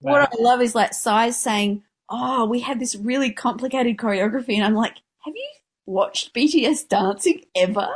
what 0.00 0.22
I 0.22 0.42
love 0.42 0.62
is 0.62 0.74
like 0.74 0.94
Psy's 0.94 1.38
saying, 1.38 1.82
"Oh, 2.08 2.46
we 2.46 2.60
had 2.60 2.80
this 2.80 2.96
really 2.96 3.30
complicated 3.30 3.98
choreography," 3.98 4.54
and 4.54 4.64
I'm 4.64 4.74
like, 4.74 4.96
"Have 5.24 5.34
you 5.34 5.48
watched 5.86 6.34
BTS 6.34 6.88
dancing 6.88 7.42
ever?" 7.54 7.88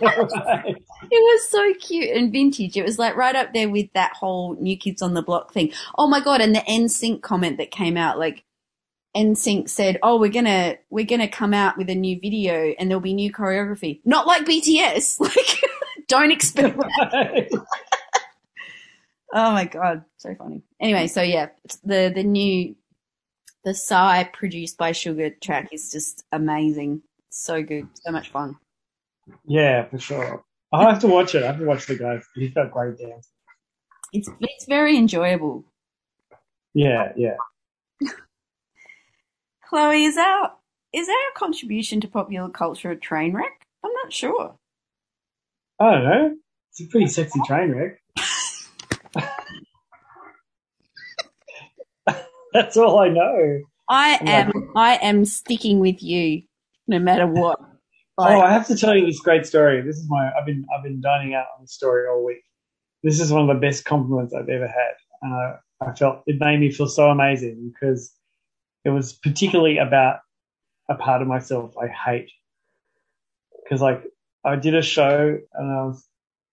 Right. 0.00 0.18
it 0.30 0.78
was 1.10 1.48
so 1.48 1.74
cute 1.74 2.14
and 2.16 2.32
vintage. 2.32 2.76
It 2.76 2.84
was 2.84 2.98
like 2.98 3.16
right 3.16 3.34
up 3.34 3.52
there 3.52 3.68
with 3.68 3.92
that 3.94 4.12
whole 4.14 4.54
New 4.56 4.76
Kids 4.76 5.02
on 5.02 5.14
the 5.14 5.22
Block 5.22 5.52
thing. 5.52 5.72
Oh 5.96 6.06
my 6.06 6.20
god! 6.20 6.40
And 6.40 6.54
the 6.54 6.60
NSYNC 6.60 7.22
comment 7.22 7.58
that 7.58 7.70
came 7.70 7.96
out, 7.96 8.18
like 8.18 8.44
NSYNC 9.16 9.68
said, 9.68 9.98
"Oh, 10.02 10.18
we're 10.20 10.30
gonna 10.30 10.76
we're 10.90 11.04
gonna 11.06 11.28
come 11.28 11.52
out 11.52 11.76
with 11.76 11.90
a 11.90 11.94
new 11.94 12.18
video 12.20 12.74
and 12.78 12.88
there'll 12.90 13.00
be 13.00 13.14
new 13.14 13.32
choreography, 13.32 14.00
not 14.04 14.26
like 14.26 14.44
BTS. 14.44 15.18
Like, 15.20 15.64
don't 16.08 16.32
expect 16.32 16.76
that." 16.76 17.48
Oh 19.32 19.52
my 19.52 19.64
god, 19.64 20.04
so 20.16 20.34
funny. 20.34 20.62
Anyway, 20.80 21.06
so 21.06 21.22
yeah, 21.22 21.50
the 21.84 22.10
the 22.12 22.24
new 22.24 22.74
the 23.64 23.74
Psy 23.74 24.24
produced 24.24 24.76
by 24.76 24.90
Suga 24.90 25.40
track 25.40 25.68
is 25.72 25.92
just 25.92 26.24
amazing. 26.32 27.02
So 27.28 27.62
good, 27.62 27.86
so 27.94 28.10
much 28.10 28.30
fun. 28.30 28.56
yeah, 29.44 29.84
for 29.84 29.98
sure. 29.98 30.44
I'll 30.72 30.88
have 30.90 31.00
to 31.02 31.06
watch 31.06 31.34
it. 31.36 31.44
I 31.44 31.46
have 31.46 31.58
to 31.58 31.64
watch 31.64 31.86
the 31.86 31.94
guys. 31.96 32.24
He's 32.34 32.52
got 32.52 32.72
great 32.72 32.98
dance. 32.98 33.28
It's 34.12 34.28
it's 34.40 34.64
very 34.66 34.96
enjoyable. 34.96 35.64
Yeah, 36.74 37.12
yeah. 37.16 37.36
Chloe, 39.70 40.04
is 40.04 40.16
our 40.16 40.52
is 40.92 41.08
our 41.08 41.14
contribution 41.36 42.00
to 42.00 42.08
popular 42.08 42.48
culture 42.48 42.90
a 42.90 42.96
train 42.96 43.32
wreck? 43.32 43.64
I'm 43.84 43.92
not 44.02 44.12
sure. 44.12 44.56
I 45.78 45.92
don't 45.92 46.04
know. 46.04 46.36
It's 46.70 46.80
a 46.80 46.86
pretty 46.86 47.06
sexy 47.06 47.38
train 47.46 47.70
wreck. 47.70 48.02
That's 52.52 52.76
all 52.76 52.98
I 52.98 53.10
know. 53.10 53.60
I 53.88 54.18
I'm 54.20 54.28
am 54.28 54.72
I 54.74 54.96
am 54.96 55.24
sticking 55.24 55.78
with 55.78 56.02
you 56.02 56.42
no 56.88 56.98
matter 56.98 57.28
what. 57.28 57.60
Oh, 58.18 58.24
I 58.24 58.52
have 58.52 58.66
to 58.66 58.76
tell 58.76 58.94
you 58.94 59.06
this 59.06 59.20
great 59.20 59.46
story. 59.46 59.80
This 59.80 59.96
is 59.96 60.06
my 60.10 60.30
I've 60.38 60.44
been 60.44 60.66
I've 60.76 60.82
been 60.84 61.00
dining 61.00 61.32
out 61.32 61.46
on 61.56 61.62
the 61.62 61.68
story 61.68 62.06
all 62.06 62.22
week. 62.22 62.42
This 63.02 63.18
is 63.18 63.32
one 63.32 63.48
of 63.48 63.56
the 63.56 63.66
best 63.66 63.86
compliments 63.86 64.34
I've 64.34 64.50
ever 64.50 64.66
had, 64.66 64.92
and 65.22 65.32
I, 65.32 65.54
I 65.80 65.94
felt 65.94 66.22
it 66.26 66.38
made 66.38 66.60
me 66.60 66.70
feel 66.70 66.86
so 66.86 67.08
amazing 67.08 67.72
because 67.72 68.12
it 68.84 68.90
was 68.90 69.12
particularly 69.12 69.78
about 69.78 70.20
a 70.88 70.94
part 70.94 71.22
of 71.22 71.28
myself 71.28 71.74
I 71.78 71.88
hate. 71.88 72.30
Because 73.62 73.80
like 73.80 74.02
I 74.44 74.56
did 74.56 74.74
a 74.74 74.82
show 74.82 75.38
and 75.52 75.72
I 75.72 75.84
was 75.84 76.04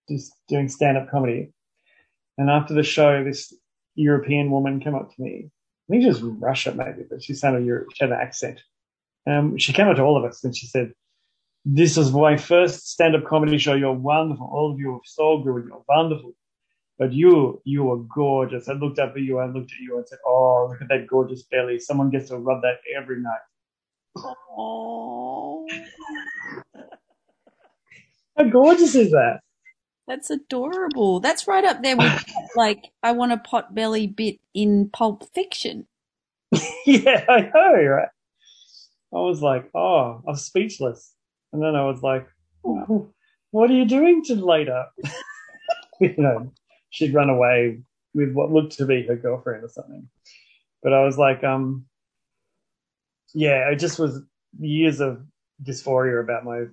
just 0.09 0.33
doing 0.47 0.69
stand 0.69 0.97
up 0.97 1.09
comedy, 1.09 1.51
and 2.37 2.49
after 2.49 2.73
the 2.73 2.83
show, 2.83 3.23
this 3.23 3.53
European 3.95 4.51
woman 4.51 4.79
came 4.79 4.95
up 4.95 5.13
to 5.13 5.21
me. 5.21 5.49
I 5.89 5.91
think 5.91 6.03
she 6.03 6.09
was 6.09 6.19
from 6.19 6.39
Russia 6.39 6.73
maybe, 6.75 7.03
but 7.09 7.23
she 7.23 7.33
sounded 7.33 7.65
Europe. 7.65 7.87
She 7.93 8.03
had 8.03 8.11
an 8.11 8.19
accent. 8.19 8.61
Um, 9.25 9.57
she 9.57 9.73
came 9.73 9.87
up 9.87 9.95
to 9.95 10.03
all 10.03 10.17
of 10.17 10.23
us 10.23 10.43
and 10.43 10.55
she 10.55 10.67
said, 10.67 10.93
this 11.65 11.97
is 11.97 12.13
my 12.13 12.37
first 12.37 12.89
stand-up 12.89 13.25
comedy 13.25 13.57
show. 13.57 13.73
You're 13.73 13.91
wonderful. 13.91 14.49
All 14.49 14.71
of 14.71 14.79
you 14.79 14.93
are 14.93 15.01
so 15.03 15.39
good. 15.39 15.65
You're 15.67 15.83
wonderful. 15.89 16.31
But 16.99 17.13
you, 17.13 17.61
you 17.63 17.83
were 17.83 17.97
gorgeous. 17.97 18.67
I 18.67 18.73
looked 18.73 18.99
up 18.99 19.13
at 19.15 19.21
you. 19.21 19.37
I 19.37 19.45
looked 19.45 19.71
at 19.71 19.79
you 19.79 19.97
and 19.97 20.07
said, 20.07 20.19
oh, 20.25 20.67
look 20.69 20.81
at 20.81 20.87
that 20.89 21.07
gorgeous 21.07 21.43
belly. 21.43 21.79
Someone 21.79 22.09
gets 22.09 22.29
to 22.29 22.37
rub 22.37 22.61
that 22.63 22.77
every 22.95 23.21
night. 23.21 24.25
Oh, 24.57 25.67
How 28.35 28.43
gorgeous 28.45 28.95
is 28.95 29.11
that? 29.11 29.41
that's 30.07 30.29
adorable. 30.29 31.19
That's 31.19 31.47
right 31.47 31.65
up 31.65 31.83
there 31.83 31.97
with 31.97 32.25
like 32.55 32.91
I 33.03 33.11
want 33.11 33.33
a 33.33 33.37
pot 33.37 33.75
belly 33.75 34.07
bit 34.07 34.39
in 34.53 34.89
Pulp 34.89 35.29
Fiction. 35.33 35.85
yeah, 36.85 37.25
I 37.29 37.51
know, 37.53 37.73
right? 37.83 38.07
I 39.13 39.17
was 39.19 39.41
like, 39.41 39.69
oh, 39.75 40.21
I 40.25 40.31
was 40.31 40.45
speechless. 40.45 41.13
And 41.51 41.61
then 41.61 41.75
I 41.75 41.85
was 41.85 42.01
like, 42.01 42.27
oh, 42.65 43.09
what 43.51 43.69
are 43.69 43.73
you 43.73 43.85
doing 43.85 44.23
to 44.25 44.35
later? 44.35 44.85
you 45.99 46.15
know, 46.17 46.51
she'd 46.97 47.13
run 47.13 47.29
away 47.29 47.79
with 48.15 48.33
what 48.33 48.51
looked 48.51 48.73
to 48.73 48.85
be 48.85 49.05
her 49.05 49.15
girlfriend 49.15 49.63
or 49.63 49.69
something. 49.69 50.09
But 50.81 50.93
I 50.93 51.03
was 51.03 51.17
like, 51.17 51.43
um, 51.43 51.85
yeah, 53.33 53.69
it 53.69 53.77
just 53.77 53.99
was 53.99 54.21
years 54.59 54.99
of 54.99 55.23
dysphoria 55.63 56.21
about 56.21 56.43
my 56.43 56.65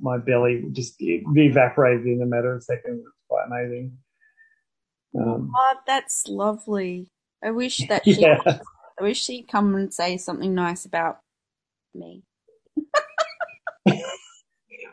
my 0.00 0.18
belly 0.18 0.64
just 0.72 0.96
evaporated 0.98 2.06
in 2.06 2.22
a 2.22 2.26
matter 2.26 2.54
of 2.54 2.64
seconds. 2.64 3.02
It's 3.04 3.28
quite 3.28 3.46
amazing. 3.46 3.98
Um, 5.18 5.52
Oh, 5.54 5.74
that's 5.86 6.26
lovely. 6.28 7.10
I 7.42 7.50
wish 7.52 7.86
that 7.88 8.04
she, 8.04 8.20
yeah, 8.20 8.40
I 8.46 9.02
wish 9.02 9.22
she'd 9.22 9.48
come 9.48 9.74
and 9.76 9.94
say 9.94 10.16
something 10.16 10.54
nice 10.54 10.86
about 10.86 11.18
me. 11.94 12.22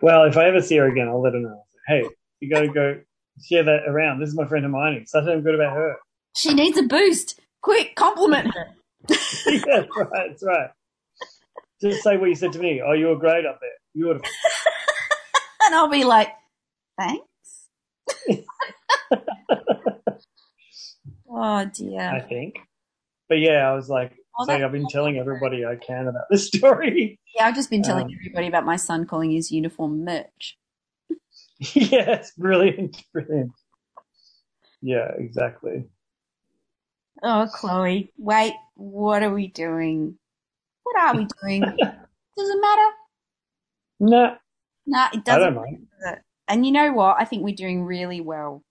well, 0.01 0.25
if 0.25 0.37
I 0.37 0.45
ever 0.47 0.61
see 0.61 0.77
her 0.77 0.87
again, 0.87 1.07
I'll 1.07 1.21
let 1.21 1.33
her 1.33 1.39
know. 1.39 1.63
Hey, 1.87 2.03
you 2.39 2.49
got 2.49 2.61
to 2.61 2.67
go 2.67 3.01
share 3.43 3.63
that 3.63 3.83
around. 3.87 4.19
This 4.19 4.29
is 4.29 4.35
my 4.35 4.45
friend 4.47 4.63
Hermione. 4.63 5.05
Say 5.05 5.19
something 5.19 5.43
good 5.43 5.55
about 5.55 5.75
her. 5.75 5.97
She 6.35 6.53
needs 6.53 6.77
a 6.77 6.83
boost. 6.83 7.39
Quick, 7.61 7.95
compliment 7.95 8.53
her. 8.53 8.67
yeah, 9.47 9.85
right. 9.97 10.29
That's 10.29 10.43
right. 10.43 10.69
Just 11.81 12.03
say 12.03 12.17
what 12.17 12.29
you 12.29 12.35
said 12.35 12.53
to 12.53 12.59
me. 12.59 12.81
Oh, 12.85 12.93
you 12.93 13.07
were 13.07 13.17
great 13.17 13.45
up 13.45 13.59
there. 13.61 13.69
You 13.93 14.05
Beautiful. 14.05 14.29
And 15.61 15.75
I'll 15.75 15.89
be 15.89 16.03
like, 16.03 16.29
thanks. 16.97 17.67
oh 21.29 21.65
dear. 21.65 22.01
I 22.01 22.21
think. 22.21 22.55
But 23.27 23.39
yeah, 23.39 23.69
I 23.69 23.75
was 23.75 23.87
like, 23.87 24.13
Oh, 24.39 24.45
saying 24.45 24.63
I've 24.63 24.71
been 24.71 24.87
telling 24.87 25.17
everybody 25.17 25.65
I 25.65 25.75
can 25.75 26.07
about 26.07 26.23
this 26.31 26.47
story. 26.47 27.19
Yeah, 27.35 27.45
I've 27.45 27.55
just 27.55 27.69
been 27.69 27.83
telling 27.83 28.05
Um, 28.05 28.11
everybody 28.19 28.47
about 28.47 28.65
my 28.65 28.77
son 28.77 29.05
calling 29.05 29.31
his 29.31 29.51
uniform 29.51 30.05
merch. 30.05 30.57
it's 31.75 32.31
brilliant. 32.33 33.03
Brilliant. 33.13 33.53
Yeah, 34.81 35.11
exactly. 35.17 35.85
Oh, 37.23 37.47
Chloe, 37.53 38.13
wait, 38.17 38.53
what 38.75 39.23
are 39.23 39.33
we 39.33 39.47
doing? 39.47 40.17
What 40.83 40.99
are 40.99 41.15
we 41.15 41.27
doing? 41.43 41.61
Does 42.37 42.49
it 42.49 42.61
matter? 42.61 42.91
No, 43.99 44.35
No, 44.87 45.07
it 45.13 45.25
doesn't. 45.25 45.41
don't 45.41 45.55
mind. 45.55 45.87
And 46.47 46.65
you 46.65 46.71
know 46.71 46.93
what? 46.93 47.17
I 47.19 47.25
think 47.25 47.43
we're 47.43 47.55
doing 47.55 47.83
really 47.85 48.21
well. 48.21 48.63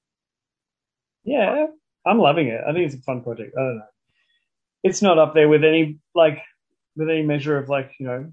Yeah, 1.24 1.66
I'm 2.06 2.18
loving 2.18 2.48
it. 2.48 2.60
I 2.66 2.72
think 2.72 2.86
it's 2.86 2.94
a 2.96 3.02
fun 3.02 3.22
project. 3.22 3.54
I 3.58 3.62
don't 3.62 3.78
know. 3.78 3.84
It's 4.84 5.02
not 5.02 5.18
up 5.18 5.34
there 5.34 5.48
with 5.48 5.64
any 5.64 5.98
like 6.14 6.40
with 6.96 7.08
any 7.10 7.22
measure 7.22 7.58
of 7.58 7.68
like 7.68 7.92
you 8.00 8.06
know. 8.06 8.32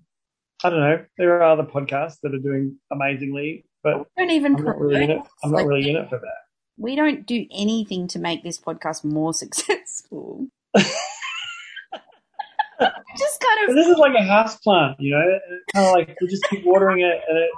I 0.63 0.69
don't 0.71 0.79
know. 0.79 1.05
There 1.17 1.35
are 1.35 1.43
other 1.43 1.63
podcasts 1.63 2.19
that 2.23 2.33
are 2.35 2.39
doing 2.39 2.77
amazingly, 2.91 3.65
but 3.85 4.05
Don't 4.17 4.31
even 4.31 4.57
I'm 4.57 4.63
not 4.65 4.77
really 4.79 5.03
in 5.05 5.11
it. 5.11 5.21
I'm 5.43 5.51
not 5.51 5.57
like- 5.59 5.67
really 5.67 5.89
in 5.89 5.95
it 5.95 6.09
for 6.09 6.17
that. 6.19 6.37
we 6.77 6.95
don't 6.97 7.25
do 7.25 7.45
anything 7.53 8.05
to 8.09 8.19
make 8.19 8.43
this 8.43 8.59
podcast 8.59 9.05
more 9.05 9.33
successful. 9.43 10.47
just 10.75 10.91
kind 13.39 13.69
of 13.69 13.75
this 13.75 13.87
is 13.87 13.97
like 13.97 14.13
a 14.15 14.23
house 14.23 14.57
plant, 14.57 14.97
you 14.99 15.11
know. 15.11 15.39
Kind 15.73 15.87
of 15.87 15.93
like 15.93 16.15
we 16.21 16.27
just 16.27 16.43
keep 16.49 16.65
watering 16.65 17.01
it, 17.01 17.21
and 17.29 17.37
it 17.37 17.49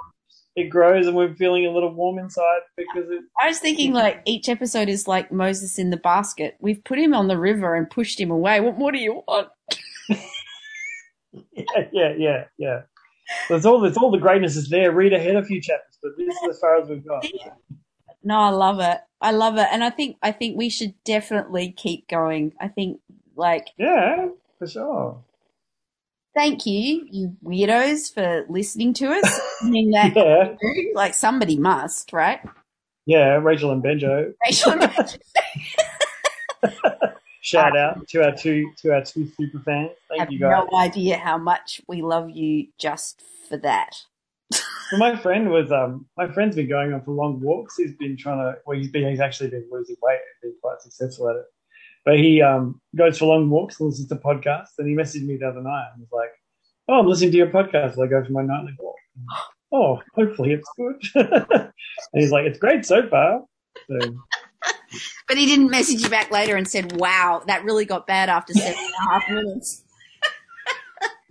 it 0.54 0.68
grows, 0.70 1.06
and 1.06 1.16
we're 1.16 1.34
feeling 1.34 1.66
a 1.66 1.70
little 1.70 1.92
warm 1.92 2.18
inside 2.18 2.60
because 2.76 3.08
it. 3.10 3.22
I 3.42 3.48
was 3.48 3.58
thinking 3.58 3.92
like 3.92 4.22
each 4.24 4.48
episode 4.48 4.88
is 4.88 5.08
like 5.08 5.32
Moses 5.32 5.78
in 5.78 5.90
the 5.90 5.96
basket. 5.96 6.56
We've 6.60 6.82
put 6.84 6.98
him 6.98 7.14
on 7.14 7.28
the 7.28 7.38
river 7.38 7.74
and 7.74 7.90
pushed 7.90 8.20
him 8.20 8.30
away. 8.30 8.60
What 8.60 8.78
more 8.78 8.92
do 8.92 8.98
you 8.98 9.22
want? 9.26 9.48
Yeah, 11.52 11.84
yeah, 11.92 12.14
yeah, 12.16 12.44
yeah. 12.56 12.80
So 13.48 13.56
it's 13.56 13.66
all 13.66 13.84
it's 13.84 13.96
all 13.98 14.10
the 14.10 14.18
greatness 14.18 14.56
is 14.56 14.68
there. 14.68 14.92
Read 14.92 15.12
ahead 15.12 15.36
a 15.36 15.44
few 15.44 15.60
chapters, 15.60 15.98
but 16.02 16.12
this 16.16 16.34
is 16.34 16.48
as 16.50 16.60
far 16.60 16.80
as 16.80 16.88
we've 16.88 17.06
got. 17.06 17.26
No, 18.22 18.38
I 18.40 18.50
love 18.50 18.80
it. 18.80 18.98
I 19.20 19.30
love 19.32 19.56
it. 19.58 19.66
And 19.70 19.82
I 19.84 19.90
think 19.90 20.16
I 20.22 20.32
think 20.32 20.56
we 20.56 20.68
should 20.68 20.94
definitely 21.04 21.72
keep 21.72 22.08
going. 22.08 22.52
I 22.60 22.68
think 22.68 23.00
like 23.36 23.68
Yeah, 23.78 24.28
for 24.58 24.66
sure. 24.66 25.22
thank 26.34 26.66
you, 26.66 27.06
you 27.10 27.36
weirdos, 27.44 28.12
for 28.14 28.44
listening 28.48 28.92
to 28.94 29.08
us. 29.08 29.22
That 29.62 30.12
Yeah, 30.62 30.90
like 30.94 31.14
somebody 31.14 31.56
must, 31.58 32.12
right? 32.12 32.40
yeah. 33.06 33.36
Rachel 33.36 33.70
and 33.72 33.82
Benjo, 33.82 34.32
Rachel 34.44 34.72
and 34.72 35.18
shout 37.48 37.76
out 37.76 38.06
to 38.08 38.24
our 38.24 38.34
two 38.34 38.72
to 38.78 38.94
our 38.94 39.02
two 39.02 39.30
super 39.36 39.60
fans. 39.60 39.90
Thank 40.08 40.20
have 40.20 40.32
you 40.32 40.38
guys. 40.38 40.52
I 40.52 40.56
have 40.56 40.68
no 40.70 40.78
idea 40.78 41.16
how 41.16 41.38
much 41.38 41.80
we 41.88 42.02
love 42.02 42.30
you 42.30 42.68
just 42.78 43.22
for 43.48 43.56
that. 43.58 43.96
Well, 44.90 44.98
my 44.98 45.16
friend 45.16 45.50
was 45.50 45.70
um 45.72 46.06
my 46.16 46.30
friend's 46.32 46.56
been 46.56 46.68
going 46.68 46.92
on 46.92 47.02
for 47.02 47.12
long 47.12 47.40
walks. 47.40 47.76
He's 47.76 47.94
been 47.94 48.16
trying 48.16 48.38
to 48.38 48.58
well 48.66 48.78
he's 48.78 48.90
been 48.90 49.08
he's 49.08 49.20
actually 49.20 49.50
been 49.50 49.66
losing 49.70 49.96
weight 50.02 50.20
and 50.42 50.52
been 50.52 50.60
quite 50.62 50.80
successful 50.80 51.28
at 51.28 51.36
it. 51.36 51.44
But 52.04 52.18
he 52.18 52.40
um 52.42 52.80
goes 52.96 53.18
for 53.18 53.26
long 53.26 53.50
walks 53.50 53.80
and 53.80 53.88
listens 53.88 54.08
to 54.08 54.16
podcasts 54.16 54.78
and 54.78 54.88
he 54.88 54.94
messaged 54.94 55.26
me 55.26 55.36
the 55.36 55.48
other 55.48 55.62
night 55.62 55.88
and 55.94 56.00
was 56.00 56.12
like, 56.12 56.30
Oh, 56.88 57.00
I'm 57.00 57.06
listening 57.06 57.32
to 57.32 57.36
your 57.36 57.48
podcast 57.48 57.96
while 57.96 58.06
I 58.06 58.10
go 58.10 58.24
for 58.24 58.32
my 58.32 58.42
nightly 58.42 58.74
walk. 58.78 58.96
Oh, 59.70 60.00
hopefully 60.14 60.52
it's 60.52 60.70
good. 60.78 61.02
and 61.14 61.72
he's 62.14 62.32
like, 62.32 62.46
It's 62.46 62.58
great 62.58 62.86
so 62.86 63.06
far. 63.08 63.44
So 63.88 63.98
But 65.26 65.36
he 65.36 65.46
didn't 65.46 65.70
message 65.70 66.02
you 66.02 66.08
back 66.08 66.30
later 66.30 66.56
and 66.56 66.66
said, 66.66 66.96
"Wow, 66.96 67.42
that 67.46 67.64
really 67.64 67.84
got 67.84 68.06
bad 68.06 68.28
after 68.28 68.52
seven 68.54 68.78
and 68.78 68.94
a 68.94 69.12
half 69.12 69.30
minutes." 69.30 69.84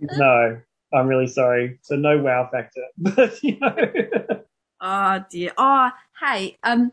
no, 0.00 0.60
I'm 0.92 1.06
really 1.08 1.26
sorry. 1.26 1.78
So 1.82 1.96
no 1.96 2.18
wow 2.18 2.48
factor. 2.50 2.82
But 2.98 3.42
you 3.42 3.58
know 3.58 4.42
Oh 4.80 5.24
dear. 5.30 5.52
Oh, 5.56 5.90
hey, 6.20 6.56
um, 6.62 6.92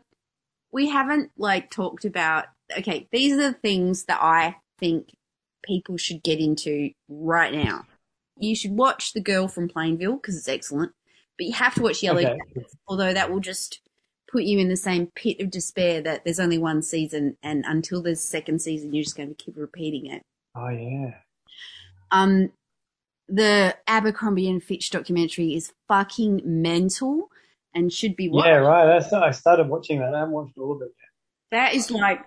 we 0.72 0.88
haven't 0.88 1.30
like 1.36 1.70
talked 1.70 2.04
about. 2.04 2.46
Okay, 2.76 3.08
these 3.12 3.32
are 3.32 3.36
the 3.36 3.52
things 3.52 4.04
that 4.04 4.20
I 4.20 4.56
think 4.78 5.14
people 5.64 5.96
should 5.96 6.22
get 6.22 6.40
into 6.40 6.90
right 7.08 7.52
now. 7.52 7.84
You 8.38 8.56
should 8.56 8.72
watch 8.72 9.12
The 9.12 9.20
Girl 9.20 9.48
from 9.48 9.68
Plainville 9.68 10.16
because 10.16 10.36
it's 10.36 10.48
excellent, 10.48 10.92
but 11.38 11.46
you 11.46 11.52
have 11.54 11.74
to 11.76 11.82
watch 11.82 12.02
Yellow 12.02 12.20
Okay. 12.20 12.36
Jackets, 12.36 12.76
although 12.88 13.14
that 13.14 13.30
will 13.30 13.40
just 13.40 13.80
put 14.30 14.44
you 14.44 14.58
in 14.58 14.68
the 14.68 14.76
same 14.76 15.08
pit 15.14 15.40
of 15.40 15.50
despair 15.50 16.00
that 16.02 16.24
there's 16.24 16.40
only 16.40 16.58
one 16.58 16.82
season, 16.82 17.36
and 17.42 17.64
until 17.66 18.02
there's 18.02 18.18
a 18.18 18.26
second 18.26 18.60
season, 18.60 18.92
you're 18.92 19.04
just 19.04 19.16
going 19.16 19.28
to 19.28 19.34
keep 19.34 19.56
repeating 19.56 20.06
it. 20.06 20.22
Oh 20.56 20.68
yeah. 20.68 21.14
Um, 22.10 22.50
the 23.28 23.76
Abercrombie 23.86 24.48
and 24.48 24.62
Fitch 24.62 24.90
documentary 24.90 25.54
is 25.54 25.72
fucking 25.88 26.42
mental 26.44 27.28
and 27.74 27.92
should 27.92 28.16
be 28.16 28.28
watched. 28.28 28.46
Yeah, 28.46 28.56
right. 28.56 28.86
That's 28.86 29.12
I 29.12 29.30
started 29.32 29.68
watching 29.68 29.98
that. 29.98 30.14
I 30.14 30.20
haven't 30.20 30.32
watched 30.34 30.56
all 30.56 30.72
of 30.72 30.82
it 30.82 30.92
yet. 30.98 31.10
That 31.50 31.74
is 31.74 31.90
like 31.90 32.24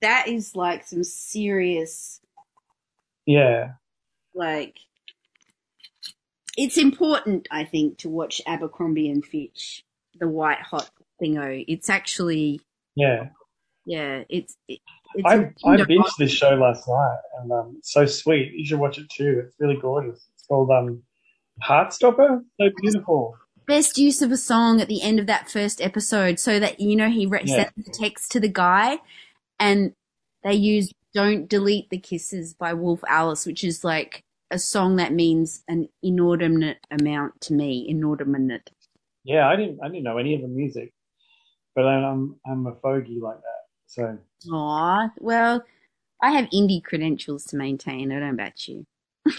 that 0.00 0.28
is 0.28 0.54
like 0.56 0.86
some 0.86 1.04
serious 1.04 2.20
Yeah. 3.24 3.72
like 4.34 4.78
it's 6.56 6.78
important 6.78 7.46
I 7.50 7.64
think 7.64 7.98
to 7.98 8.08
watch 8.08 8.40
Abercrombie 8.46 9.10
and 9.10 9.24
Fitch, 9.24 9.84
the 10.18 10.28
white 10.28 10.60
hot 10.60 10.88
thingo. 11.22 11.64
It's 11.68 11.88
actually 11.90 12.60
Yeah. 12.94 13.28
yeah, 13.84 14.24
it's 14.28 14.56
it, 14.68 14.80
it's 15.14 15.26
I 15.26 15.34
I 15.64 15.76
binged 15.78 16.16
this 16.18 16.32
show 16.32 16.50
last 16.54 16.86
night, 16.88 17.18
and 17.40 17.52
um, 17.52 17.74
it's 17.78 17.92
so 17.92 18.04
sweet. 18.06 18.52
You 18.54 18.64
should 18.66 18.78
watch 18.80 18.98
it 18.98 19.08
too. 19.10 19.42
It's 19.46 19.56
really 19.58 19.78
gorgeous. 19.80 20.26
It's 20.34 20.46
called 20.46 20.70
um, 20.70 21.02
Heartstopper. 21.62 22.42
So 22.60 22.70
beautiful. 22.80 23.36
best 23.66 23.98
use 23.98 24.22
of 24.22 24.30
a 24.30 24.36
song 24.36 24.80
at 24.80 24.88
the 24.88 25.02
end 25.02 25.18
of 25.18 25.26
that 25.26 25.50
first 25.50 25.80
episode 25.80 26.38
so 26.38 26.58
that 26.60 26.78
you 26.80 26.94
know 26.96 27.08
he 27.08 27.26
re- 27.26 27.42
Yeah. 27.44 27.64
sent 27.64 27.84
the 27.84 27.90
text 27.92 28.30
to 28.32 28.40
the 28.40 28.48
guy 28.48 28.98
and 29.58 29.92
they 30.44 30.54
used 30.54 30.92
don't 31.14 31.48
delete 31.48 31.88
the 31.90 31.98
kisses 31.98 32.52
by 32.54 32.74
wolf 32.74 33.02
alice 33.08 33.46
which 33.46 33.64
is 33.64 33.82
like 33.82 34.22
a 34.52 34.58
song 34.58 34.96
that 34.96 35.12
means 35.12 35.64
an 35.66 35.88
inordinate 36.02 36.76
amount 36.90 37.40
to 37.40 37.54
me 37.54 37.84
inordinate 37.88 38.70
Yeah, 39.26 39.48
I 39.48 39.56
didn't 39.56 39.80
I 39.82 39.88
didn't 39.88 40.04
know 40.04 40.18
any 40.18 40.36
of 40.36 40.42
the 40.42 40.48
music, 40.48 40.92
but 41.74 41.84
I'm 41.84 42.36
I'm 42.46 42.66
a 42.66 42.74
fogey 42.76 43.18
like 43.20 43.36
that. 43.36 43.62
So. 43.86 44.18
Aw, 44.52 45.10
well 45.18 45.64
i 46.22 46.30
have 46.30 46.48
indie 46.50 46.82
credentials 46.82 47.44
to 47.44 47.56
maintain. 47.56 48.10
I 48.12 48.20
don't 48.20 48.36
bet 48.36 48.68
you. 48.68 48.86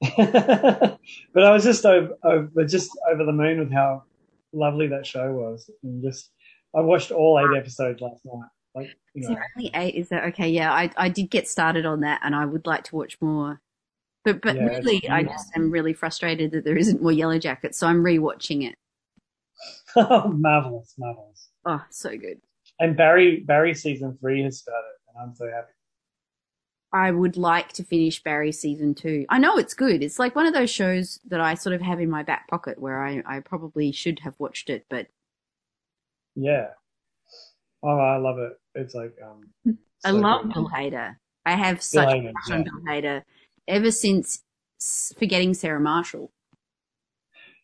But 1.34 1.44
I 1.44 1.50
was 1.50 1.64
just 1.64 1.84
over, 1.84 2.16
over 2.24 2.64
just 2.64 2.90
over 3.10 3.24
the 3.24 3.32
moon 3.32 3.58
with 3.58 3.72
how 3.72 4.04
lovely 4.52 4.86
that 4.88 5.06
show 5.06 5.32
was, 5.32 5.68
and 5.82 6.02
just 6.02 6.30
I 6.74 6.80
watched 6.80 7.10
all 7.10 7.38
eight 7.40 7.56
episodes 7.56 8.00
last 8.00 8.24
night. 8.24 8.48
Like 8.74 8.96
you 9.14 9.22
is 9.22 9.28
know, 9.28 9.36
only 9.56 9.70
eight? 9.74 9.94
Is 9.96 10.08
that 10.08 10.24
okay 10.28 10.48
yeah 10.48 10.72
I, 10.72 10.90
I 10.96 11.08
did 11.08 11.30
get 11.30 11.46
started 11.48 11.84
on 11.84 12.00
that 12.00 12.20
and 12.24 12.34
i 12.34 12.46
would 12.46 12.66
like 12.66 12.84
to 12.84 12.96
watch 12.96 13.18
more. 13.20 13.60
But 14.24 14.40
but 14.40 14.56
Yeah, 14.56 14.64
really 14.64 15.06
i 15.10 15.22
just 15.22 15.54
am 15.56 15.70
really 15.70 15.92
frustrated 15.92 16.52
that 16.52 16.64
there 16.64 16.76
isn't 16.76 17.02
more 17.02 17.12
yellow 17.12 17.38
jackets 17.38 17.76
so 17.76 17.86
i'm 17.86 18.02
rewatching 18.02 18.66
it 18.66 18.76
marvelous, 20.32 20.94
marvelous. 20.98 21.48
oh 21.64 21.82
so 21.90 22.10
good 22.16 22.40
And 22.78 22.96
Barry 22.96 23.40
Barry 23.40 23.74
season 23.74 24.16
three 24.20 24.42
has 24.42 24.58
started, 24.58 24.92
and 25.08 25.22
I'm 25.22 25.34
so 25.34 25.46
happy. 25.46 25.72
I 26.92 27.10
would 27.10 27.36
like 27.38 27.72
to 27.74 27.84
finish 27.84 28.22
Barry 28.22 28.52
season 28.52 28.94
two. 28.94 29.24
I 29.30 29.38
know 29.38 29.56
it's 29.56 29.72
good. 29.72 30.02
It's 30.02 30.18
like 30.18 30.36
one 30.36 30.46
of 30.46 30.52
those 30.52 30.70
shows 30.70 31.18
that 31.28 31.40
I 31.40 31.54
sort 31.54 31.74
of 31.74 31.80
have 31.80 32.00
in 32.00 32.10
my 32.10 32.22
back 32.22 32.48
pocket 32.48 32.78
where 32.78 33.02
I, 33.02 33.22
I 33.26 33.40
probably 33.40 33.92
should 33.92 34.18
have 34.20 34.34
watched 34.38 34.68
it, 34.68 34.84
but 34.90 35.06
Yeah. 36.34 36.68
Oh, 37.82 37.98
I 37.98 38.18
love 38.18 38.38
it. 38.38 38.52
It's 38.74 38.94
like 38.94 39.14
um. 39.24 39.78
I 40.04 40.10
love 40.10 40.42
good. 40.44 40.54
Bill 40.54 40.68
Hader. 40.68 41.16
I 41.46 41.52
have 41.52 41.82
such 41.82 42.12
a 42.12 42.16
Hader, 42.16 42.32
crush 42.32 42.58
on 42.58 42.64
yeah. 42.64 42.70
Bill 42.70 42.82
Hader 42.88 43.22
ever 43.68 43.90
since 43.90 44.42
Forgetting 45.18 45.54
Sarah 45.54 45.80
Marshall. 45.80 46.32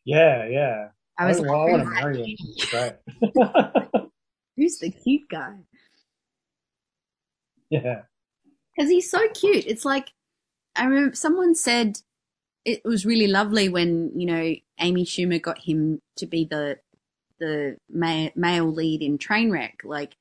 Yeah, 0.05 0.47
yeah. 0.47 0.89
I 1.19 1.27
was 1.27 1.39
oh, 1.39 1.43
like, 1.43 1.51
well, 1.51 1.61
I 1.61 1.67
want 1.67 1.83
to 1.83 1.89
"Who's 1.89 1.95
marry 1.95 2.37
him. 3.33 4.11
Who's 4.57 4.79
the 4.79 4.91
cute 4.91 5.29
guy? 5.31 5.55
yeah. 7.71 8.03
Because 8.77 8.91
he's 8.91 9.11
so 9.11 9.29
cute. 9.31 9.67
It's 9.67 9.85
like, 9.85 10.09
I 10.77 10.85
remember 10.85 11.15
someone 11.15 11.55
said 11.55 11.99
it 12.65 12.83
was 12.85 13.07
really 13.07 13.27
lovely 13.27 13.69
when, 13.69 14.13
you 14.19 14.27
know, 14.27 14.55
Amy 14.81 15.05
Schumer 15.05 15.41
got 15.43 15.59
him 15.59 16.01
to 16.17 16.27
be 16.27 16.45
the 16.45 16.79
the 17.41 17.77
ma- 17.91 18.31
male 18.37 18.73
lead 18.73 19.03
in 19.03 19.19
Trainwreck. 19.19 19.85
Like, 19.85 20.17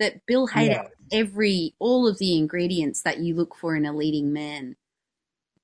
that 0.00 0.24
Bill 0.26 0.48
Hader 0.48 0.68
Yeah. 0.68 0.88
every, 1.12 1.74
all 1.78 2.08
of 2.08 2.18
the 2.18 2.36
ingredients 2.36 3.02
that 3.02 3.18
you 3.18 3.34
look 3.34 3.54
for 3.54 3.76
in 3.76 3.86
a 3.86 3.92
leading 3.94 4.32
man. 4.32 4.76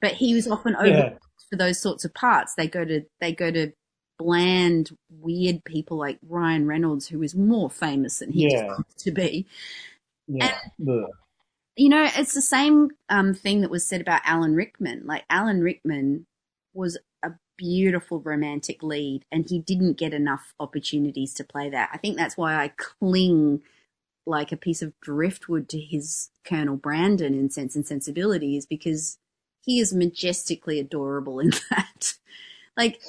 But 0.01 0.12
he 0.14 0.35
was 0.35 0.47
often 0.49 0.74
Yeah. 0.74 0.81
overlooked 0.83 1.24
for 1.51 1.57
those 1.57 1.81
sorts 1.81 2.05
of 2.05 2.14
parts. 2.14 2.55
They 2.55 2.68
go 2.68 2.85
to, 2.85 3.03
they 3.20 3.33
go 3.33 3.51
to 3.51 3.72
bland, 4.21 4.91
weird 5.09 5.64
people 5.64 5.97
like 5.97 6.18
Ryan 6.29 6.66
Reynolds, 6.66 7.09
who 7.09 7.23
is 7.23 7.35
more 7.35 7.71
famous 7.71 8.18
than 8.18 8.31
he 8.33 8.53
Yeah. 8.53 8.77
to 8.99 9.11
be 9.11 9.47
Yeah. 10.29 10.59
Ugh. 10.89 11.07
you 11.77 11.89
know, 11.89 12.07
it's 12.14 12.35
the 12.35 12.43
same 12.43 12.91
um, 13.09 13.33
thing 13.33 13.62
that 13.62 13.71
was 13.71 13.87
said 13.89 14.03
about 14.03 14.21
Alan 14.25 14.55
Rickman. 14.55 15.03
Like 15.07 15.25
Alan 15.31 15.62
Rickman 15.62 16.27
was 16.75 16.99
a 17.23 17.31
beautiful 17.57 18.21
romantic 18.21 18.83
lead, 18.83 19.25
and 19.33 19.49
he 19.49 19.59
didn't 19.59 19.99
get 19.99 20.12
enough 20.12 20.55
opportunities 20.61 21.33
to 21.35 21.45
play 21.45 21.71
that. 21.71 21.89
I 21.93 21.97
think 21.99 22.16
that's 22.18 22.37
why 22.37 22.55
I 22.62 22.68
cling 22.77 23.62
like 24.27 24.53
a 24.53 24.57
piece 24.57 24.83
of 24.83 24.93
driftwood 25.01 25.68
to 25.71 25.81
his 25.81 26.29
Colonel 26.45 26.77
Brandon 26.77 27.33
in 27.35 27.49
Sense 27.51 27.75
and 27.75 27.87
Sensibility, 27.87 28.57
is 28.59 28.66
because 28.66 29.18
he 29.62 29.81
is 29.81 29.95
majestically 29.95 30.79
adorable 30.79 31.41
in 31.41 31.51
that. 31.71 32.14
Like, 32.77 33.01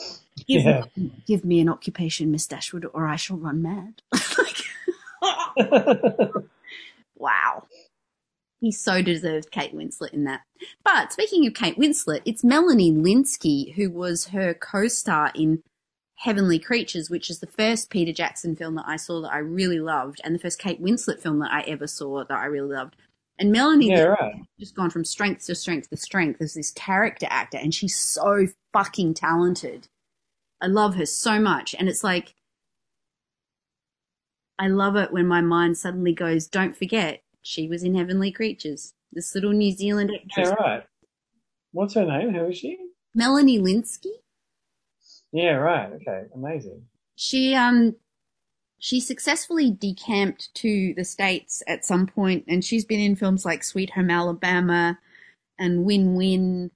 give, 0.48 0.64
Yeah. 0.64 0.84
me, 0.98 1.12
give 1.28 1.46
me 1.46 1.60
an 1.60 1.70
occupation, 1.70 2.32
Miss 2.32 2.48
Dashwood, 2.48 2.86
or 2.94 3.08
I 3.08 3.16
shall 3.16 3.38
run 3.38 3.62
mad. 3.62 4.02
like, 4.38 4.58
Wow. 7.16 7.64
He 8.60 8.72
so 8.72 9.02
deserved 9.02 9.52
Kate 9.52 9.76
Winslet 9.76 10.14
in 10.14 10.24
that. 10.26 10.42
But 10.84 11.12
speaking 11.14 11.48
of 11.48 11.54
Kate 11.54 11.78
Winslet, 11.78 12.22
it's 12.26 12.44
Melanie 12.44 12.92
Lynskey 12.92 13.74
who 13.76 13.90
was 13.90 14.28
her 14.28 14.54
co-star 14.54 15.32
in 15.34 15.64
Heavenly 16.18 16.60
Creatures, 16.60 17.10
which 17.10 17.30
is 17.32 17.40
the 17.40 17.48
first 17.48 17.90
Peter 17.90 18.14
Jackson 18.14 18.56
film 18.56 18.76
that 18.76 18.86
I 18.88 18.98
saw 18.98 19.22
that 19.22 19.34
I 19.34 19.40
really 19.40 19.80
loved, 19.80 20.22
and 20.24 20.36
the 20.36 20.40
first 20.40 20.60
Kate 20.60 20.82
Winslet 20.82 21.20
film 21.20 21.40
that 21.40 21.52
I 21.52 21.62
ever 21.62 21.88
saw 21.88 22.24
that 22.24 22.38
I 22.38 22.46
really 22.46 22.76
loved. 22.76 22.96
And 23.42 23.52
Melanie 23.52 23.90
Yeah, 23.90 24.04
right. 24.04 24.36
just 24.60 24.76
gone 24.76 24.92
from 24.92 25.04
strength 25.04 25.48
to 25.48 25.56
strength 25.56 25.90
to 25.90 25.98
strength 25.98 26.40
as 26.44 26.54
this 26.54 26.70
character 26.72 27.26
actor, 27.28 27.58
and 27.58 27.74
she's 27.74 27.96
so 27.96 28.46
fucking 28.72 29.16
talented. 29.16 29.88
I 30.62 30.68
love 30.68 30.94
her 30.94 31.08
so 31.08 31.40
much, 31.40 31.74
and 31.74 31.90
it's 31.90 32.04
like 32.04 32.36
I 34.60 34.68
love 34.68 34.96
it 34.96 35.12
when 35.12 35.26
my 35.26 35.42
mind 35.42 35.80
suddenly 35.80 36.14
goes, 36.14 36.46
"Don't 36.48 36.78
forget, 36.78 37.24
she 37.42 37.68
was 37.68 37.82
in 37.84 37.96
Heavenly 37.96 38.32
Creatures." 38.32 38.94
This 39.12 39.34
little 39.34 39.54
New 39.54 39.72
Zealand 39.72 40.12
actress, 40.14 40.50
Yeah, 40.50 40.64
right. 40.64 40.84
What's 41.72 41.96
her 41.96 42.06
name? 42.06 42.36
Who 42.36 42.46
is 42.46 42.60
she? 42.60 42.78
Melanie 43.16 43.58
Lynskey. 43.58 44.22
Yeah, 45.32 45.54
right. 45.54 45.92
Okay, 45.94 46.26
amazing. 46.36 46.86
She 47.16 47.56
um 47.56 47.96
she 48.84 49.00
successfully 49.00 49.70
decamped 49.70 50.52
to 50.56 50.96
the 50.96 51.06
states 51.06 51.62
at 51.68 51.86
some 51.86 52.08
point, 52.08 52.44
and 52.48 52.66
she's 52.66 52.84
been 52.84 53.00
in 53.00 53.16
films 53.16 53.46
like 53.46 53.64
Sweet 53.64 53.92
Home 53.92 54.10
Alabama 54.10 54.98
and 55.60 55.86
Win 55.86 56.16
Win. 56.16 56.72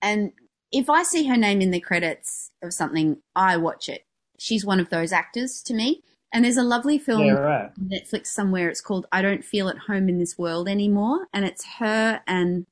And 0.00 0.32
if 0.72 0.88
I 0.88 1.02
see 1.02 1.26
her 1.26 1.36
name 1.36 1.60
in 1.60 1.70
the 1.70 1.80
credits 1.80 2.50
of 2.62 2.72
something, 2.72 3.18
I 3.36 3.58
watch 3.58 3.90
it. 3.90 4.06
She's 4.38 4.64
one 4.64 4.80
of 4.80 4.88
those 4.88 5.12
actors 5.12 5.62
to 5.64 5.74
me. 5.74 6.02
And 6.32 6.46
there's 6.46 6.56
a 6.56 6.62
lovely 6.62 6.98
film 6.98 7.26
Yeah, 7.26 7.32
right. 7.34 7.70
on 7.78 7.90
Netflix 7.90 8.28
somewhere. 8.28 8.70
It's 8.70 8.80
called 8.80 9.06
I 9.12 9.20
Don't 9.20 9.44
Feel 9.44 9.68
at 9.68 9.76
Home 9.76 10.08
in 10.08 10.18
This 10.18 10.38
World 10.38 10.66
Anymore. 10.66 11.26
And 11.34 11.44
it's 11.44 11.66
her 11.78 12.22
and 12.26 12.64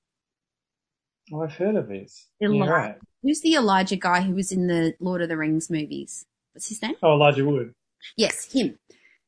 Oh, 1.31 1.43
I've 1.43 1.53
heard 1.55 1.77
of 1.77 1.89
this. 1.89 2.27
Elijah. 2.43 2.65
Yeah, 2.65 2.71
right. 2.71 2.97
who's 3.23 3.43
the 3.43 3.55
Elijah 3.55 3.97
guy 3.97 4.23
who 4.23 4.35
was 4.35 4.51
in 4.51 4.67
the 4.67 4.95
Lord 4.99 5.21
of 5.21 5.29
the 5.29 5.37
Rings 5.37 5.69
movies? 5.69 6.25
What's 6.55 6.71
his 6.71 6.81
name? 6.81 6.95
Oh, 7.03 7.13
Elijah 7.13 7.45
Wood. 7.45 7.75
Yes, 8.17 8.53
him. 8.53 8.79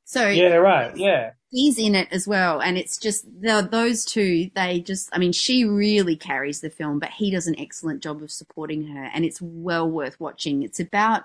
So 0.04 0.28
Yeah, 0.28 0.54
right. 0.54 0.96
Yeah. 0.96 1.32
he's 1.50 1.78
in 1.78 1.94
it 1.94 2.08
as 2.10 2.26
well. 2.26 2.60
And 2.60 2.76
it's 2.76 2.98
just 2.98 3.24
the, 3.24 3.66
those 3.70 4.04
two, 4.04 4.50
they 4.54 4.80
just, 4.80 5.08
I 5.12 5.18
mean, 5.18 5.32
she 5.32 5.64
really 5.64 6.16
carries 6.16 6.60
the 6.60 6.70
film, 6.70 6.98
but 6.98 7.10
he 7.10 7.30
does 7.30 7.46
an 7.46 7.58
excellent 7.58 8.02
job 8.02 8.22
of 8.22 8.30
supporting 8.30 8.88
her. 8.88 9.04
And 9.14 9.24
it's 9.24 9.40
well 9.40 9.88
worth 9.88 10.20
watching. 10.20 10.62
It's 10.62 10.80
about, 10.80 11.22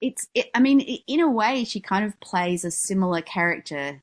it's, 0.00 0.26
it, 0.34 0.46
I 0.54 0.60
mean, 0.60 0.80
in 0.80 1.20
a 1.20 1.30
way, 1.30 1.64
she 1.64 1.80
kind 1.80 2.04
of 2.04 2.18
plays 2.20 2.64
a 2.64 2.70
similar 2.70 3.20
character 3.20 4.02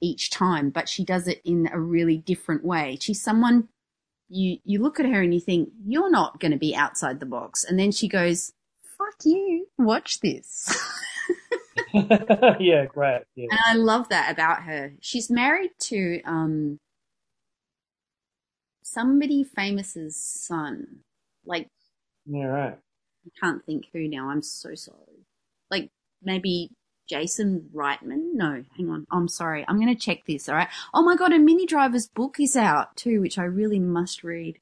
each 0.00 0.30
time, 0.30 0.70
but 0.70 0.88
she 0.88 1.04
does 1.04 1.26
it 1.26 1.40
in 1.44 1.68
a 1.72 1.80
really 1.80 2.16
different 2.16 2.64
way. 2.64 2.96
She's 3.00 3.22
someone 3.22 3.68
you, 4.28 4.58
you 4.64 4.80
look 4.80 5.00
at 5.00 5.06
her 5.06 5.20
and 5.20 5.34
you 5.34 5.40
think, 5.40 5.70
you're 5.84 6.10
not 6.10 6.38
going 6.38 6.52
to 6.52 6.58
be 6.58 6.74
outside 6.74 7.18
the 7.18 7.26
box. 7.26 7.64
And 7.64 7.78
then 7.78 7.90
she 7.90 8.08
goes, 8.08 8.52
fuck 8.96 9.14
you, 9.24 9.66
watch 9.78 10.20
this. 10.20 10.72
yeah, 12.60 12.86
great. 12.86 13.22
Yeah. 13.36 13.48
And 13.50 13.60
I 13.66 13.74
love 13.74 14.08
that 14.10 14.32
about 14.32 14.62
her. 14.64 14.92
She's 15.00 15.30
married 15.30 15.72
to 15.80 16.20
um 16.24 16.78
somebody 18.82 19.44
famous's 19.44 20.16
son. 20.16 21.00
Like 21.44 21.68
Yeah, 22.26 22.46
right. 22.46 22.78
I 23.26 23.30
can't 23.40 23.64
think 23.64 23.86
who 23.92 24.08
now. 24.08 24.30
I'm 24.30 24.42
so 24.42 24.74
sorry. 24.74 25.26
Like 25.70 25.90
maybe 26.22 26.70
Jason 27.10 27.68
Reitman? 27.74 28.34
No, 28.34 28.64
hang 28.76 28.88
on. 28.88 29.04
I'm 29.10 29.26
sorry. 29.26 29.64
I'm 29.66 29.80
going 29.80 29.92
to 29.92 30.00
check 30.00 30.24
this, 30.26 30.48
all 30.48 30.54
right? 30.54 30.68
Oh 30.94 31.02
my 31.02 31.16
god, 31.16 31.32
a 31.32 31.40
Minnie 31.40 31.66
Driver's 31.66 32.06
book 32.06 32.36
is 32.38 32.56
out 32.56 32.96
too, 32.96 33.20
which 33.20 33.36
I 33.36 33.42
really 33.42 33.80
must 33.80 34.22
read. 34.22 34.60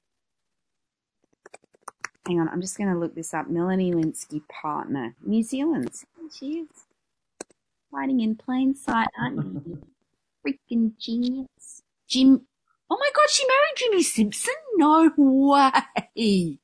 Hang 2.27 2.41
on, 2.41 2.49
I'm 2.49 2.63
just 2.63 2.79
going 2.79 2.91
to 2.91 2.99
look 2.99 3.15
this 3.15 3.35
up. 3.35 3.49
Melanie 3.51 3.93
Lynskey, 3.93 4.41
partner. 4.49 5.15
New 5.23 5.43
Zealand. 5.43 5.91
She 6.33 6.61
is. 6.61 6.88
Hiding 7.93 8.21
in 8.21 8.37
plain 8.37 8.75
sight, 8.75 9.09
aren't 9.19 9.37
you? 9.37 9.83
Freaking 10.47 10.93
genius. 10.99 11.83
Jim. 12.09 12.43
Oh 12.91 12.97
my 12.99 13.11
god, 13.15 13.31
she 13.31 13.47
married 13.47 13.77
Jimmy 13.77 14.03
Simpson? 14.03 14.55
No 14.77 15.11
way. 15.17 16.59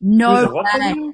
No 0.00 0.34
Who's 0.36 0.44
it, 0.44 0.52
what 0.52 0.80
way. 0.80 1.12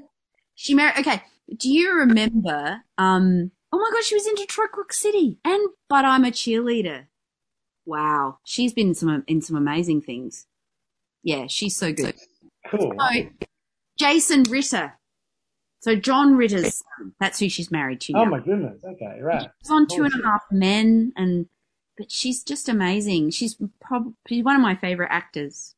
She 0.54 0.74
married. 0.74 0.98
Okay, 0.98 1.22
do 1.56 1.70
you 1.70 1.94
remember? 1.94 2.82
Um. 2.98 3.50
Oh 3.72 3.78
my 3.78 3.90
god, 3.92 4.04
she 4.04 4.14
was 4.14 4.26
in 4.26 4.34
Detroit 4.34 4.70
Rock 4.76 4.92
City, 4.92 5.38
and 5.44 5.68
but 5.88 6.04
I'm 6.04 6.24
a 6.24 6.30
cheerleader. 6.30 7.06
Wow, 7.86 8.38
she's 8.44 8.72
been 8.72 8.88
in 8.88 8.94
some 8.94 9.24
in 9.26 9.40
some 9.40 9.56
amazing 9.56 10.02
things. 10.02 10.46
Yeah, 11.22 11.46
she's 11.46 11.76
so 11.76 11.92
good. 11.92 12.14
Cool. 12.70 12.94
So, 12.98 13.28
Jason 13.98 14.44
Ritter. 14.44 14.98
So 15.80 15.96
John 15.96 16.36
Ritter's 16.36 16.76
son. 16.98 17.12
That's 17.20 17.38
who 17.38 17.48
she's 17.48 17.70
married 17.70 18.00
to. 18.02 18.12
Oh 18.14 18.24
now. 18.24 18.30
my 18.30 18.40
goodness. 18.40 18.82
Okay, 18.84 19.18
right. 19.20 19.48
She's 19.62 19.70
on 19.70 19.86
Two 19.86 20.04
and 20.04 20.12
a 20.12 20.26
Half 20.26 20.42
Men, 20.50 21.12
and 21.16 21.46
but 21.96 22.10
she's 22.12 22.42
just 22.44 22.68
amazing. 22.68 23.30
She's 23.30 23.56
probably 23.80 24.12
she's 24.28 24.44
one 24.44 24.56
of 24.56 24.62
my 24.62 24.74
favorite 24.76 25.08
actors 25.10 25.74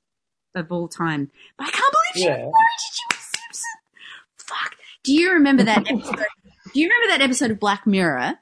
of 0.55 0.70
all 0.72 0.88
time. 0.88 1.30
But 1.57 1.68
I 1.68 1.70
can't 1.70 1.92
believe 1.92 2.22
she 2.22 2.24
Yeah. 2.24 2.44
was 2.44 2.53
married 2.53 2.80
to 2.80 3.00
Jimmy 3.11 3.22
Simpson. 3.22 3.78
Fuck. 4.38 4.76
Do 5.05 5.12
you 5.12 5.32
remember 5.32 5.62
that 5.64 5.78
episode? 5.90 6.24
do 6.74 6.80
you 6.80 6.88
remember 6.88 7.09
that 7.16 7.22
episode 7.22 7.50
of 7.53 7.61
Black 7.61 7.86
Mirror, 7.86 8.34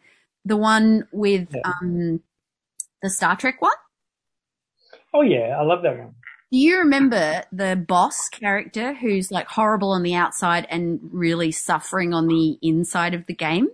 the 0.45 0.57
one 0.57 1.07
with 1.13 1.49
Yeah. 1.55 1.61
um 1.83 2.21
the 3.03 3.11
Star 3.11 3.37
Trek 3.37 3.61
one? 3.63 3.73
Oh 5.13 5.23
yeah, 5.23 5.57
I 5.59 5.63
love 5.63 5.83
that 5.83 5.99
one. 5.99 6.15
Do 6.53 6.59
you 6.59 6.79
remember 6.79 7.45
the 7.53 7.77
boss 7.77 8.29
character 8.29 8.93
who's 8.95 9.31
like 9.31 9.47
horrible 9.47 9.91
on 9.93 10.03
the 10.03 10.15
outside 10.15 10.67
and 10.69 10.99
really 11.13 11.53
suffering 11.53 12.13
on 12.13 12.27
the 12.27 12.59
inside 12.61 13.15
of 13.15 13.27
the 13.27 13.35
game? 13.35 13.69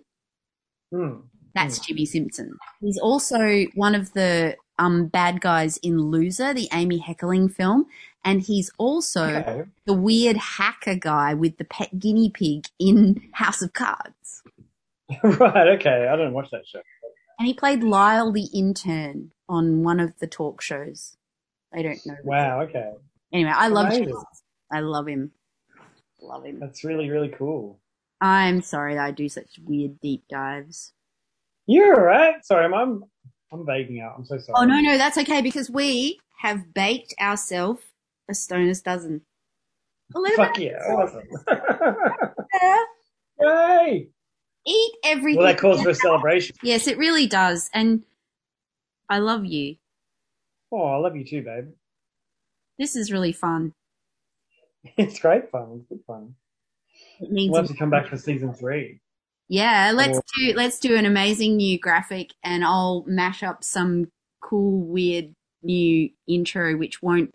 Hmm. 0.94 1.20
That's 1.54 1.78
Jimmy 1.78 2.04
Simpson. 2.04 2.58
He's 2.82 2.98
also 2.98 3.64
one 3.74 3.94
of 3.94 4.12
the 4.12 4.56
um, 4.78 5.06
bad 5.06 5.40
guys 5.40 5.78
in 5.78 5.98
Loser, 6.10 6.52
the 6.52 6.68
Amy 6.70 7.00
Heckerling 7.00 7.50
film, 7.50 7.86
and 8.22 8.42
he's 8.42 8.70
also 8.76 9.24
Okay. 9.24 9.62
the 9.86 9.94
weird 9.94 10.36
hacker 10.36 10.96
guy 10.96 11.32
with 11.32 11.56
the 11.56 11.64
pet 11.64 11.98
guinea 11.98 12.28
pig 12.28 12.66
in 12.78 13.22
House 13.32 13.62
of 13.62 13.72
Cards. 13.72 14.42
right. 15.22 15.68
Okay. 15.78 16.08
I 16.08 16.16
didn't 16.16 16.34
watch 16.34 16.50
that 16.50 16.66
show. 16.66 16.80
And 17.38 17.48
he 17.48 17.54
played 17.54 17.82
Lyle 17.82 18.32
the 18.32 18.48
intern 18.52 19.32
on 19.48 19.82
one 19.82 19.98
of 19.98 20.18
the 20.18 20.26
talk 20.26 20.60
shows. 20.60 21.15
I 21.76 21.82
don't 21.82 21.98
know. 22.06 22.16
Wow. 22.24 22.62
Okay. 22.62 22.92
Anyway, 23.32 23.52
I 23.54 23.68
love 23.68 23.86
Amazing. 23.86 24.16
I 24.72 24.80
love 24.80 25.06
him. 25.06 25.30
Love 26.20 26.44
him. 26.44 26.58
That's 26.58 26.84
really 26.84 27.10
really 27.10 27.28
cool. 27.28 27.78
I'm 28.20 28.62
sorry 28.62 28.94
that 28.94 29.04
I 29.04 29.10
do 29.10 29.28
such 29.28 29.58
weird 29.64 30.00
deep 30.00 30.24
dives. 30.30 30.92
You're 31.66 31.94
all 31.94 32.06
right. 32.06 32.44
Sorry, 32.44 32.64
I'm 32.64 32.74
I'm, 32.74 33.04
I'm 33.52 33.66
vaguing 33.66 34.00
out. 34.00 34.14
I'm 34.16 34.24
so 34.24 34.38
sorry. 34.38 34.54
Oh 34.56 34.64
no, 34.64 34.80
no, 34.80 34.96
that's 34.96 35.18
okay 35.18 35.42
because 35.42 35.70
we 35.70 36.18
have 36.38 36.72
baked 36.72 37.14
ourselves 37.20 37.82
a 38.30 38.34
stoner's 38.34 38.80
dozen. 38.80 39.22
A 40.14 40.18
little 40.18 40.36
Fuck 40.36 40.54
bit 40.54 40.72
yeah! 40.72 40.94
Awesome. 40.94 41.22
there. 42.60 42.86
Yay! 43.88 44.08
Eat 44.66 44.92
everything. 45.04 45.38
Well, 45.38 45.46
that 45.46 45.58
calls 45.58 45.82
for 45.82 45.90
a 45.90 45.94
celebration. 45.94 46.56
yes, 46.62 46.86
it 46.86 46.96
really 46.96 47.26
does, 47.26 47.68
and 47.74 48.04
I 49.08 49.18
love 49.18 49.44
you. 49.44 49.76
Oh, 50.78 50.84
I 50.88 50.96
love 50.98 51.16
you 51.16 51.24
too, 51.24 51.42
babe. 51.42 51.68
This 52.78 52.96
is 52.96 53.10
really 53.10 53.32
fun. 53.32 53.72
It's 54.98 55.18
great 55.18 55.50
fun. 55.50 55.78
It's 55.80 55.88
good 55.88 56.00
fun. 56.06 56.34
It 57.20 57.32
needs. 57.32 57.50
We'll 57.50 57.62
have 57.62 57.70
to 57.70 57.76
come 57.76 57.90
back 57.90 58.06
for 58.06 58.16
season 58.16 58.52
three. 58.54 59.00
yeah, 59.48 59.90
let's 59.94 60.18
Or- 60.18 60.22
do 60.38 60.52
let's 60.54 60.78
do 60.78 60.94
an 60.96 61.06
amazing 61.06 61.56
new 61.56 61.76
graphic, 61.78 62.32
and 62.44 62.64
I'll 62.64 63.02
mash 63.06 63.42
up 63.42 63.64
some 63.64 64.12
cool, 64.40 64.86
weird 64.86 65.34
new 65.62 66.10
intro, 66.28 66.76
which 66.76 67.02
won't 67.02 67.34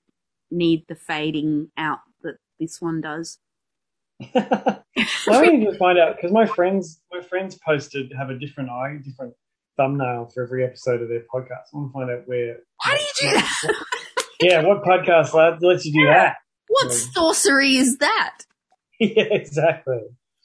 need 0.50 0.86
the 0.88 0.96
fading 0.96 1.72
out 1.78 2.00
that 2.22 2.36
this 2.60 2.80
one 2.80 3.02
does. 3.02 3.40
I 4.36 4.82
need 5.28 5.66
to 5.66 5.76
find 5.78 5.98
out 6.00 6.16
because 6.16 6.32
my 6.32 6.46
friends, 6.46 7.02
my 7.12 7.22
friends 7.22 7.58
posted 7.66 8.14
have 8.18 8.30
a 8.30 8.38
different 8.38 8.70
eye, 8.70 8.98
different 9.04 9.34
thumbnail 9.82 10.30
for 10.34 10.44
every 10.44 10.64
episode 10.64 11.02
of 11.02 11.10
their 11.10 11.22
podcast. 11.34 11.70
I 11.74 11.78
want 11.78 11.90
to 11.90 11.94
find 11.94 12.12
out 12.12 12.28
where. 12.28 12.58
How 12.80 12.96
do 12.96 13.02
you 13.04 13.32
do 13.32 13.36
that? 13.38 13.86
Yeah, 14.40 14.64
what 14.64 14.84
podcast 14.84 15.34
lad 15.34 15.62
lets 15.62 15.86
you 15.86 15.94
do 15.94 16.08
that? 16.08 16.38
what 16.68 16.86
Yeah. 16.86 16.98
sorcery 17.14 17.76
is 17.76 17.98
that? 17.98 18.40
yeah, 19.00 19.24
exactly. 19.32 20.00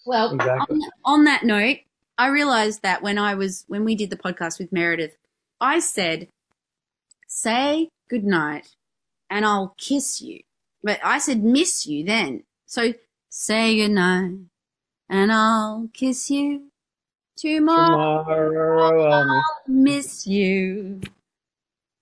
Well, 0.05 0.35
Exactly. 0.35 0.77
on, 0.77 0.91
on 1.05 1.25
that 1.25 1.45
note, 1.45 1.79
I 2.19 2.29
realized 2.29 2.83
that 2.83 3.03
when 3.03 3.19
I 3.19 3.35
was 3.35 3.65
when 3.69 3.85
we 3.85 3.95
did 3.95 4.11
the 4.11 4.17
podcast 4.17 4.59
with 4.59 4.73
Meredith, 4.73 5.17
I 5.61 5.79
said, 5.81 6.29
"Say 7.29 7.89
good 8.09 8.25
night, 8.25 8.69
and 9.31 9.45
I'll 9.45 9.75
kiss 9.79 10.21
you." 10.21 10.41
But 10.83 11.01
I 11.05 11.19
said, 11.19 11.43
"Miss 11.43 11.87
you." 11.87 12.05
Then, 12.05 12.45
so 12.67 12.93
say 13.29 13.77
good 13.77 13.91
night, 13.93 14.33
and 15.09 15.33
I'll 15.33 15.89
kiss 15.93 16.31
you. 16.31 16.71
Tomorrow, 17.37 18.25
Tomorrow 18.25 19.11
I'll 19.11 19.43
miss 19.69 20.27
you. 20.27 21.01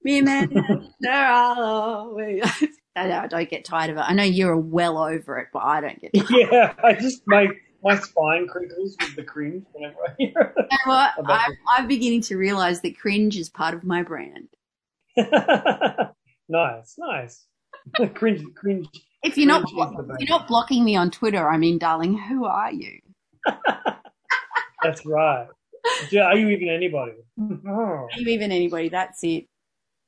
Remember, 0.05 0.63
I'll 1.09 1.63
always. 1.63 2.45
I 2.97 3.09
know, 3.09 3.19
I 3.19 3.27
don't 3.27 3.51
get 3.51 3.65
tired 3.65 3.91
of 3.91 3.97
it. 3.97 4.03
I 4.03 4.13
know 4.13 4.23
you're 4.23 4.57
well 4.57 4.99
over 4.99 5.39
it, 5.39 5.49
but 5.53 5.65
I 5.65 5.81
don't 5.81 6.01
get 6.01 6.15
tired. 6.15 6.31
Yeah, 6.31 6.75
I 6.83 6.93
just 6.93 7.23
my 7.27 7.49
my 7.83 7.99
spine 7.99 8.47
crinkles 8.47 8.97
with 9.01 9.17
the 9.17 9.25
cringe 9.25 9.65
whenever 9.73 9.97
I 10.07 10.15
hear. 10.17 10.55
You 10.57 10.65
know 10.71 10.93
what? 10.93 11.13
I'm, 11.27 11.53
I'm 11.69 11.89
beginning 11.89 12.21
to 12.23 12.37
realize 12.37 12.81
that 12.83 12.99
cringe 12.99 13.37
is 13.37 13.51
part 13.51 13.75
of 13.75 13.83
my 13.83 14.03
brand. 14.03 14.49
nice, 15.17 16.95
nice. 16.97 17.45
cringe, 18.15 18.45
cringe. 18.55 18.89
If 19.25 19.37
you're 19.37 19.49
not, 19.49 19.65
Cringe 19.65 20.11
if 20.11 20.29
you're 20.29 20.39
not 20.39 20.47
blocking 20.47 20.85
me 20.85 20.97
on 20.97 21.11
Twitter, 21.11 21.49
I 21.49 21.57
mean, 21.57 21.79
darling, 21.79 22.17
who 22.17 22.45
are 22.45 22.73
you? 22.73 23.01
That's 24.85 25.05
right. 25.07 25.49
Are 26.23 26.37
you 26.37 26.49
even 26.51 26.69
anybody? 26.69 27.13
Oh. 27.41 27.63
Are 27.69 28.09
you 28.17 28.29
even 28.29 28.53
anybody? 28.53 28.89
That's 28.89 29.23
it. 29.25 29.47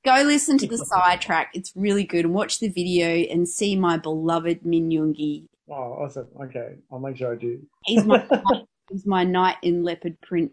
Go 0.05 0.23
listen 0.23 0.57
to 0.59 0.67
the 0.69 0.79
sidetrack. 0.79 1.51
It's 1.55 1.73
really 1.75 2.05
good. 2.05 2.25
And 2.27 2.35
watch 2.35 2.61
the 2.61 2.69
video 2.69 3.09
and 3.09 3.49
see 3.49 3.75
my 3.77 3.97
beloved 3.99 4.65
Min 4.65 4.89
Yoongi. 4.91 5.47
Oh, 5.69 5.75
awesome. 5.75 6.29
Okay, 6.45 6.77
I'll 6.93 7.01
make 7.01 7.17
sure 7.17 7.33
I 7.33 7.37
do. 7.37 7.61
He's 7.85 8.05
my 8.05 8.25
he's 8.91 9.05
my 9.05 9.25
knight 9.25 9.57
in 9.63 9.83
leopard 9.83 10.21
print 10.21 10.53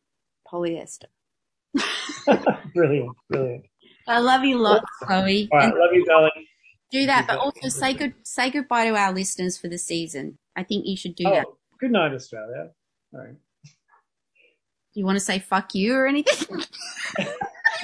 polyester. 0.52 1.06
brilliant, 2.74 3.12
brilliant. 3.30 3.66
I 4.08 4.20
love 4.20 4.44
you 4.44 4.58
lots, 4.58 4.86
Chloe. 5.04 5.48
All 5.52 5.60
right, 5.60 5.70
And 5.70 5.80
love 5.80 5.94
you, 5.94 6.04
darling. 6.06 6.32
do 6.92 7.06
that, 7.06 7.28
but 7.28 7.38
also 7.38 7.70
say 7.70 7.94
good 7.94 8.14
say 8.24 8.50
goodbye 8.50 8.86
to 8.90 8.96
our 8.96 9.14
listeners 9.14 9.58
for 9.58 9.68
the 9.68 9.78
season. 9.78 10.38
I 10.56 10.64
think 10.64 10.86
you 10.88 10.98
should 10.98 11.16
do 11.16 11.26
Oh, 11.28 11.32
that. 11.34 11.46
good 11.80 11.92
night, 11.92 12.14
Australia. 12.14 12.70
All 13.14 13.20
right. 13.22 13.36
You 14.94 15.06
want 15.06 15.16
to 15.16 15.20
say 15.20 15.40
fuck 15.40 15.74
you 15.74 15.96
or 15.96 16.06
anything? 16.06 16.62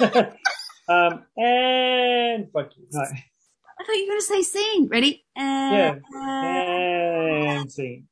um, 0.88 1.24
and 1.36 2.50
fuck 2.52 2.70
you. 2.76 2.86
No. 2.92 3.00
I 3.00 3.84
thought 3.84 3.92
you 3.94 4.04
were 4.06 4.12
going 4.12 4.20
to 4.20 4.26
say 4.26 4.42
scene. 4.42 4.88
Ready? 4.88 5.24
Yeah. 5.36 5.96
Uh, 6.14 6.18
And 6.18 7.72
scene. 7.72 8.06